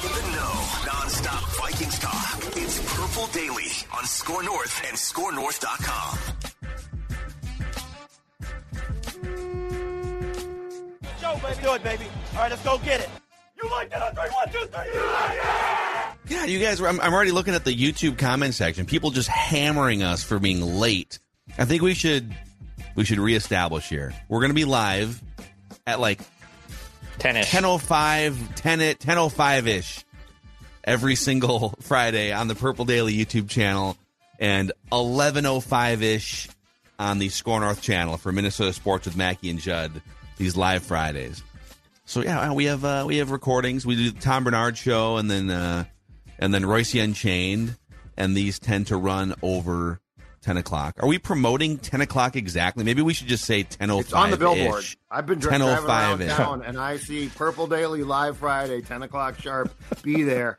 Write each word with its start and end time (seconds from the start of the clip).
In 0.00 0.12
the 0.12 0.20
know, 0.30 0.54
non-stop 0.86 1.42
Vikings 1.56 1.98
talk. 1.98 2.38
It's 2.56 2.94
Purple 2.94 3.26
Daily 3.32 3.66
on 3.96 4.04
Score 4.04 4.44
North 4.44 4.80
and 4.86 4.96
ScoreNorth.com. 4.96 6.18
Show, 11.20 11.34
baby. 11.42 11.62
Do 11.62 11.74
it, 11.74 11.82
baby. 11.82 12.06
All 12.34 12.42
right, 12.42 12.50
let's 12.50 12.62
go 12.62 12.78
get 12.78 13.00
it. 13.00 13.08
You 13.60 13.68
like 13.70 13.90
that 13.90 14.02
on 14.02 14.14
three, 14.14 14.30
one, 14.30 14.48
two, 14.52 14.66
three. 14.70 14.94
You 14.94 15.06
like 15.06 15.32
it? 15.32 16.30
Yeah, 16.30 16.44
you 16.44 16.60
guys. 16.60 16.80
I'm, 16.80 17.00
I'm 17.00 17.12
already 17.12 17.32
looking 17.32 17.54
at 17.54 17.64
the 17.64 17.74
YouTube 17.74 18.18
comment 18.18 18.54
section. 18.54 18.86
People 18.86 19.10
just 19.10 19.28
hammering 19.28 20.04
us 20.04 20.22
for 20.22 20.38
being 20.38 20.60
late. 20.60 21.18
I 21.58 21.64
think 21.64 21.82
we 21.82 21.94
should 21.94 22.32
we 22.94 23.04
should 23.04 23.18
reestablish 23.18 23.88
here. 23.88 24.14
We're 24.28 24.40
going 24.40 24.50
to 24.50 24.54
be 24.54 24.64
live 24.64 25.20
at 25.88 25.98
like 25.98 26.20
10ish. 27.18 27.44
10:05, 27.44 28.54
10 28.54 28.80
at 28.80 28.98
10:05 28.98 29.66
ish 29.66 30.04
every 30.84 31.14
single 31.14 31.74
Friday 31.80 32.32
on 32.32 32.48
the 32.48 32.54
Purple 32.54 32.84
Daily 32.84 33.16
YouTube 33.16 33.48
channel 33.48 33.96
and 34.38 34.72
11:05 34.92 36.02
ish 36.02 36.48
on 36.98 37.18
the 37.18 37.28
Score 37.28 37.60
North 37.60 37.82
channel 37.82 38.16
for 38.16 38.32
Minnesota 38.32 38.72
Sports 38.72 39.06
with 39.06 39.16
Mackey 39.16 39.50
and 39.50 39.58
Judd. 39.58 40.02
These 40.36 40.56
live 40.56 40.82
Fridays. 40.84 41.42
So 42.04 42.22
yeah, 42.22 42.52
we 42.52 42.66
have 42.66 42.84
uh, 42.84 43.04
we 43.06 43.18
have 43.18 43.30
recordings. 43.30 43.84
We 43.84 43.96
do 43.96 44.10
the 44.10 44.20
Tom 44.20 44.44
Barnard 44.44 44.78
show 44.78 45.16
and 45.16 45.30
then 45.30 45.50
uh, 45.50 45.84
and 46.38 46.54
then 46.54 46.64
Royce 46.64 46.94
Unchained, 46.94 47.76
and 48.16 48.36
these 48.36 48.58
tend 48.58 48.86
to 48.88 48.96
run 48.96 49.34
over 49.42 50.00
ten 50.40 50.56
o'clock. 50.56 50.96
Are 51.02 51.08
we 51.08 51.18
promoting 51.18 51.78
ten 51.78 52.00
o'clock 52.00 52.36
exactly? 52.36 52.84
Maybe 52.84 53.02
we 53.02 53.14
should 53.14 53.26
just 53.28 53.44
say 53.44 53.62
ten 53.64 53.90
oh 53.90 54.00
It's 54.00 54.12
on 54.12 54.30
the 54.30 54.36
billboard. 54.36 54.84
I've 55.10 55.26
been 55.26 55.38
oh 55.38 55.40
driving 55.40 55.62
around 55.66 56.22
oh 56.22 56.24
ish. 56.24 56.32
town 56.32 56.62
and 56.62 56.78
I 56.78 56.96
see 56.98 57.28
Purple 57.34 57.66
Daily 57.66 58.02
live 58.04 58.38
Friday, 58.38 58.80
10 58.82 59.02
o'clock 59.02 59.38
sharp. 59.40 59.72
Be 60.02 60.22
there. 60.22 60.58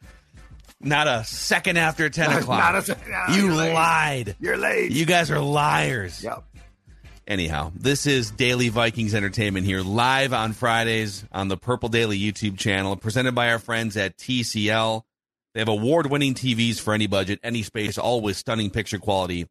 Not 0.81 1.07
a 1.07 1.23
second 1.25 1.77
after 1.77 2.09
ten 2.09 2.31
o'clock. 2.31 2.59
Not 2.59 2.75
a 2.75 2.81
second- 2.83 3.11
no, 3.11 3.35
you 3.35 3.45
you're 3.47 3.53
late. 3.55 3.73
lied. 3.73 4.35
You're 4.39 4.57
late. 4.57 4.91
You 4.91 5.05
guys 5.05 5.29
are 5.31 5.39
liars. 5.39 6.23
Yep. 6.23 6.43
Anyhow, 7.27 7.71
this 7.75 8.07
is 8.07 8.31
Daily 8.31 8.69
Vikings 8.69 9.13
Entertainment 9.13 9.63
here, 9.63 9.81
live 9.81 10.33
on 10.33 10.53
Fridays 10.53 11.23
on 11.31 11.47
the 11.47 11.57
Purple 11.57 11.87
Daily 11.89 12.17
YouTube 12.19 12.57
channel, 12.57 12.95
presented 12.95 13.35
by 13.35 13.51
our 13.51 13.59
friends 13.59 13.95
at 13.97 14.17
TCL. 14.17 15.03
They 15.53 15.59
have 15.59 15.67
award 15.67 16.07
winning 16.09 16.33
TVs 16.33 16.79
for 16.79 16.91
any 16.93 17.05
budget, 17.05 17.39
any 17.43 17.61
space, 17.61 17.99
all 17.99 18.21
with 18.21 18.35
stunning 18.35 18.71
picture 18.71 18.97
quality. 18.97 19.47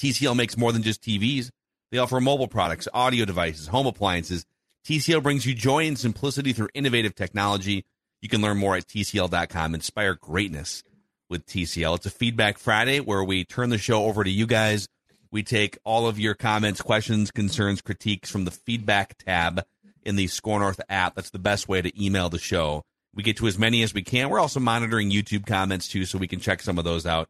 TCL 0.00 0.34
makes 0.34 0.56
more 0.56 0.72
than 0.72 0.82
just 0.82 1.02
TVs. 1.02 1.50
They 1.90 1.98
offer 1.98 2.20
mobile 2.20 2.48
products, 2.48 2.88
audio 2.94 3.26
devices, 3.26 3.66
home 3.66 3.86
appliances. 3.86 4.46
TCL 4.86 5.22
brings 5.22 5.44
you 5.44 5.54
joy 5.54 5.86
and 5.86 5.98
simplicity 5.98 6.54
through 6.54 6.70
innovative 6.72 7.14
technology. 7.14 7.84
You 8.22 8.30
can 8.30 8.40
learn 8.40 8.56
more 8.56 8.76
at 8.76 8.86
TCL.com. 8.86 9.74
Inspire 9.74 10.14
greatness 10.14 10.82
with 11.28 11.44
TCL. 11.44 11.96
It's 11.96 12.06
a 12.06 12.10
Feedback 12.10 12.56
Friday 12.56 13.00
where 13.00 13.22
we 13.22 13.44
turn 13.44 13.68
the 13.68 13.76
show 13.76 14.06
over 14.06 14.24
to 14.24 14.30
you 14.30 14.46
guys. 14.46 14.88
We 15.30 15.42
take 15.42 15.76
all 15.84 16.06
of 16.06 16.18
your 16.18 16.34
comments, 16.34 16.80
questions, 16.80 17.30
concerns, 17.30 17.82
critiques 17.82 18.30
from 18.30 18.46
the 18.46 18.50
feedback 18.50 19.18
tab 19.18 19.64
in 20.02 20.16
the 20.16 20.28
Score 20.28 20.58
North 20.58 20.80
app. 20.88 21.14
That's 21.14 21.30
the 21.30 21.38
best 21.38 21.68
way 21.68 21.82
to 21.82 22.02
email 22.02 22.30
the 22.30 22.38
show. 22.38 22.82
We 23.14 23.22
get 23.22 23.36
to 23.36 23.46
as 23.46 23.58
many 23.58 23.82
as 23.82 23.92
we 23.92 24.02
can. 24.02 24.30
We're 24.30 24.40
also 24.40 24.60
monitoring 24.60 25.10
YouTube 25.10 25.44
comments 25.44 25.88
too, 25.88 26.06
so 26.06 26.16
we 26.16 26.26
can 26.26 26.40
check 26.40 26.62
some 26.62 26.78
of 26.78 26.84
those 26.84 27.04
out. 27.04 27.28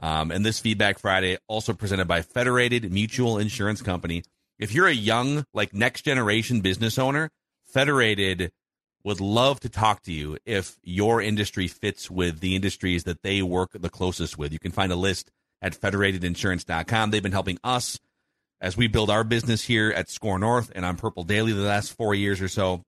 Um, 0.00 0.30
and 0.30 0.44
this 0.44 0.58
Feedback 0.58 0.98
Friday, 0.98 1.38
also 1.48 1.72
presented 1.72 2.06
by 2.06 2.22
Federated 2.22 2.92
Mutual 2.92 3.38
Insurance 3.38 3.82
Company. 3.82 4.22
If 4.58 4.72
you're 4.72 4.86
a 4.86 4.92
young, 4.92 5.44
like 5.54 5.72
next 5.72 6.02
generation 6.02 6.60
business 6.60 6.98
owner, 6.98 7.30
Federated 7.64 8.52
would 9.04 9.20
love 9.20 9.60
to 9.60 9.68
talk 9.68 10.02
to 10.02 10.12
you 10.12 10.36
if 10.44 10.78
your 10.82 11.22
industry 11.22 11.68
fits 11.68 12.10
with 12.10 12.40
the 12.40 12.56
industries 12.56 13.04
that 13.04 13.22
they 13.22 13.40
work 13.40 13.70
the 13.72 13.88
closest 13.88 14.36
with. 14.36 14.52
You 14.52 14.58
can 14.58 14.72
find 14.72 14.90
a 14.90 14.96
list 14.96 15.30
at 15.62 15.80
federatedinsurance.com. 15.80 17.10
They've 17.10 17.22
been 17.22 17.32
helping 17.32 17.58
us 17.62 17.98
as 18.60 18.76
we 18.76 18.88
build 18.88 19.10
our 19.10 19.24
business 19.24 19.62
here 19.62 19.90
at 19.90 20.10
Score 20.10 20.38
North 20.38 20.72
and 20.74 20.84
on 20.84 20.96
Purple 20.96 21.24
Daily 21.24 21.52
the 21.52 21.60
last 21.60 21.96
four 21.96 22.14
years 22.14 22.40
or 22.40 22.48
so. 22.48 22.82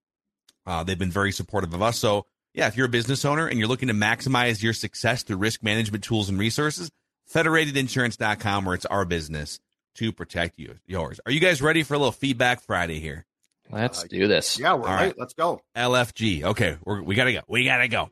Uh, 0.66 0.82
they've 0.82 0.98
been 0.98 1.10
very 1.10 1.32
supportive 1.32 1.72
of 1.72 1.82
us. 1.82 1.98
So, 1.98 2.26
yeah, 2.54 2.66
if 2.66 2.76
you're 2.76 2.86
a 2.86 2.90
business 2.90 3.24
owner 3.24 3.46
and 3.46 3.58
you're 3.58 3.68
looking 3.68 3.88
to 3.88 3.94
maximize 3.94 4.62
your 4.62 4.72
success 4.72 5.22
through 5.22 5.36
risk 5.36 5.62
management 5.62 6.04
tools 6.04 6.28
and 6.28 6.38
resources, 6.38 6.90
federatedinsurance.com, 7.32 8.64
where 8.64 8.74
it's 8.74 8.86
our 8.86 9.04
business 9.04 9.60
to 9.96 10.12
protect 10.12 10.58
you, 10.58 10.76
yours. 10.86 11.20
Are 11.26 11.32
you 11.32 11.40
guys 11.40 11.60
ready 11.60 11.82
for 11.82 11.94
a 11.94 11.98
little 11.98 12.12
feedback 12.12 12.62
Friday 12.62 13.00
here? 13.00 13.26
Let's 13.70 14.04
do 14.04 14.28
this. 14.28 14.58
Yeah, 14.58 14.74
we're 14.74 14.88
All 14.88 14.94
right. 14.94 15.06
right. 15.08 15.18
Let's 15.18 15.34
go. 15.34 15.60
LFG. 15.76 16.42
Okay, 16.42 16.78
we're, 16.84 17.02
we 17.02 17.14
gotta 17.14 17.32
go. 17.32 17.40
We 17.48 17.64
gotta 17.64 17.88
go. 17.88 18.08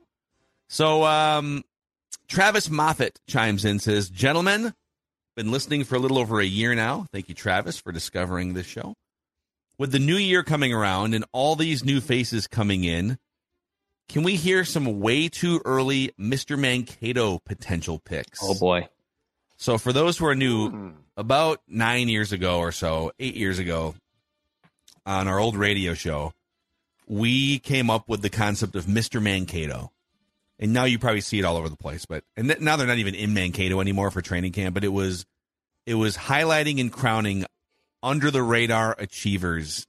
So, 0.69 1.05
um, 1.05 1.65
Travis 2.29 2.69
Moffat 2.69 3.19
chimes 3.27 3.65
in, 3.65 3.79
says, 3.79 4.11
"Gentlemen, 4.11 4.75
been 5.37 5.51
listening 5.51 5.85
for 5.85 5.95
a 5.95 5.99
little 5.99 6.19
over 6.19 6.41
a 6.41 6.45
year 6.47 6.75
now. 6.75 7.07
Thank 7.13 7.29
you, 7.29 7.35
Travis, 7.35 7.79
for 7.79 7.93
discovering 7.93 8.55
this 8.55 8.67
show. 8.67 8.95
With 9.79 9.93
the 9.93 9.99
new 9.99 10.17
year 10.17 10.43
coming 10.43 10.73
around 10.73 11.15
and 11.15 11.25
all 11.33 11.57
these 11.57 11.85
new 11.85 12.01
faces 12.01 12.47
coming 12.47 12.85
in, 12.85 13.19
can 14.09 14.23
we 14.23 14.37
hear 14.37 14.65
some 14.65 15.01
way 15.01 15.29
too 15.29 15.61
early 15.65 16.13
Mr. 16.19 16.59
Mankato 16.59 17.39
potential 17.39 17.99
picks? 17.99 18.39
Oh 18.43 18.55
boy. 18.59 18.89
So, 19.57 19.79
for 19.79 19.93
those 19.93 20.19
who 20.19 20.27
are 20.27 20.35
new, 20.35 20.71
Hmm. 20.71 20.91
about 21.17 21.63
nine 21.67 22.09
years 22.09 22.31
ago 22.33 22.59
or 22.59 22.73
so, 22.73 23.13
eight 23.19 23.37
years 23.37 23.59
ago, 23.59 23.95
on 25.07 25.29
our 25.29 25.39
old 25.39 25.57
radio 25.57 25.95
show, 25.95 26.33
we 27.07 27.59
came 27.61 27.89
up 27.91 28.09
with 28.09 28.21
the 28.23 28.29
concept 28.31 28.75
of 28.77 28.85
Mr. 28.87 29.23
Mankato. 29.23 29.93
And 30.59 30.73
now 30.73 30.85
you 30.85 30.99
probably 30.99 31.21
see 31.21 31.39
it 31.39 31.45
all 31.45 31.57
over 31.57 31.69
the 31.69 31.77
place, 31.77 32.07
but 32.07 32.25
and 32.37 32.49
th- 32.49 32.61
now 32.61 32.77
they're 32.77 32.87
not 32.87 32.99
even 32.99 33.15
in 33.15 33.35
Mankato 33.35 33.81
anymore 33.81 34.11
for 34.11 34.23
training 34.23 34.53
camp, 34.53 34.75
but 34.75 34.85
it 34.85 34.89
was 34.93 35.27
it 35.85 35.95
was 35.95 36.17
highlighting 36.17 36.81
and 36.81 36.91
crowning 36.93 37.45
under 38.03 38.31
the 38.31 38.43
radar 38.43 38.97
achievers 38.99 39.87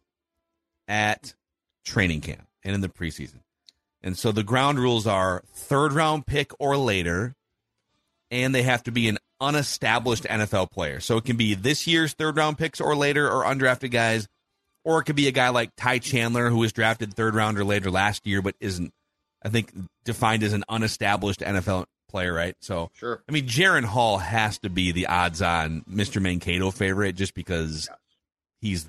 at 0.88 1.34
training 1.85 2.22
camp 2.22 2.47
and 2.63 2.75
in 2.75 2.81
the 2.81 2.89
preseason. 2.89 3.39
And 4.03 4.18
so 4.18 4.31
the 4.31 4.44
ground 4.44 4.80
rules 4.80 5.08
are 5.08 5.44
third 5.53 5.94
round 5.94 6.25
pick 6.25 6.52
or 6.59 6.78
later, 6.78 7.35
and 8.31 8.53
they 8.53 8.63
have 8.63 8.84
to 8.84 8.91
be 8.91 9.08
an 9.09 9.18
unestablished 9.41 10.24
NFL 10.24 10.72
player. 10.72 11.00
So 11.00 11.18
it 11.18 11.25
can 11.25 11.38
be 11.38 11.53
this 11.56 11.88
year's 11.88 12.13
third 12.13 12.38
round 12.38 12.58
picks 12.58 12.80
or 12.81 12.96
later 12.96 13.30
or 13.30 13.44
undrafted 13.44 13.91
guys, 13.91 14.28
or 14.84 15.00
it 15.00 15.03
could 15.06 15.16
be 15.16 15.28
a 15.28 15.31
guy 15.31 15.50
like 15.50 15.72
Ty 15.78 16.00
Chandler 16.00 16.50
who 16.50 16.58
was 16.58 16.74
drafted 16.74 17.13
third 17.13 17.35
round 17.35 17.58
or 17.59 17.63
later 17.66 17.90
last 17.91 18.25
year, 18.28 18.41
but 18.41 18.56
isn't, 18.59 18.94
I 19.44 19.50
think, 19.50 19.72
defined 20.06 20.44
as 20.44 20.53
an 20.53 20.64
unestablished 20.69 21.41
NFL 21.41 21.85
player, 22.09 22.34
right? 22.34 22.56
So, 22.62 22.90
Sure. 22.94 23.22
I 23.28 23.31
mean, 23.31 23.47
Jaren 23.47 23.84
Hall 23.84 24.18
has 24.19 24.58
to 24.59 24.69
be 24.69 24.91
the 24.91 25.08
odds 25.08 25.41
on 25.41 25.81
Mr. 25.81 26.22
Mankato 26.22 26.72
favorite 26.72 27.16
just 27.16 27.34
because 27.34 27.90
he's 28.62 28.88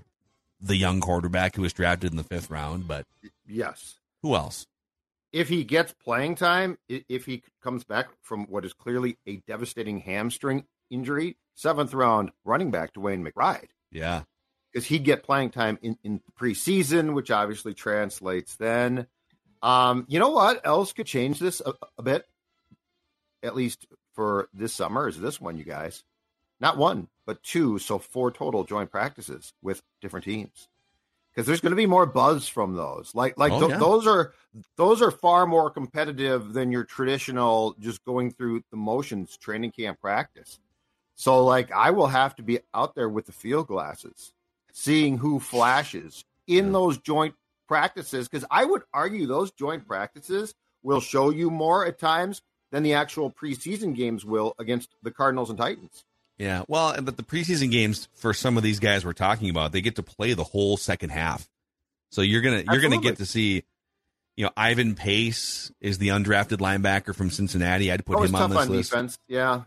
the 0.60 0.76
young 0.76 1.00
quarterback 1.00 1.56
who 1.56 1.62
was 1.62 1.72
drafted 1.72 2.10
in 2.10 2.16
the 2.16 2.25
fifth 2.25 2.50
round. 2.50 2.86
But 2.88 3.06
Yes. 3.46 3.96
who 4.22 4.34
else? 4.34 4.66
If 5.32 5.48
he 5.48 5.64
gets 5.64 5.92
playing 5.92 6.36
time, 6.36 6.78
if 6.88 7.26
he 7.26 7.42
comes 7.62 7.84
back 7.84 8.08
from 8.22 8.46
what 8.46 8.64
is 8.64 8.72
clearly 8.72 9.19
a 9.26 9.36
devastating 9.46 9.98
hamstring 10.00 10.64
injury, 10.90 11.36
seventh 11.54 11.92
round 11.92 12.30
running 12.44 12.70
back 12.70 12.94
DeWayne 12.94 13.26
McBride. 13.26 13.69
Yeah. 13.90 14.22
because 14.72 14.86
he'd 14.86 15.04
get 15.04 15.22
playing 15.22 15.50
time 15.50 15.78
in, 15.82 15.98
in 16.04 16.20
preseason, 16.38 17.14
which 17.14 17.30
obviously 17.30 17.75
translates 17.75 18.56
then. 18.56 19.06
Um, 19.62 20.04
you 20.08 20.19
know 20.19 20.30
what 20.30 20.60
else 20.64 20.92
could 20.92 21.06
change 21.06 21.38
this 21.38 21.60
a, 21.64 21.72
a 21.98 22.02
bit, 22.02 22.26
at 23.42 23.56
least 23.56 23.86
for 24.14 24.48
this 24.52 24.72
summer, 24.72 25.08
is 25.08 25.19
this 25.20 25.40
one, 25.40 25.56
you 25.56 25.64
guys. 25.64 26.04
Not 26.60 26.76
one, 26.76 27.08
but 27.26 27.42
two, 27.42 27.78
so 27.78 27.98
four 27.98 28.31
total 28.31 28.64
joint 28.64 28.90
practices 28.90 29.52
with 29.62 29.82
different 30.00 30.24
teams. 30.24 30.69
Because 31.38 31.46
there's 31.46 31.61
going 31.61 31.70
to 31.70 31.76
be 31.76 31.87
more 31.87 32.05
buzz 32.05 32.49
from 32.49 32.75
those. 32.75 33.12
Like, 33.14 33.38
like 33.38 33.52
Oh, 33.52 33.61
th- 33.61 33.70
yeah. 33.70 33.79
those 33.79 34.08
are 34.08 34.32
those 34.76 35.00
are 35.00 35.12
far 35.12 35.46
more 35.46 35.70
competitive 35.70 36.52
than 36.52 36.73
your 36.73 36.82
traditional 36.82 37.76
just 37.79 38.05
going 38.05 38.32
through 38.32 38.64
the 38.73 38.76
motions 38.76 39.37
training 39.37 39.70
camp 39.70 40.00
practice. 40.00 40.58
So, 41.14 41.44
like, 41.44 41.70
I 41.70 41.93
will 41.93 42.08
have 42.08 42.35
to 42.37 42.43
be 42.43 42.58
out 42.75 42.96
there 42.96 43.08
with 43.08 43.26
the 43.26 43.32
field 43.32 43.69
glasses, 43.69 44.32
seeing 44.73 45.17
who 45.17 45.38
flashes 45.38 46.25
in 46.49 46.73
those 46.73 46.99
joint 46.99 47.37
practices. 47.69 48.29
Because 48.29 48.44
I 48.50 48.64
would 48.64 48.82
argue 48.93 49.25
those 49.29 49.52
joint 49.52 49.87
practices 49.87 50.56
will 50.82 51.00
show 51.00 51.31
you 51.31 51.50
more 51.52 51.87
at 51.87 52.00
times 52.00 52.43
than 52.73 52.82
the 52.82 52.94
actual 52.94 53.31
preseason 53.31 53.94
games 53.94 54.25
will 54.25 54.56
against 54.58 54.96
the 55.05 55.12
Cardinals 55.12 55.50
and 55.50 55.58
Titans. 55.58 56.05
Yeah, 56.38 56.62
well, 56.69 56.88
uh, 56.88 57.00
but 57.00 57.17
the 57.17 57.23
preseason 57.25 57.70
games 57.70 58.08
for 58.14 58.32
some 58.32 58.56
of 58.56 58.62
these 58.62 58.79
guys 58.79 59.05
we're 59.05 59.12
talking 59.12 59.50
about, 59.50 59.73
they 59.73 59.81
get 59.81 59.96
to 59.96 60.02
play 60.02 60.35
the 60.35 60.44
whole 60.44 60.76
second 60.76 61.11
half. 61.11 61.49
So 62.11 62.23
you're 62.23 62.43
gonna 62.43 62.62
you're 62.70 62.81
gonna 62.81 63.00
get 63.00 63.17
to 63.19 63.26
see, 63.26 63.64
you 64.37 64.44
know, 64.44 64.50
Ivan 64.56 64.94
Pace 64.94 65.73
is 65.81 65.99
the 65.99 66.08
undrafted 66.08 66.58
linebacker 66.58 67.14
from 67.14 67.31
Cincinnati. 67.31 67.90
I'd 67.90 68.06
put 68.06 68.17
Always 68.17 68.31
him 68.31 68.37
on 68.37 68.50
this 68.50 68.58
on 68.61 68.69
list. 68.69 68.90
defense, 68.90 69.19
yeah. 69.26 69.62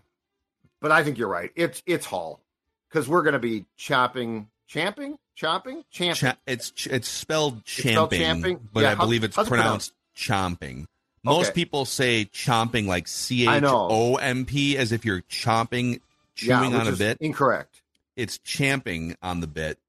But 0.79 0.91
I 0.91 1.03
think 1.03 1.17
you're 1.17 1.27
right. 1.27 1.51
It's 1.55 1.83
it's 1.85 2.05
Hall 2.05 2.41
because 2.89 3.07
we're 3.07 3.21
going 3.21 3.33
to 3.33 3.39
be 3.39 3.65
chopping, 3.77 4.47
champing, 4.67 5.17
chopping, 5.35 5.83
champing. 5.91 6.15
Cha- 6.15 6.37
it's 6.47 6.71
ch- 6.71 6.87
it's 6.87 7.07
spelled 7.07 7.63
champing, 7.65 8.67
but 8.73 8.81
Yeah, 8.83 8.91
I 8.91 8.95
how- 8.95 9.03
believe 9.03 9.23
it's 9.23 9.35
how's 9.35 9.45
it 9.47 9.49
pronounced 9.49 9.93
chomping. 10.17 10.85
Most 11.23 11.47
Okay. 11.49 11.53
people 11.53 11.85
say 11.85 12.25
chomping 12.33 12.87
like 12.87 13.07
C 13.07 13.47
H. 13.47 13.61
O 13.65 14.15
M 14.15 14.45
P 14.45 14.77
as 14.77 14.91
if 14.91 15.05
you're 15.05 15.21
chomping, 15.23 15.99
chewing 16.35 16.71
which 16.71 16.81
on 16.81 16.87
a 16.87 16.95
bit. 16.95 17.17
Incorrect. 17.19 17.81
It's 18.15 18.37
champing 18.39 19.15
on 19.21 19.39
the 19.39 19.47
bit. 19.47 19.79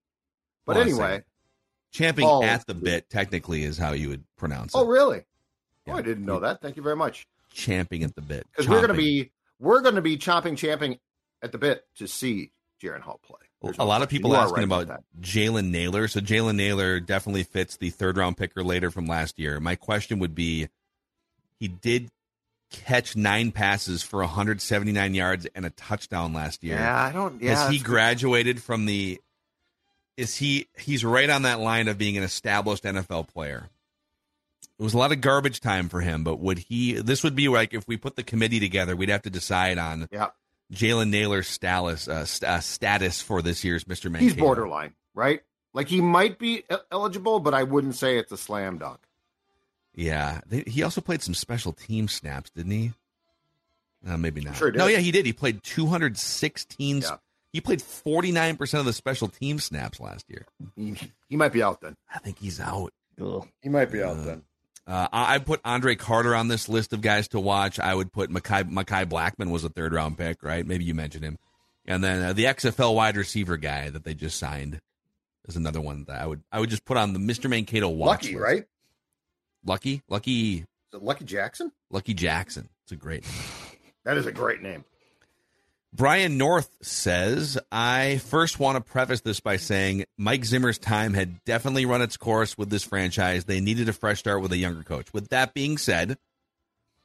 But 0.64 0.76
a 0.76 0.80
anyway, 0.80 1.22
champing 1.90 2.26
Hall. 2.26 2.44
at 2.44 2.66
the 2.66 2.74
bit 2.74 3.10
technically 3.10 3.64
is 3.64 3.78
how 3.78 3.92
you 3.92 4.08
would 4.10 4.24
pronounce 4.36 4.74
it. 4.74 4.78
oh 4.78 4.86
really? 4.86 5.18
Oh, 5.18 5.24
yeah. 5.86 5.94
Oh, 5.94 5.96
I 5.96 6.02
didn't 6.02 6.24
know 6.24 6.40
that. 6.40 6.60
Thank 6.60 6.76
you 6.76 6.82
very 6.82 6.96
much. 6.96 7.26
champing 7.52 8.04
at 8.04 8.14
the 8.14 8.22
bit 8.22 8.46
Because 8.50 8.68
we're 8.68 8.78
going 8.78 8.88
to 8.88 8.94
be 8.94 9.32
we're 9.58 9.80
going 9.80 9.96
to 9.96 10.02
be 10.02 10.16
chopping, 10.16 10.56
champing 10.56 10.98
at 11.42 11.52
the 11.52 11.58
bit 11.58 11.84
to 11.96 12.06
see 12.06 12.52
Jaren 12.82 13.00
Hall 13.00 13.20
play. 13.24 13.38
There's 13.60 13.78
a 13.78 13.84
lot 13.84 14.02
of 14.02 14.08
people 14.08 14.30
You 14.30 14.36
asking 14.36 14.68
right 14.68 14.82
about. 14.82 15.04
Jalen 15.20 15.70
Nailor. 15.70 16.08
So 16.08 16.20
Jalen 16.20 16.56
Nailor 16.56 16.98
definitely 16.98 17.44
fits 17.44 17.76
the 17.76 17.90
third 17.90 18.16
round 18.16 18.36
picker 18.36 18.64
later 18.64 18.90
from 18.90 19.06
last 19.06 19.38
year. 19.38 19.60
My 19.60 19.76
question 19.76 20.18
would 20.18 20.34
be 20.34 20.68
he 21.60 21.68
did 21.68 22.10
catch 22.72 23.14
nine 23.16 23.52
passes 23.52 24.02
for 24.02 24.20
179 24.20 25.14
yards 25.14 25.46
and 25.54 25.64
a 25.64 25.70
touchdown 25.70 26.32
last 26.32 26.64
year. 26.64 26.76
Yeah, 26.76 27.00
I 27.02 27.12
don't. 27.12 27.40
Yeah, 27.42 27.56
Has 27.64 27.70
he 27.70 27.78
graduated 27.78 28.62
from 28.62 28.86
the 28.86 29.20
is 30.16 30.36
he 30.36 30.68
he's 30.78 31.04
right 31.04 31.30
on 31.30 31.42
that 31.42 31.60
line 31.60 31.88
of 31.88 31.98
being 31.98 32.16
an 32.16 32.22
established 32.22 32.84
NFL 32.84 33.28
player. 33.28 33.68
It 34.78 34.82
was 34.82 34.94
a 34.94 34.98
lot 34.98 35.12
of 35.12 35.20
garbage 35.20 35.60
time 35.60 35.88
for 35.88 36.00
him, 36.00 36.24
but 36.24 36.38
would 36.40 36.58
he 36.58 36.94
this 36.94 37.22
would 37.22 37.34
be 37.36 37.48
like 37.48 37.72
if 37.74 37.86
we 37.86 37.96
put 37.96 38.16
the 38.16 38.22
committee 38.22 38.60
together, 38.60 38.96
we'd 38.96 39.08
have 39.08 39.22
to 39.22 39.30
decide 39.30 39.78
on 39.78 40.08
Yeah, 40.10 40.28
Jalen 40.72 41.10
Nailor's 41.10 41.48
status 41.48 42.08
uh, 42.08 42.24
st- 42.24 42.50
uh, 42.50 42.60
status 42.60 43.22
for 43.22 43.42
this 43.42 43.62
year's 43.64 43.84
Mr. 43.84 44.10
Mankato. 44.10 44.34
he's 44.34 44.36
borderline, 44.36 44.94
right? 45.14 45.42
Like 45.72 45.88
he 45.88 46.00
might 46.00 46.38
be 46.38 46.64
eligible, 46.90 47.40
but 47.40 47.54
I 47.54 47.62
wouldn't 47.62 47.94
say 47.94 48.18
it's 48.18 48.32
a 48.32 48.36
slam 48.36 48.78
dunk. 48.78 48.98
Yeah, 49.94 50.40
They- 50.46 50.64
he 50.66 50.82
also 50.82 51.00
played 51.00 51.22
some 51.22 51.34
special 51.34 51.72
team 51.72 52.08
snaps, 52.08 52.50
didn't 52.50 52.72
he? 52.72 52.92
Uh, 54.06 54.16
maybe 54.16 54.40
not. 54.40 54.56
Sure 54.56 54.70
did. 54.70 54.78
No, 54.78 54.86
yeah, 54.86 54.98
he 54.98 55.12
did. 55.12 55.26
He 55.26 55.32
played 55.32 55.62
216. 55.62 57.00
Yeah. 57.02 57.16
He 57.52 57.60
played 57.60 57.82
49 57.82 58.56
percent 58.56 58.80
of 58.80 58.86
the 58.86 58.92
special 58.94 59.28
team 59.28 59.58
snaps 59.58 60.00
last 60.00 60.24
year. 60.28 60.46
He, 60.74 60.96
he 61.28 61.36
might 61.36 61.52
be 61.52 61.62
out 61.62 61.80
then. 61.82 61.96
I 62.12 62.18
think 62.18 62.38
he's 62.38 62.58
out. 62.60 62.92
Ugh. 63.20 63.46
He 63.62 63.68
might 63.68 63.92
be 63.92 64.02
Uh, 64.02 64.10
out 64.10 64.24
then. 64.24 64.42
Uh, 64.86 65.06
I 65.12 65.34
I 65.34 65.38
put 65.38 65.60
Andre 65.64 65.94
Carter 65.94 66.34
on 66.34 66.48
this 66.48 66.68
list 66.68 66.92
of 66.92 67.02
guys 67.02 67.28
to 67.28 67.38
watch. 67.38 67.78
I 67.78 67.94
would 67.94 68.12
put 68.12 68.30
Mekhi, 68.30 68.64
Mekhi 68.68 69.04
Blackmon 69.06 69.50
was 69.52 69.62
a 69.62 69.68
third 69.68 69.92
round 69.92 70.18
pick, 70.18 70.42
right? 70.42 70.66
Maybe 70.66 70.84
you 70.84 70.94
mentioned 70.94 71.24
him. 71.24 71.38
And 71.86 72.02
then 72.02 72.22
uh, 72.22 72.32
the 72.32 72.44
XFL 72.46 72.94
wide 72.94 73.16
receiver 73.16 73.56
guy 73.56 73.90
that 73.90 74.02
they 74.02 74.14
just 74.14 74.38
signed 74.38 74.80
is 75.46 75.54
another 75.56 75.80
one 75.80 76.04
that 76.08 76.20
I 76.20 76.26
would 76.26 76.42
I 76.50 76.58
would 76.58 76.70
just 76.70 76.84
put 76.84 76.96
on 76.96 77.12
the 77.12 77.20
Mr. 77.20 77.48
Mankato 77.48 77.88
watch 77.90 78.24
Lucky, 78.24 78.34
list. 78.34 78.42
right? 78.42 78.64
Lucky, 79.64 80.02
Lucky, 80.08 80.64
Lucky 80.92 81.24
Jackson? 81.24 81.72
Lucky 81.90 82.14
Jackson. 82.14 82.68
It's 82.84 82.92
a 82.92 82.96
great 82.96 83.24
name. 83.24 83.32
That 84.04 84.16
is 84.16 84.26
a 84.26 84.32
great 84.32 84.60
name. 84.62 84.84
Brian 85.94 86.36
North 86.36 86.76
says, 86.82 87.56
I 87.70 88.16
first 88.16 88.58
want 88.58 88.76
to 88.76 88.92
preface 88.92 89.20
this 89.20 89.38
by 89.38 89.58
saying 89.58 90.06
Mike 90.18 90.44
Zimmer's 90.44 90.78
time 90.78 91.14
had 91.14 91.44
definitely 91.44 91.86
run 91.86 92.02
its 92.02 92.16
course 92.16 92.58
with 92.58 92.68
this 92.68 92.82
franchise. 92.82 93.44
They 93.44 93.60
needed 93.60 93.88
a 93.88 93.92
fresh 93.92 94.18
start 94.18 94.42
with 94.42 94.50
a 94.50 94.56
younger 94.56 94.82
coach. 94.82 95.12
With 95.12 95.28
that 95.28 95.54
being 95.54 95.78
said, 95.78 96.18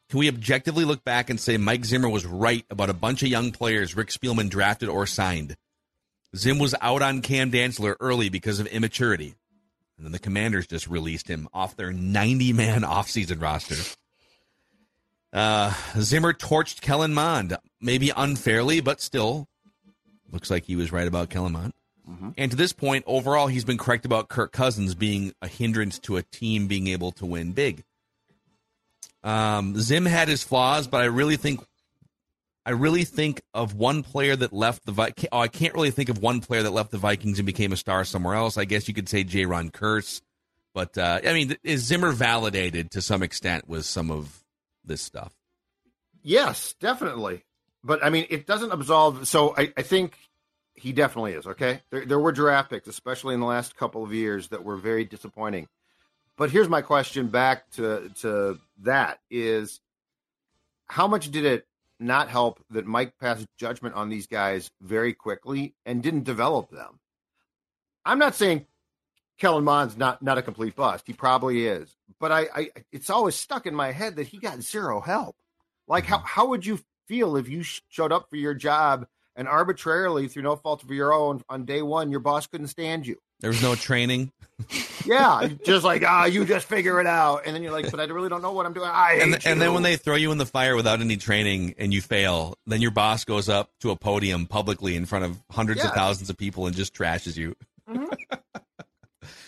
can 0.09 0.19
we 0.19 0.29
objectively 0.29 0.85
look 0.85 1.03
back 1.03 1.29
and 1.29 1.39
say 1.39 1.57
Mike 1.57 1.83
Zimmer 1.83 2.09
was 2.09 2.25
right 2.25 2.65
about 2.69 2.89
a 2.89 2.93
bunch 2.93 3.21
of 3.21 3.29
young 3.29 3.51
players 3.51 3.95
Rick 3.95 4.07
Spielman 4.07 4.49
drafted 4.49 4.87
or 4.89 5.05
signed? 5.05 5.57
Zim 6.35 6.57
was 6.57 6.73
out 6.79 7.01
on 7.01 7.21
Cam 7.21 7.51
Dantzler 7.51 7.95
early 7.99 8.29
because 8.29 8.59
of 8.59 8.67
immaturity. 8.67 9.35
And 9.97 10.05
then 10.05 10.11
the 10.11 10.19
commanders 10.19 10.67
just 10.67 10.87
released 10.87 11.27
him 11.27 11.47
off 11.53 11.75
their 11.75 11.91
90 11.91 12.53
man 12.53 12.81
offseason 12.83 13.41
roster. 13.41 13.75
Uh, 15.33 15.73
Zimmer 15.99 16.33
torched 16.33 16.81
Kellen 16.81 17.13
Mond, 17.13 17.57
maybe 17.81 18.11
unfairly, 18.15 18.79
but 18.79 19.01
still 19.01 19.47
looks 20.31 20.49
like 20.51 20.65
he 20.65 20.75
was 20.75 20.91
right 20.91 21.07
about 21.07 21.29
Kellen 21.29 21.53
Mond. 21.53 21.73
And 22.37 22.51
to 22.51 22.57
this 22.57 22.71
point, 22.71 23.03
overall, 23.05 23.47
he's 23.47 23.65
been 23.65 23.77
correct 23.77 24.05
about 24.05 24.29
Kirk 24.29 24.53
Cousins 24.53 24.95
being 24.95 25.33
a 25.41 25.47
hindrance 25.47 25.99
to 25.99 26.15
a 26.15 26.23
team 26.23 26.67
being 26.67 26.87
able 26.87 27.11
to 27.13 27.25
win 27.25 27.51
big. 27.51 27.83
Um, 29.23 29.77
Zim 29.77 30.05
had 30.05 30.29
his 30.29 30.41
flaws, 30.41 30.87
but 30.87 31.01
I 31.01 31.05
really 31.05 31.35
think, 31.35 31.61
I 32.67 32.71
really 32.71 33.05
think 33.05 33.41
of 33.53 33.75
one 33.75 34.03
player 34.03 34.35
that 34.35 34.51
left 34.51 34.85
the 34.85 35.27
oh, 35.31 35.39
I 35.39 35.47
can't 35.47 35.73
really 35.73 35.89
think 35.89 36.09
of 36.09 36.21
one 36.21 36.41
player 36.41 36.63
that 36.63 36.71
left 36.71 36.91
the 36.91 36.97
Vikings 36.97 37.39
and 37.39 37.45
became 37.45 37.71
a 37.71 37.77
star 37.77 38.03
somewhere 38.03 38.35
else. 38.35 38.57
I 38.57 38.65
guess 38.65 38.89
you 38.89 38.93
could 38.93 39.07
say 39.07 39.23
Jayron 39.23 39.71
Kearse, 39.71 40.21
but 40.73 40.97
uh, 40.97 41.21
I 41.25 41.31
mean, 41.31 41.55
is 41.63 41.85
Zimmer 41.85 42.11
validated 42.11 42.91
to 42.91 43.01
some 43.01 43.23
extent 43.23 43.69
with 43.69 43.85
some 43.85 44.11
of 44.11 44.43
this 44.83 45.01
stuff? 45.01 45.33
Yes, 46.23 46.75
definitely. 46.81 47.45
But 47.85 48.03
I 48.03 48.09
mean, 48.09 48.25
it 48.29 48.45
doesn't 48.45 48.73
absolve. 48.73 49.29
So 49.29 49.55
I, 49.57 49.71
I 49.77 49.81
think 49.81 50.17
he 50.73 50.91
definitely 50.91 51.33
is. 51.33 51.47
Okay, 51.47 51.83
there, 51.89 52.05
there 52.05 52.19
were 52.19 52.33
draft 52.33 52.69
picks, 52.69 52.89
especially 52.89 53.33
in 53.33 53.39
the 53.39 53.45
last 53.45 53.77
couple 53.77 54.03
of 54.03 54.13
years, 54.13 54.49
that 54.49 54.65
were 54.65 54.75
very 54.75 55.05
disappointing. 55.05 55.69
But 56.35 56.51
here's 56.51 56.67
my 56.67 56.81
question 56.81 57.27
back 57.27 57.69
to 57.71 58.11
to 58.21 58.59
that: 58.81 59.19
is 59.31 59.79
how 60.87 61.07
much 61.07 61.31
did 61.31 61.45
it 61.45 61.66
not 61.99 62.29
help 62.29 62.63
that 62.69 62.85
Mike 62.85 63.13
passed 63.19 63.45
judgment 63.57 63.95
on 63.95 64.09
these 64.09 64.27
guys 64.27 64.69
very 64.81 65.13
quickly 65.13 65.75
and 65.85 66.03
didn't 66.03 66.23
develop 66.23 66.69
them? 66.69 66.99
I'm 68.05 68.19
not 68.19 68.35
saying 68.35 68.65
Kellen 69.37 69.63
Mond's 69.63 69.97
not 69.97 70.21
not 70.21 70.37
a 70.37 70.41
complete 70.41 70.75
bust. 70.75 71.05
He 71.05 71.13
probably 71.13 71.67
is, 71.67 71.95
but 72.19 72.31
I, 72.31 72.47
I 72.55 72.69
it's 72.91 73.09
always 73.09 73.35
stuck 73.35 73.65
in 73.65 73.75
my 73.75 73.91
head 73.91 74.15
that 74.15 74.27
he 74.27 74.37
got 74.37 74.61
zero 74.61 74.99
help. 74.99 75.35
Like 75.87 76.05
how 76.05 76.17
mm-hmm. 76.17 76.25
how 76.27 76.47
would 76.47 76.65
you 76.65 76.79
feel 77.07 77.35
if 77.37 77.49
you 77.49 77.63
showed 77.63 78.11
up 78.11 78.29
for 78.29 78.37
your 78.37 78.53
job 78.53 79.07
and 79.35 79.47
arbitrarily, 79.47 80.27
through 80.27 80.43
no 80.43 80.55
fault 80.55 80.83
of 80.83 80.89
your 80.91 81.13
own, 81.13 81.43
on 81.49 81.65
day 81.65 81.81
one 81.81 82.09
your 82.09 82.19
boss 82.19 82.47
couldn't 82.47 82.67
stand 82.67 83.05
you? 83.05 83.17
There 83.39 83.49
was 83.49 83.61
no 83.61 83.75
training. 83.75 84.31
Yeah, 85.05 85.47
just 85.63 85.83
like 85.85 86.03
ah, 86.03 86.25
you 86.25 86.43
just 86.43 86.67
figure 86.67 86.99
it 86.99 87.05
out, 87.05 87.43
and 87.45 87.55
then 87.55 87.61
you're 87.61 87.71
like, 87.71 87.91
but 87.91 87.99
I 87.99 88.05
really 88.05 88.27
don't 88.29 88.41
know 88.41 88.51
what 88.53 88.65
I'm 88.65 88.73
doing. 88.73 88.89
I 88.91 89.19
and, 89.21 89.31
you. 89.33 89.37
and 89.45 89.61
then 89.61 89.73
when 89.75 89.83
they 89.83 89.95
throw 89.97 90.15
you 90.15 90.31
in 90.31 90.39
the 90.39 90.47
fire 90.47 90.75
without 90.75 90.99
any 90.99 91.15
training 91.15 91.75
and 91.77 91.93
you 91.93 92.01
fail, 92.01 92.57
then 92.65 92.81
your 92.81 92.89
boss 92.89 93.23
goes 93.23 93.49
up 93.49 93.69
to 93.81 93.91
a 93.91 93.95
podium 93.95 94.47
publicly 94.47 94.95
in 94.95 95.05
front 95.05 95.25
of 95.25 95.37
hundreds 95.51 95.83
of 95.83 95.91
thousands 95.91 96.31
of 96.31 96.37
people 96.37 96.65
and 96.65 96.75
just 96.75 96.95
trashes 96.95 97.37
you. 97.37 97.55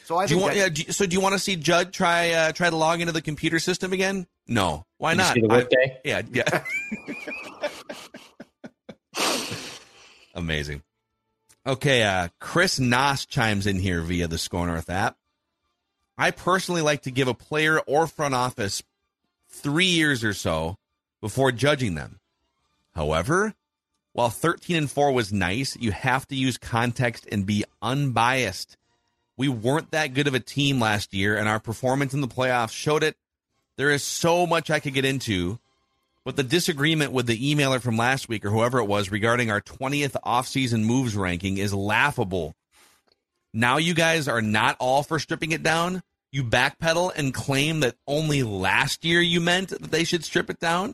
so 0.05 0.17
I 0.17 0.27
Do 0.27 0.35
you 0.35 0.41
want? 0.41 0.55
Yeah, 0.55 0.69
do 0.69 0.83
you- 0.83 0.93
so 0.93 1.07
do 1.07 1.15
you 1.15 1.21
want 1.21 1.33
to 1.33 1.39
see 1.39 1.55
Judd 1.55 1.91
try 1.91 2.29
uh, 2.31 2.51
try 2.51 2.69
to 2.69 2.75
log 2.75 3.01
into 3.01 3.11
the 3.11 3.21
computer 3.23 3.57
system 3.57 3.91
again? 3.93 4.27
No, 4.47 4.85
why 4.99 5.13
You 5.13 5.17
not? 5.17 5.33
see 5.33 5.41
the 5.41 5.47
I- 5.49 5.57
workday? 5.57 5.97
yeah, 6.05 6.21
yeah. 6.31 6.63
Amazing. 10.35 10.83
Okay, 11.69 12.01
uh, 12.01 12.29
Chris 12.39 12.79
Noss 12.79 13.27
chimes 13.27 13.67
in 13.67 13.77
here 13.77 14.01
via 14.01 14.27
the 14.27 14.39
Score 14.39 14.65
North 14.65 14.89
app. 14.89 15.17
I 16.17 16.31
personally 16.31 16.81
like 16.81 17.03
to 17.03 17.11
give 17.11 17.27
a 17.27 17.35
player 17.35 17.79
or 17.81 18.07
front 18.07 18.33
office 18.33 18.81
three 19.49 19.85
years 19.85 20.23
or 20.23 20.33
so 20.33 20.77
before 21.21 21.51
judging 21.51 21.93
them. 21.93 22.21
However, 22.95 23.53
while 24.13 24.31
13 24.31 24.77
and 24.77 24.89
4 24.89 25.11
was 25.11 25.31
nice, 25.31 25.77
you 25.77 25.91
have 25.91 26.27
to 26.29 26.35
use 26.35 26.57
context 26.57 27.27
and 27.31 27.45
be 27.45 27.63
unbiased. 27.83 28.75
We 29.37 29.47
weren't 29.47 29.91
that 29.91 30.15
good 30.15 30.27
of 30.27 30.33
a 30.33 30.39
team 30.39 30.79
last 30.79 31.13
year, 31.13 31.37
and 31.37 31.47
our 31.47 31.59
performance 31.59 32.15
in 32.15 32.21
the 32.21 32.27
playoffs 32.27 32.71
showed 32.71 33.03
it. 33.03 33.15
There 33.77 33.91
is 33.91 34.01
so 34.01 34.47
much 34.47 34.71
I 34.71 34.79
could 34.79 34.95
get 34.95 35.05
into, 35.05 35.59
but 36.29 36.35
the 36.35 36.43
disagreement 36.43 37.11
with 37.11 37.25
the 37.25 37.55
emailer 37.55 37.81
from 37.81 37.97
last 37.97 38.29
week 38.29 38.45
or 38.45 38.51
whoever 38.51 38.77
it 38.77 38.85
was 38.85 39.09
regarding 39.09 39.49
our 39.49 39.61
20th 39.61 40.15
offseason 40.23 40.83
moves 40.83 41.15
ranking 41.15 41.57
is 41.57 41.73
laughable. 41.73 42.53
Now 43.51 43.77
you 43.77 43.95
guys 43.95 44.27
are 44.27 44.39
not 44.39 44.75
all 44.77 45.01
for 45.01 45.17
stripping 45.17 45.53
it 45.53 45.63
down. 45.63 46.03
You 46.31 46.43
backpedal 46.43 47.13
and 47.15 47.33
claim 47.33 47.79
that 47.79 47.95
only 48.05 48.43
last 48.43 49.03
year 49.03 49.21
you 49.21 49.41
meant 49.41 49.69
that 49.69 49.89
they 49.89 50.03
should 50.03 50.23
strip 50.23 50.51
it 50.51 50.59
down. 50.59 50.93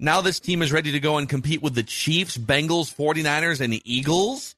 Now 0.00 0.22
this 0.22 0.40
team 0.40 0.62
is 0.62 0.72
ready 0.72 0.92
to 0.92 1.00
go 1.00 1.18
and 1.18 1.28
compete 1.28 1.60
with 1.60 1.74
the 1.74 1.82
Chiefs, 1.82 2.38
Bengals, 2.38 2.90
49ers, 2.96 3.60
and 3.60 3.78
Eagles. 3.86 4.56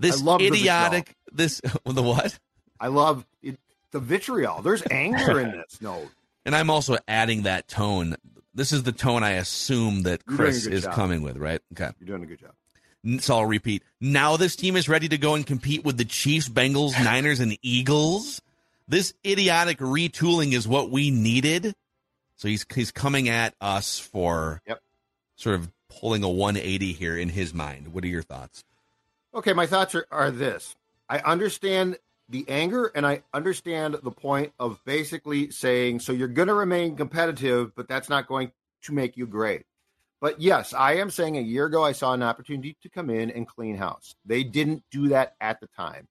This 0.00 0.22
I 0.22 0.24
love 0.24 0.38
the 0.38 0.46
idiotic 0.46 1.14
this 1.30 1.60
the 1.84 2.02
what? 2.02 2.38
I 2.80 2.88
love 2.88 3.26
it, 3.42 3.58
the 3.90 4.00
vitriol. 4.00 4.62
There's 4.62 4.82
anger 4.90 5.38
in 5.38 5.50
this. 5.50 5.82
No, 5.82 6.08
And 6.46 6.56
I'm 6.56 6.70
also 6.70 6.96
adding 7.06 7.42
that 7.42 7.68
tone. 7.68 8.16
This 8.56 8.72
is 8.72 8.82
the 8.84 8.92
tone 8.92 9.22
I 9.22 9.32
assume 9.32 10.02
that 10.04 10.22
You're 10.26 10.36
doing 10.38 10.48
a 10.48 10.50
Chris 10.52 10.66
is 10.66 10.84
job. 10.84 10.94
coming 10.94 11.22
with, 11.22 11.36
right? 11.36 11.60
Okay. 11.74 11.90
You're 12.00 12.06
doing 12.08 12.22
a 12.22 12.26
good 12.26 12.40
job. 12.40 13.20
So 13.22 13.36
I'll 13.36 13.46
repeat. 13.46 13.82
Now 14.00 14.36
this 14.36 14.56
team 14.56 14.74
is 14.76 14.88
ready 14.88 15.08
to 15.08 15.18
go 15.18 15.34
and 15.34 15.46
compete 15.46 15.84
with 15.84 15.96
the 15.98 16.04
Chiefs, 16.06 16.48
Bengals, 16.48 16.92
Niners, 17.04 17.38
and 17.40 17.56
Eagles. 17.62 18.40
This 18.88 19.12
idiotic 19.24 19.78
retooling 19.78 20.52
is 20.54 20.66
what 20.66 20.90
we 20.90 21.10
needed. 21.10 21.74
So 22.36 22.48
he's 22.48 22.64
he's 22.74 22.90
coming 22.90 23.28
at 23.28 23.54
us 23.60 23.98
for 23.98 24.60
Yep. 24.66 24.80
sort 25.36 25.54
of 25.56 25.70
pulling 25.88 26.24
a 26.24 26.28
180 26.28 26.92
here 26.92 27.16
in 27.16 27.28
his 27.28 27.52
mind. 27.54 27.92
What 27.92 28.04
are 28.04 28.08
your 28.08 28.22
thoughts? 28.22 28.64
Okay, 29.34 29.52
my 29.52 29.66
thoughts 29.66 29.94
are, 29.94 30.06
are 30.10 30.30
this. 30.30 30.74
I 31.08 31.18
understand 31.18 31.98
the 32.28 32.44
anger 32.48 32.90
and 32.94 33.06
I 33.06 33.22
understand 33.32 33.96
the 34.02 34.10
point 34.10 34.52
of 34.58 34.80
basically 34.84 35.50
saying, 35.50 36.00
so 36.00 36.12
you're 36.12 36.28
going 36.28 36.48
to 36.48 36.54
remain 36.54 36.96
competitive, 36.96 37.74
but 37.74 37.88
that's 37.88 38.08
not 38.08 38.26
going 38.26 38.50
to 38.82 38.92
make 38.92 39.16
you 39.16 39.26
great. 39.26 39.62
But 40.20 40.40
yes, 40.40 40.74
I 40.74 40.94
am 40.94 41.10
saying 41.10 41.36
a 41.36 41.42
year 41.42 41.66
ago 41.66 41.84
I 41.84 41.92
saw 41.92 42.12
an 42.12 42.22
opportunity 42.22 42.76
to 42.82 42.88
come 42.88 43.10
in 43.10 43.30
and 43.30 43.46
clean 43.46 43.76
house. 43.76 44.14
They 44.24 44.42
didn't 44.42 44.82
do 44.90 45.08
that 45.08 45.34
at 45.40 45.60
the 45.60 45.68
time. 45.68 46.08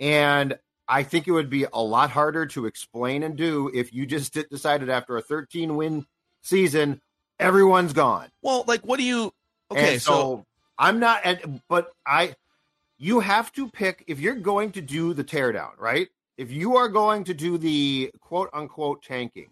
And 0.00 0.58
I 0.88 1.02
think 1.02 1.28
it 1.28 1.32
would 1.32 1.50
be 1.50 1.66
a 1.72 1.80
lot 1.80 2.10
harder 2.10 2.46
to 2.46 2.66
explain 2.66 3.22
and 3.22 3.36
do 3.36 3.70
if 3.72 3.92
you 3.92 4.06
just 4.06 4.32
decided 4.50 4.90
after 4.90 5.16
a 5.16 5.22
13 5.22 5.76
win 5.76 6.06
season, 6.42 7.00
everyone's 7.38 7.92
gone. 7.92 8.28
Well, 8.42 8.64
like 8.66 8.82
what 8.82 8.98
do 8.98 9.04
you 9.04 9.32
Okay, 9.70 9.98
so, 9.98 10.12
so, 10.12 10.46
I'm 10.78 11.00
not, 11.00 11.24
but 11.68 11.90
I, 12.06 12.34
you 12.98 13.20
have 13.20 13.52
to 13.52 13.68
pick 13.68 14.04
if 14.06 14.20
you're 14.20 14.34
going 14.34 14.72
to 14.72 14.80
do 14.80 15.14
the 15.14 15.24
teardown, 15.24 15.78
right? 15.78 16.08
If 16.36 16.50
you 16.50 16.76
are 16.76 16.88
going 16.88 17.24
to 17.24 17.34
do 17.34 17.58
the 17.58 18.10
quote 18.20 18.50
unquote 18.52 19.02
tanking, 19.02 19.50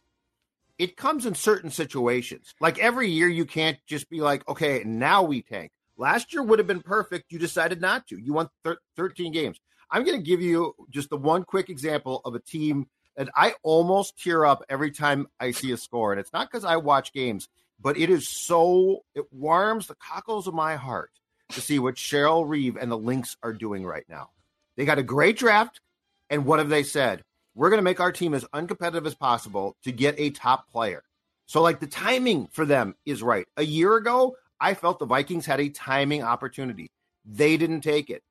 it 0.78 0.96
comes 0.96 1.26
in 1.26 1.34
certain 1.34 1.70
situations. 1.70 2.54
Like 2.60 2.78
every 2.78 3.08
year, 3.08 3.28
you 3.28 3.44
can't 3.44 3.78
just 3.86 4.08
be 4.08 4.20
like, 4.20 4.46
okay, 4.48 4.82
now 4.84 5.22
we 5.22 5.42
tank. 5.42 5.70
Last 5.96 6.32
year 6.32 6.42
would 6.42 6.58
have 6.58 6.66
been 6.66 6.82
perfect. 6.82 7.30
You 7.30 7.38
decided 7.38 7.80
not 7.80 8.06
to. 8.08 8.18
You 8.18 8.32
won 8.32 8.48
thir- 8.64 8.78
13 8.96 9.32
games. 9.32 9.58
I'm 9.90 10.04
going 10.04 10.16
to 10.16 10.24
give 10.24 10.40
you 10.40 10.74
just 10.90 11.10
the 11.10 11.18
one 11.18 11.44
quick 11.44 11.68
example 11.68 12.22
of 12.24 12.34
a 12.34 12.40
team 12.40 12.86
that 13.16 13.28
I 13.36 13.54
almost 13.62 14.18
tear 14.18 14.46
up 14.46 14.64
every 14.68 14.90
time 14.90 15.26
I 15.38 15.50
see 15.50 15.70
a 15.70 15.76
score. 15.76 16.12
And 16.12 16.20
it's 16.20 16.32
not 16.32 16.50
because 16.50 16.64
I 16.64 16.76
watch 16.76 17.12
games, 17.12 17.48
but 17.78 17.98
it 17.98 18.08
is 18.08 18.28
so, 18.28 19.04
it 19.14 19.26
warms 19.30 19.86
the 19.86 19.96
cockles 19.96 20.46
of 20.46 20.54
my 20.54 20.76
heart 20.76 21.10
to 21.52 21.60
see 21.60 21.78
what 21.78 21.94
Cheryl 21.94 22.48
Reeve 22.48 22.76
and 22.76 22.90
the 22.90 22.98
Lynx 22.98 23.36
are 23.42 23.52
doing 23.52 23.84
right 23.84 24.04
now. 24.08 24.30
They 24.76 24.84
got 24.84 24.98
a 24.98 25.02
great 25.02 25.38
draft. 25.38 25.80
And 26.30 26.46
what 26.46 26.58
have 26.58 26.70
they 26.70 26.82
said? 26.82 27.22
We're 27.54 27.68
going 27.68 27.78
to 27.78 27.84
make 27.84 28.00
our 28.00 28.12
team 28.12 28.32
as 28.32 28.44
uncompetitive 28.54 29.06
as 29.06 29.14
possible 29.14 29.76
to 29.84 29.92
get 29.92 30.14
a 30.18 30.30
top 30.30 30.70
player. 30.70 31.02
So, 31.46 31.60
like, 31.60 31.80
the 31.80 31.86
timing 31.86 32.48
for 32.52 32.64
them 32.64 32.94
is 33.04 33.22
right. 33.22 33.46
A 33.58 33.64
year 33.64 33.96
ago, 33.96 34.36
I 34.58 34.74
felt 34.74 34.98
the 34.98 35.04
Vikings 35.04 35.44
had 35.44 35.60
a 35.60 35.68
timing 35.68 36.22
opportunity. 36.22 36.90
They 37.26 37.58
didn't 37.58 37.82
take 37.82 38.08
it. 38.08 38.22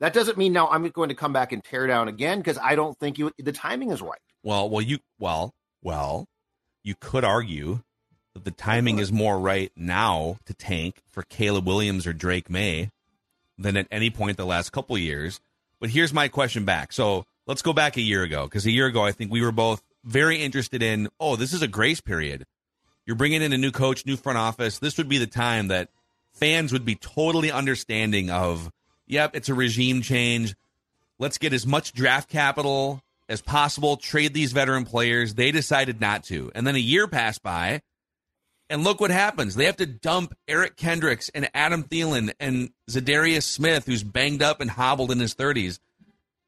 That 0.00 0.12
doesn't 0.12 0.38
mean 0.38 0.52
now 0.52 0.68
I'm 0.68 0.88
going 0.90 1.08
to 1.08 1.14
come 1.14 1.32
back 1.32 1.50
and 1.50 1.64
tear 1.64 1.88
down 1.88 2.06
again 2.06 2.38
because 2.38 2.58
I 2.58 2.76
don't 2.76 2.96
think 3.00 3.18
you, 3.18 3.32
the 3.38 3.52
timing 3.52 3.90
is 3.90 4.00
right. 4.00 4.20
well, 4.44 4.70
well 4.70 4.82
you 4.82 4.98
well, 5.18 5.54
well, 5.82 6.26
you 6.84 6.94
could 7.00 7.24
argue 7.24 7.80
that 8.38 8.44
the 8.44 8.62
timing 8.62 8.98
is 8.98 9.12
more 9.12 9.38
right 9.38 9.72
now 9.76 10.38
to 10.46 10.54
tank 10.54 11.02
for 11.08 11.22
Caleb 11.24 11.66
Williams 11.66 12.06
or 12.06 12.12
Drake 12.12 12.48
Maye 12.48 12.90
than 13.58 13.76
at 13.76 13.88
any 13.90 14.10
point 14.10 14.36
the 14.36 14.46
last 14.46 14.70
couple 14.70 14.96
years. 14.96 15.40
But 15.80 15.90
here's 15.90 16.12
my 16.12 16.28
question 16.28 16.64
back. 16.64 16.92
So 16.92 17.24
let's 17.46 17.62
go 17.62 17.72
back 17.72 17.96
a 17.96 18.02
year 18.02 18.22
ago 18.22 18.44
because 18.44 18.66
a 18.66 18.70
year 18.70 18.86
ago 18.86 19.04
I 19.04 19.12
think 19.12 19.30
we 19.30 19.42
were 19.42 19.52
both 19.52 19.82
very 20.04 20.42
interested 20.42 20.82
in. 20.82 21.08
Oh, 21.18 21.36
this 21.36 21.52
is 21.52 21.62
a 21.62 21.68
grace 21.68 22.00
period. 22.00 22.46
You're 23.06 23.16
bringing 23.16 23.42
in 23.42 23.52
a 23.52 23.58
new 23.58 23.72
coach, 23.72 24.06
new 24.06 24.16
front 24.16 24.38
office. 24.38 24.78
This 24.78 24.98
would 24.98 25.08
be 25.08 25.18
the 25.18 25.26
time 25.26 25.68
that 25.68 25.88
fans 26.32 26.72
would 26.72 26.84
be 26.84 26.94
totally 26.94 27.50
understanding 27.50 28.30
of. 28.30 28.70
Yep, 29.06 29.34
it's 29.34 29.48
a 29.48 29.54
regime 29.54 30.02
change. 30.02 30.54
Let's 31.18 31.38
get 31.38 31.52
as 31.52 31.66
much 31.66 31.92
draft 31.92 32.28
capital 32.28 33.02
as 33.28 33.40
possible. 33.40 33.96
Trade 33.96 34.34
these 34.34 34.52
veteran 34.52 34.84
players. 34.84 35.34
They 35.34 35.50
decided 35.50 36.00
not 36.00 36.24
to, 36.24 36.52
and 36.54 36.66
then 36.66 36.76
a 36.76 36.80
year 36.80 37.08
passed 37.08 37.42
by. 37.42 37.82
And 38.70 38.84
look 38.84 39.00
what 39.00 39.10
happens. 39.10 39.54
They 39.54 39.64
have 39.64 39.76
to 39.76 39.86
dump 39.86 40.36
Eric 40.46 40.76
Kendricks 40.76 41.30
and 41.30 41.48
Adam 41.54 41.84
Thielen 41.84 42.32
and 42.38 42.70
Za'Darius 42.90 43.44
Smith, 43.44 43.86
who's 43.86 44.02
banged 44.02 44.42
up 44.42 44.60
and 44.60 44.70
hobbled 44.70 45.10
in 45.10 45.18
his 45.18 45.34
30s. 45.34 45.78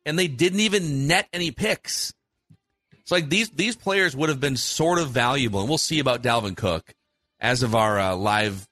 And 0.04 0.18
they 0.18 0.28
didn't 0.28 0.60
even 0.60 1.06
net 1.06 1.28
any 1.32 1.50
picks. 1.50 2.12
It's 3.00 3.10
like 3.10 3.28
these 3.28 3.50
these 3.50 3.76
players 3.76 4.14
would 4.14 4.28
have 4.28 4.40
been 4.40 4.56
sort 4.56 4.98
of 4.98 5.10
valuable. 5.10 5.60
And 5.60 5.68
we'll 5.68 5.78
see 5.78 5.98
about 5.98 6.22
Dalvin 6.22 6.56
Cook 6.56 6.94
as 7.40 7.62
of 7.62 7.74
our 7.74 7.98
uh, 7.98 8.16
live 8.16 8.68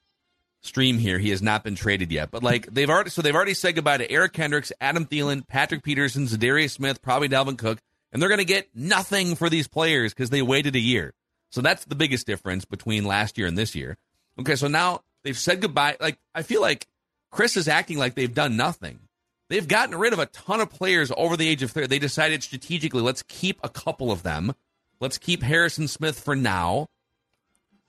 stream 0.62 0.99
here. 0.99 1.19
He 1.19 1.31
has 1.31 1.43
not 1.43 1.64
been 1.64 1.75
traded 1.75 2.12
yet. 2.12 2.31
But 2.31 2.43
like 2.43 2.67
they've 2.67 2.88
already 2.88 3.11
so 3.11 3.23
they've 3.23 3.35
already 3.35 3.55
said 3.55 3.75
goodbye 3.75 3.99
to 3.99 4.11
Eric 4.11 4.33
Kendricks, 4.35 4.73
Adam 4.81 5.07
Thielen, 5.07 5.47
Patrick 5.47 5.83
Peterson, 5.83 6.26
Za'Darius 6.26 6.71
Smith, 6.71 7.02
probably 7.02 7.28
Dalvin 7.28 7.59
Cook. 7.59 7.78
And 8.12 8.23
they're 8.23 8.28
going 8.28 8.38
to 8.38 8.45
get 8.45 8.69
nothing 8.75 9.35
for 9.35 9.50
these 9.50 9.69
players 9.69 10.14
because 10.14 10.31
they 10.31 10.40
waited 10.40 10.76
a 10.76 10.81
year. 10.81 11.12
So 11.50 11.61
that's 11.61 11.85
the 11.85 11.95
biggest 11.95 12.26
difference 12.26 12.64
between 12.64 13.05
last 13.05 13.38
year 13.38 13.47
and 13.47 13.57
this 13.57 13.75
year. 13.75 13.97
Okay, 14.38 14.57
so 14.57 14.69
now 14.69 15.02
they've 15.25 15.38
said 15.38 15.61
goodbye. 15.61 15.97
Like 16.00 16.19
I 16.35 16.43
feel 16.43 16.61
like 16.61 16.87
Chris 17.31 17.57
is 17.57 17.69
acting 17.69 17.99
like 17.99 18.14
they've 18.14 18.33
done 18.33 18.57
nothing. 18.57 19.00
They've 19.49 19.67
gotten 19.67 19.97
rid 19.97 20.12
of 20.12 20.19
a 20.19 20.26
ton 20.26 20.61
of 20.61 20.71
players 20.71 21.11
over 21.17 21.37
the 21.37 21.49
age 21.49 21.62
of 21.62 21.71
30. 21.71 21.87
They 21.87 21.99
decided 21.99 22.43
strategically, 22.43 23.00
let's 23.00 23.23
keep 23.23 23.59
a 23.62 23.69
couple 23.69 24.12
of 24.12 24.23
them. 24.23 24.55
Let's 25.00 25.17
keep 25.17 25.43
Harrison 25.43 25.88
Smith 25.88 26.21
for 26.21 26.37
now. 26.37 26.88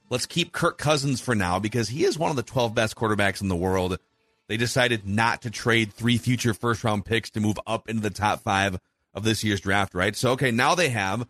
Let's 0.10 0.26
keep 0.26 0.54
Kirk 0.54 0.78
Cousins 0.78 1.22
for 1.22 1.36
now 1.36 1.60
because 1.60 1.90
he 1.90 2.06
is 2.06 2.18
one 2.18 2.30
of 2.30 2.36
the 2.36 2.44
12 2.44 2.74
best 2.74 2.96
quarterbacks 2.96 3.42
in 3.42 3.48
the 3.48 3.56
world. 3.56 4.00
They 4.48 4.58
decided 4.58 5.08
not 5.08 5.44
to 5.44 5.52
trade 5.52 5.94
three 5.94 6.18
future 6.18 6.54
first 6.54 6.84
round 6.84 7.06
picks 7.06 7.30
to 7.32 7.40
move 7.40 7.60
up 7.68 7.90
into 7.90 8.02
the 8.02 8.10
top 8.10 8.42
five 8.42 8.80
of 9.14 9.24
this 9.24 9.44
year's 9.44 9.62
draft, 9.62 9.94
right? 9.94 10.16
So, 10.16 10.32
okay, 10.32 10.50
now 10.50 10.76
they 10.76 10.90
have 10.90 11.28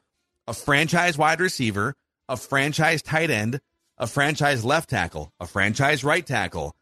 a 0.48 0.54
franchise 0.54 1.18
wide 1.18 1.42
receiver, 1.42 1.96
a 2.30 2.38
franchise 2.38 3.02
tight 3.02 3.30
end, 3.30 3.60
a 3.98 4.08
franchise 4.08 4.64
left 4.64 4.90
tackle, 4.90 5.34
a 5.40 5.48
franchise 5.48 6.04
right 6.04 6.26
tackle, 6.26 6.76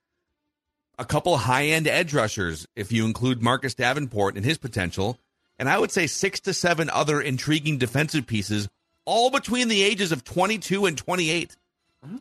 a 1.00 1.06
couple 1.06 1.36
high 1.38 1.68
end 1.68 1.88
edge 1.88 2.14
rushers, 2.14 2.68
if 2.76 2.92
you 2.92 3.06
include 3.06 3.42
Marcus 3.42 3.74
Davenport 3.74 4.36
and 4.36 4.46
his 4.46 4.58
potential, 4.58 5.18
and 5.58 5.70
I 5.70 5.80
would 5.80 5.92
say 5.92 6.06
six 6.06 6.42
to 6.42 6.54
seven 6.54 6.90
other 6.90 7.22
intriguing 7.22 7.78
defensive 7.78 8.28
pieces, 8.28 8.68
all 9.06 9.32
between 9.32 9.70
the 9.70 9.82
ages 9.82 10.12
of 10.12 10.24
22 10.24 10.86
and 10.86 10.98
28. 10.98 11.56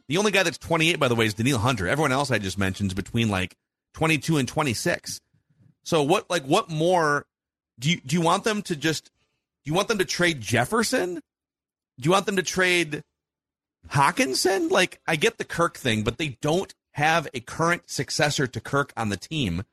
The 0.08 0.16
only 0.16 0.30
guy 0.30 0.42
that's 0.42 0.58
28, 0.58 0.98
by 0.98 1.08
the 1.08 1.14
way, 1.14 1.26
is 1.26 1.34
Danielle 1.34 1.58
Hunter. 1.58 1.86
Everyone 1.86 2.12
else 2.12 2.30
I 2.30 2.38
just 2.38 2.58
mentioned 2.58 2.90
is 2.90 2.94
between 2.94 3.28
like 3.28 3.54
22 3.94 4.38
and 4.38 4.48
26. 4.48 5.20
So 5.82 6.02
what, 6.02 6.30
like, 6.30 6.44
what 6.44 6.70
more 6.70 7.26
do 7.78 7.90
you 7.90 8.00
do 8.00 8.16
you 8.16 8.22
want 8.22 8.44
them 8.44 8.62
to 8.62 8.76
just? 8.76 9.06
Do 9.64 9.70
you 9.70 9.74
want 9.74 9.88
them 9.88 9.98
to 9.98 10.04
trade 10.04 10.40
Jefferson? 10.40 11.14
Do 11.14 12.06
you 12.06 12.10
want 12.10 12.26
them 12.26 12.36
to 12.36 12.42
trade 12.42 13.02
Hockenson? 13.90 14.70
Like, 14.70 15.00
I 15.06 15.16
get 15.16 15.38
the 15.38 15.44
Kirk 15.44 15.76
thing, 15.76 16.02
but 16.02 16.18
they 16.18 16.38
don't 16.40 16.74
have 16.92 17.28
a 17.34 17.40
current 17.40 17.88
successor 17.90 18.46
to 18.46 18.60
Kirk 18.60 18.92
on 18.96 19.08
the 19.10 19.16
team, 19.16 19.64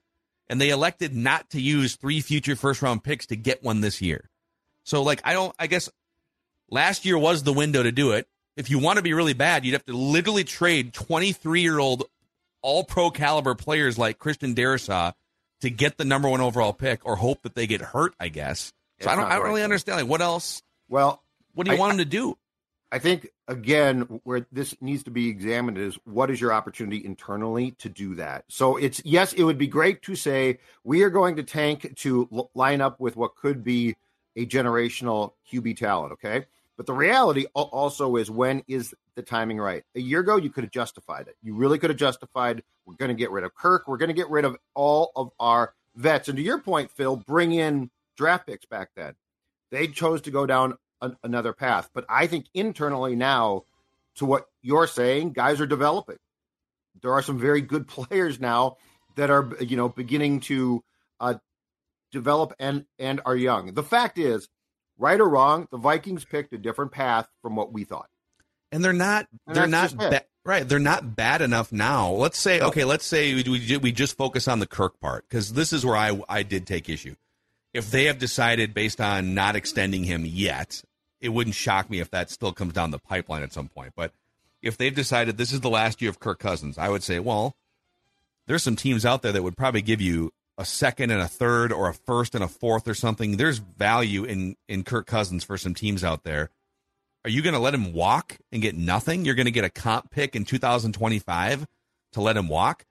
and 0.48 0.60
they 0.60 0.70
elected 0.70 1.16
not 1.16 1.50
to 1.52 1.62
use 1.62 1.96
three 1.96 2.22
future 2.22 2.56
first 2.56 2.82
round 2.82 3.04
picks 3.04 3.26
to 3.28 3.36
get 3.36 3.64
one 3.64 3.82
this 3.82 4.02
year. 4.02 4.30
So, 4.84 5.02
like, 5.04 5.22
I 5.24 5.34
don't. 5.34 5.56
I 5.58 5.68
guess 5.68 5.90
last 6.70 7.06
year 7.06 7.18
was 7.18 7.44
the 7.44 7.54
window 7.54 7.84
to 7.84 7.92
do 7.92 8.12
it. 8.12 8.28
If 8.56 8.70
you 8.70 8.78
want 8.80 8.98
to 8.98 9.04
be 9.04 9.14
really 9.14 9.34
bad, 9.34 9.66
you'd 9.66 9.74
have 9.74 9.86
to 9.86 9.94
literally 9.98 10.44
trade 10.44 10.94
23 10.94 11.62
year 11.62 11.80
old 11.80 12.04
all 12.62 12.84
pro 12.84 13.10
caliber 13.10 13.56
players 13.56 13.98
like 13.98 14.20
Christian 14.20 14.54
Darrisaw 14.54 15.14
to 15.62 15.70
get 15.70 15.98
the 15.98 16.06
number 16.06 16.30
one 16.30 16.42
overall 16.42 16.74
pick 16.74 17.06
or 17.06 17.16
hope 17.16 17.42
that 17.44 17.56
they 17.56 17.66
get 17.68 17.82
hurt, 17.82 18.14
I 18.20 18.28
guess. 18.28 18.60
So 18.60 18.74
It's 19.00 19.08
I 19.08 19.16
don't 19.16 19.26
I 19.26 19.36
don't 19.36 19.46
really 19.46 19.64
understand 19.64 20.00
like 20.02 20.10
what 20.10 20.22
else 20.22 20.62
Well, 20.88 21.24
what 21.56 21.66
do 21.66 21.72
you 21.72 21.78
I- 21.78 21.80
want 21.80 21.92
them 21.92 21.98
to 22.00 22.06
do? 22.06 22.38
I 22.94 23.00
think 23.00 23.30
again 23.48 24.02
where 24.24 24.46
this 24.52 24.76
needs 24.80 25.02
to 25.06 25.10
be 25.10 25.28
examined 25.28 25.80
is 25.80 25.98
what 26.06 26.30
is 26.30 26.40
your 26.40 26.54
opportunity 26.54 27.04
internally 27.04 27.72
to 27.80 27.90
do 27.90 28.14
that. 28.16 28.46
So 28.50 28.78
it's 28.78 29.02
yes, 29.04 29.34
it 29.34 29.42
would 29.42 29.58
be 29.58 29.66
great 29.66 30.04
to 30.04 30.16
say 30.16 30.60
we 30.84 31.02
are 31.02 31.10
going 31.10 31.36
to 31.38 31.44
tank 31.44 31.92
to 31.98 32.30
l- 32.32 32.52
line 32.54 32.82
up 32.82 33.00
with 33.00 33.16
what 33.16 33.36
could 33.36 33.64
be 33.64 33.96
a 34.36 34.46
generational 34.46 35.34
QB 35.52 35.78
talent, 35.78 36.14
okay? 36.14 36.46
But 36.78 36.86
the 36.86 36.94
reality 36.94 37.48
also 37.56 38.16
is 38.16 38.30
when 38.30 38.64
is 38.68 38.94
the 39.16 39.24
timing 39.24 39.58
right? 39.58 39.84
A 39.96 40.00
year 40.00 40.20
ago 40.20 40.36
you 40.36 40.52
could 40.52 40.64
have 40.64 40.72
justified 40.72 41.28
it. 41.28 41.36
You 41.42 41.56
really 41.56 41.80
could 41.80 41.90
have 41.90 41.98
justified 41.98 42.62
we're 42.86 42.94
going 42.98 43.10
to 43.10 43.16
get 43.16 43.32
rid 43.32 43.44
of 43.44 43.56
Kirk, 43.56 43.88
we're 43.88 43.98
going 43.98 44.10
to 44.10 44.14
get 44.14 44.30
rid 44.30 44.46
of 44.46 44.56
all 44.76 45.12
of 45.16 45.32
our 45.40 45.74
vets. 45.96 46.28
And 46.28 46.38
to 46.38 46.44
your 46.44 46.60
point, 46.60 46.92
Phil, 46.92 47.16
bring 47.16 47.54
in 47.54 47.90
draft 48.18 48.46
picks 48.46 48.68
back 48.68 48.90
then. 48.96 49.16
They 49.72 49.88
chose 49.88 50.22
to 50.22 50.32
go 50.32 50.46
down 50.46 50.78
an, 51.04 51.18
another 51.24 51.54
path. 51.54 51.90
But 51.94 52.06
I 52.10 52.28
think 52.28 52.46
internally 52.54 53.16
now, 53.16 53.66
to 54.16 54.26
what 54.26 54.48
you're 54.62 54.88
saying, 54.88 55.34
guys 55.34 55.62
are 55.62 55.68
developing. 55.68 56.18
There 57.02 57.14
are 57.14 57.22
some 57.22 57.38
very 57.40 57.62
good 57.62 57.88
players 57.96 58.40
now 58.40 58.78
that 59.16 59.30
are, 59.30 59.50
you 59.60 59.78
know, 59.78 59.90
beginning 59.90 60.40
to 60.42 60.84
uh, 61.20 61.36
develop 62.12 62.54
and 62.60 62.86
and 63.00 63.22
are 63.26 63.36
young. 63.36 63.74
The 63.74 63.84
fact 63.84 64.18
is, 64.18 64.50
right 64.98 65.20
or 65.20 65.28
wrong, 65.30 65.68
the 65.72 65.78
Vikings 65.78 66.26
picked 66.26 66.54
a 66.54 66.58
different 66.58 66.92
path 66.92 67.28
from 67.42 67.56
what 67.56 67.72
we 67.74 67.84
thought. 67.84 68.10
and 68.72 68.84
they're 68.84 68.94
not 68.94 69.28
And 69.48 69.56
they're 69.56 69.68
not 69.68 69.96
ba- 69.98 70.24
right 70.46 70.68
they're 70.68 70.80
not 70.80 71.16
bad 71.16 71.42
enough 71.42 71.72
now 71.72 72.10
let's 72.12 72.38
say 72.38 72.60
okay 72.60 72.84
let's 72.84 73.06
say 73.06 73.34
we, 73.36 73.44
we, 73.44 73.78
we 73.78 73.92
just 73.94 74.18
focus 74.18 74.48
on 74.48 74.60
the 74.60 74.68
kirk 74.68 75.00
part 75.00 75.24
because 75.30 75.54
this 75.54 75.72
is 75.72 75.86
where 75.86 75.96
i 75.96 76.20
i 76.28 76.44
did 76.44 76.68
take 76.68 76.90
issue 76.90 77.16
if 77.74 77.90
they 77.92 78.06
have 78.06 78.18
decided 78.20 78.74
based 78.74 79.00
on 79.00 79.34
not 79.36 79.56
extending 79.56 80.04
him 80.04 80.26
yet 80.26 80.84
it 81.24 81.30
wouldn't 81.30 81.56
shock 81.56 81.90
me 81.90 82.00
if 82.00 82.12
that 82.12 82.30
still 82.30 82.52
comes 82.52 82.74
down 82.74 82.92
the 82.92 83.00
pipeline 83.00 83.44
at 83.44 83.54
some 83.54 83.68
point 83.68 83.94
but 83.96 84.12
if 84.62 84.78
they've 84.78 84.96
decided 84.96 85.38
this 85.38 85.52
is 85.52 85.62
the 85.62 85.70
last 85.70 86.02
year 86.02 86.10
of 86.10 86.20
kirk 86.20 86.40
cousins 86.40 86.78
i 86.78 86.90
would 86.90 87.04
say 87.04 87.20
well 87.20 87.56
there's 88.46 88.64
some 88.64 88.76
teams 88.76 89.06
out 89.06 89.22
there 89.22 89.32
that 89.32 89.44
would 89.44 89.58
probably 89.58 89.82
give 89.82 90.02
you 90.02 90.32
a 90.58 90.66
second 90.66 91.10
and 91.10 91.22
a 91.22 91.28
third 91.28 91.72
or 91.72 91.90
a 91.90 91.94
first 91.94 92.36
and 92.36 92.44
a 92.44 92.48
fourth 92.48 92.88
or 92.88 92.94
something 92.94 93.38
there's 93.38 93.58
value 93.58 94.24
in 94.24 94.56
in 94.68 94.84
kirk 94.84 95.08
cousins 95.08 95.44
for 95.44 95.58
some 95.58 95.74
teams 95.74 96.04
out 96.04 96.24
there 96.24 96.50
are 97.26 97.30
you 97.30 97.42
going 97.42 97.54
to 97.54 97.60
let 97.60 97.74
him 97.74 97.94
walk 97.94 98.38
and 98.52 98.62
get 98.62 98.76
nothing? 98.76 99.24
You're 99.24 99.36
going 99.36 99.46
to 99.46 99.52
get 99.52 99.64
a 99.64 99.70
comp 99.70 100.12
pick 100.12 100.36
in 100.36 100.44
2025 100.44 101.66
to 102.14 102.22
let 102.22 102.36
him 102.36 102.50
walk? 102.50 102.86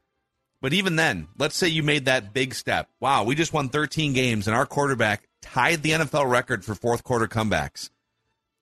But 0.62 0.72
even 0.72 0.96
then, 0.96 1.28
let's 1.36 1.56
say 1.56 1.68
you 1.68 1.82
made 1.82 2.06
that 2.06 2.32
big 2.32 2.54
step. 2.54 2.88
Wow, 2.98 3.24
we 3.24 3.34
just 3.34 3.52
won 3.52 3.68
13 3.68 4.12
games 4.12 4.46
and 4.46 4.56
our 4.56 4.64
quarterback 4.64 5.28
tied 5.42 5.82
the 5.82 5.90
NFL 5.90 6.30
record 6.30 6.64
for 6.64 6.74
fourth 6.74 7.04
quarter 7.04 7.26
comebacks. 7.26 7.90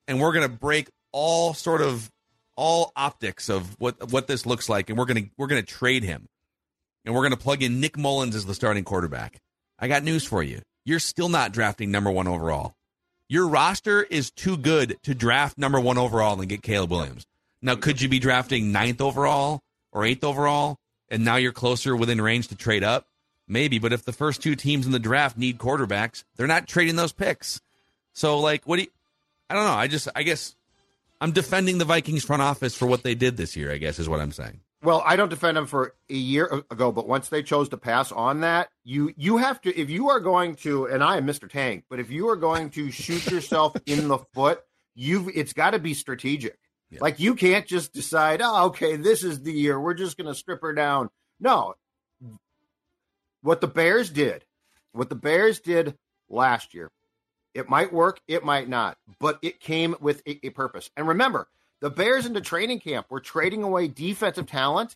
And 0.07 0.19
we're 0.19 0.33
going 0.33 0.47
to 0.47 0.53
break 0.53 0.89
all 1.11 1.53
sort 1.53 1.81
of 1.81 2.09
all 2.55 2.91
optics 2.95 3.49
of 3.49 3.79
what 3.79 4.11
what 4.11 4.27
this 4.27 4.45
looks 4.45 4.69
like 4.69 4.89
and 4.89 4.97
we're 4.99 5.05
going 5.05 5.25
to 5.25 5.29
we're 5.37 5.47
going 5.47 5.63
to 5.63 5.67
trade 5.67 6.03
him. 6.03 6.27
And 7.05 7.15
we're 7.15 7.21
going 7.21 7.31
to 7.31 7.37
plug 7.37 7.63
in 7.63 7.79
Nick 7.79 7.97
Mullens 7.97 8.35
as 8.35 8.45
the 8.45 8.53
starting 8.53 8.83
quarterback. 8.83 9.39
I 9.79 9.87
got 9.87 10.03
news 10.03 10.23
for 10.23 10.43
you. 10.43 10.61
You're 10.85 10.99
still 10.99 11.29
not 11.29 11.51
drafting 11.51 11.89
number 11.89 12.11
1 12.11 12.27
overall. 12.27 12.75
Your 13.31 13.47
roster 13.47 14.03
is 14.03 14.29
too 14.29 14.57
good 14.57 14.97
to 15.03 15.15
draft 15.15 15.57
number 15.57 15.79
one 15.79 15.97
overall 15.97 16.37
and 16.37 16.49
get 16.49 16.61
Caleb 16.61 16.91
Williams. 16.91 17.25
Now, 17.61 17.75
could 17.75 18.01
you 18.01 18.09
be 18.09 18.19
drafting 18.19 18.73
ninth 18.73 18.99
overall 18.99 19.61
or 19.93 20.03
eighth 20.03 20.25
overall, 20.25 20.75
and 21.07 21.23
now 21.23 21.37
you're 21.37 21.53
closer 21.53 21.95
within 21.95 22.19
range 22.19 22.49
to 22.49 22.57
trade 22.57 22.83
up? 22.83 23.07
Maybe, 23.47 23.79
but 23.79 23.93
if 23.93 24.03
the 24.03 24.11
first 24.11 24.43
two 24.43 24.57
teams 24.57 24.85
in 24.85 24.91
the 24.91 24.99
draft 24.99 25.37
need 25.37 25.59
quarterbacks, 25.59 26.25
they're 26.35 26.45
not 26.45 26.67
trading 26.67 26.97
those 26.97 27.13
picks. 27.13 27.61
So, 28.11 28.37
like, 28.37 28.67
what 28.67 28.75
do 28.75 28.81
you? 28.81 28.89
I 29.51 29.53
don't 29.53 29.65
know. 29.65 29.73
I 29.73 29.87
just, 29.87 30.07
I 30.15 30.23
guess, 30.23 30.55
I'm 31.19 31.33
defending 31.33 31.77
the 31.77 31.83
Vikings 31.83 32.23
front 32.23 32.41
office 32.41 32.73
for 32.73 32.85
what 32.85 33.03
they 33.03 33.15
did 33.15 33.35
this 33.35 33.57
year. 33.57 33.69
I 33.69 33.77
guess 33.77 33.99
is 33.99 34.07
what 34.07 34.21
I'm 34.21 34.31
saying. 34.31 34.61
Well, 34.81 35.03
I 35.05 35.17
don't 35.17 35.27
defend 35.27 35.57
them 35.57 35.67
for 35.67 35.93
a 36.09 36.15
year 36.15 36.63
ago, 36.71 36.93
but 36.93 37.05
once 37.05 37.27
they 37.27 37.43
chose 37.43 37.67
to 37.69 37.77
pass 37.77 38.13
on 38.13 38.41
that, 38.41 38.69
you 38.85 39.13
you 39.17 39.37
have 39.37 39.59
to 39.61 39.77
if 39.77 39.89
you 39.89 40.09
are 40.09 40.21
going 40.21 40.55
to, 40.55 40.85
and 40.85 41.03
I 41.03 41.17
am 41.17 41.27
Mr. 41.27 41.49
Tank, 41.49 41.83
but 41.89 41.99
if 41.99 42.09
you 42.09 42.29
are 42.29 42.37
going 42.37 42.69
to 42.71 42.91
shoot 42.91 43.29
yourself 43.29 43.75
in 43.85 44.07
the 44.07 44.19
foot, 44.33 44.61
you've 44.95 45.27
it's 45.35 45.51
got 45.51 45.71
to 45.71 45.79
be 45.79 45.93
strategic. 45.93 46.57
Yeah. 46.89 46.99
Like 47.01 47.19
you 47.19 47.35
can't 47.35 47.67
just 47.67 47.91
decide, 47.91 48.39
oh, 48.41 48.67
okay, 48.67 48.95
this 48.95 49.25
is 49.25 49.43
the 49.43 49.51
year 49.51 49.77
we're 49.77 49.95
just 49.95 50.17
going 50.17 50.27
to 50.27 50.33
strip 50.33 50.61
her 50.61 50.73
down. 50.73 51.09
No, 51.41 51.75
what 53.41 53.59
the 53.59 53.67
Bears 53.67 54.09
did, 54.09 54.45
what 54.93 55.09
the 55.09 55.15
Bears 55.15 55.59
did 55.59 55.95
last 56.29 56.73
year, 56.73 56.89
it 57.53 57.69
might 57.69 57.93
work, 57.93 58.21
it 58.27 58.43
might 58.43 58.69
not, 58.69 58.97
but 59.19 59.39
it 59.41 59.59
came 59.59 59.95
with 59.99 60.21
a, 60.27 60.45
a 60.45 60.49
purpose. 60.51 60.89
And 60.95 61.07
remember, 61.07 61.47
the 61.81 61.89
Bears 61.89 62.25
into 62.25 62.41
training 62.41 62.79
camp 62.79 63.07
were 63.09 63.19
trading 63.19 63.63
away 63.63 63.87
defensive 63.87 64.47
talent 64.47 64.95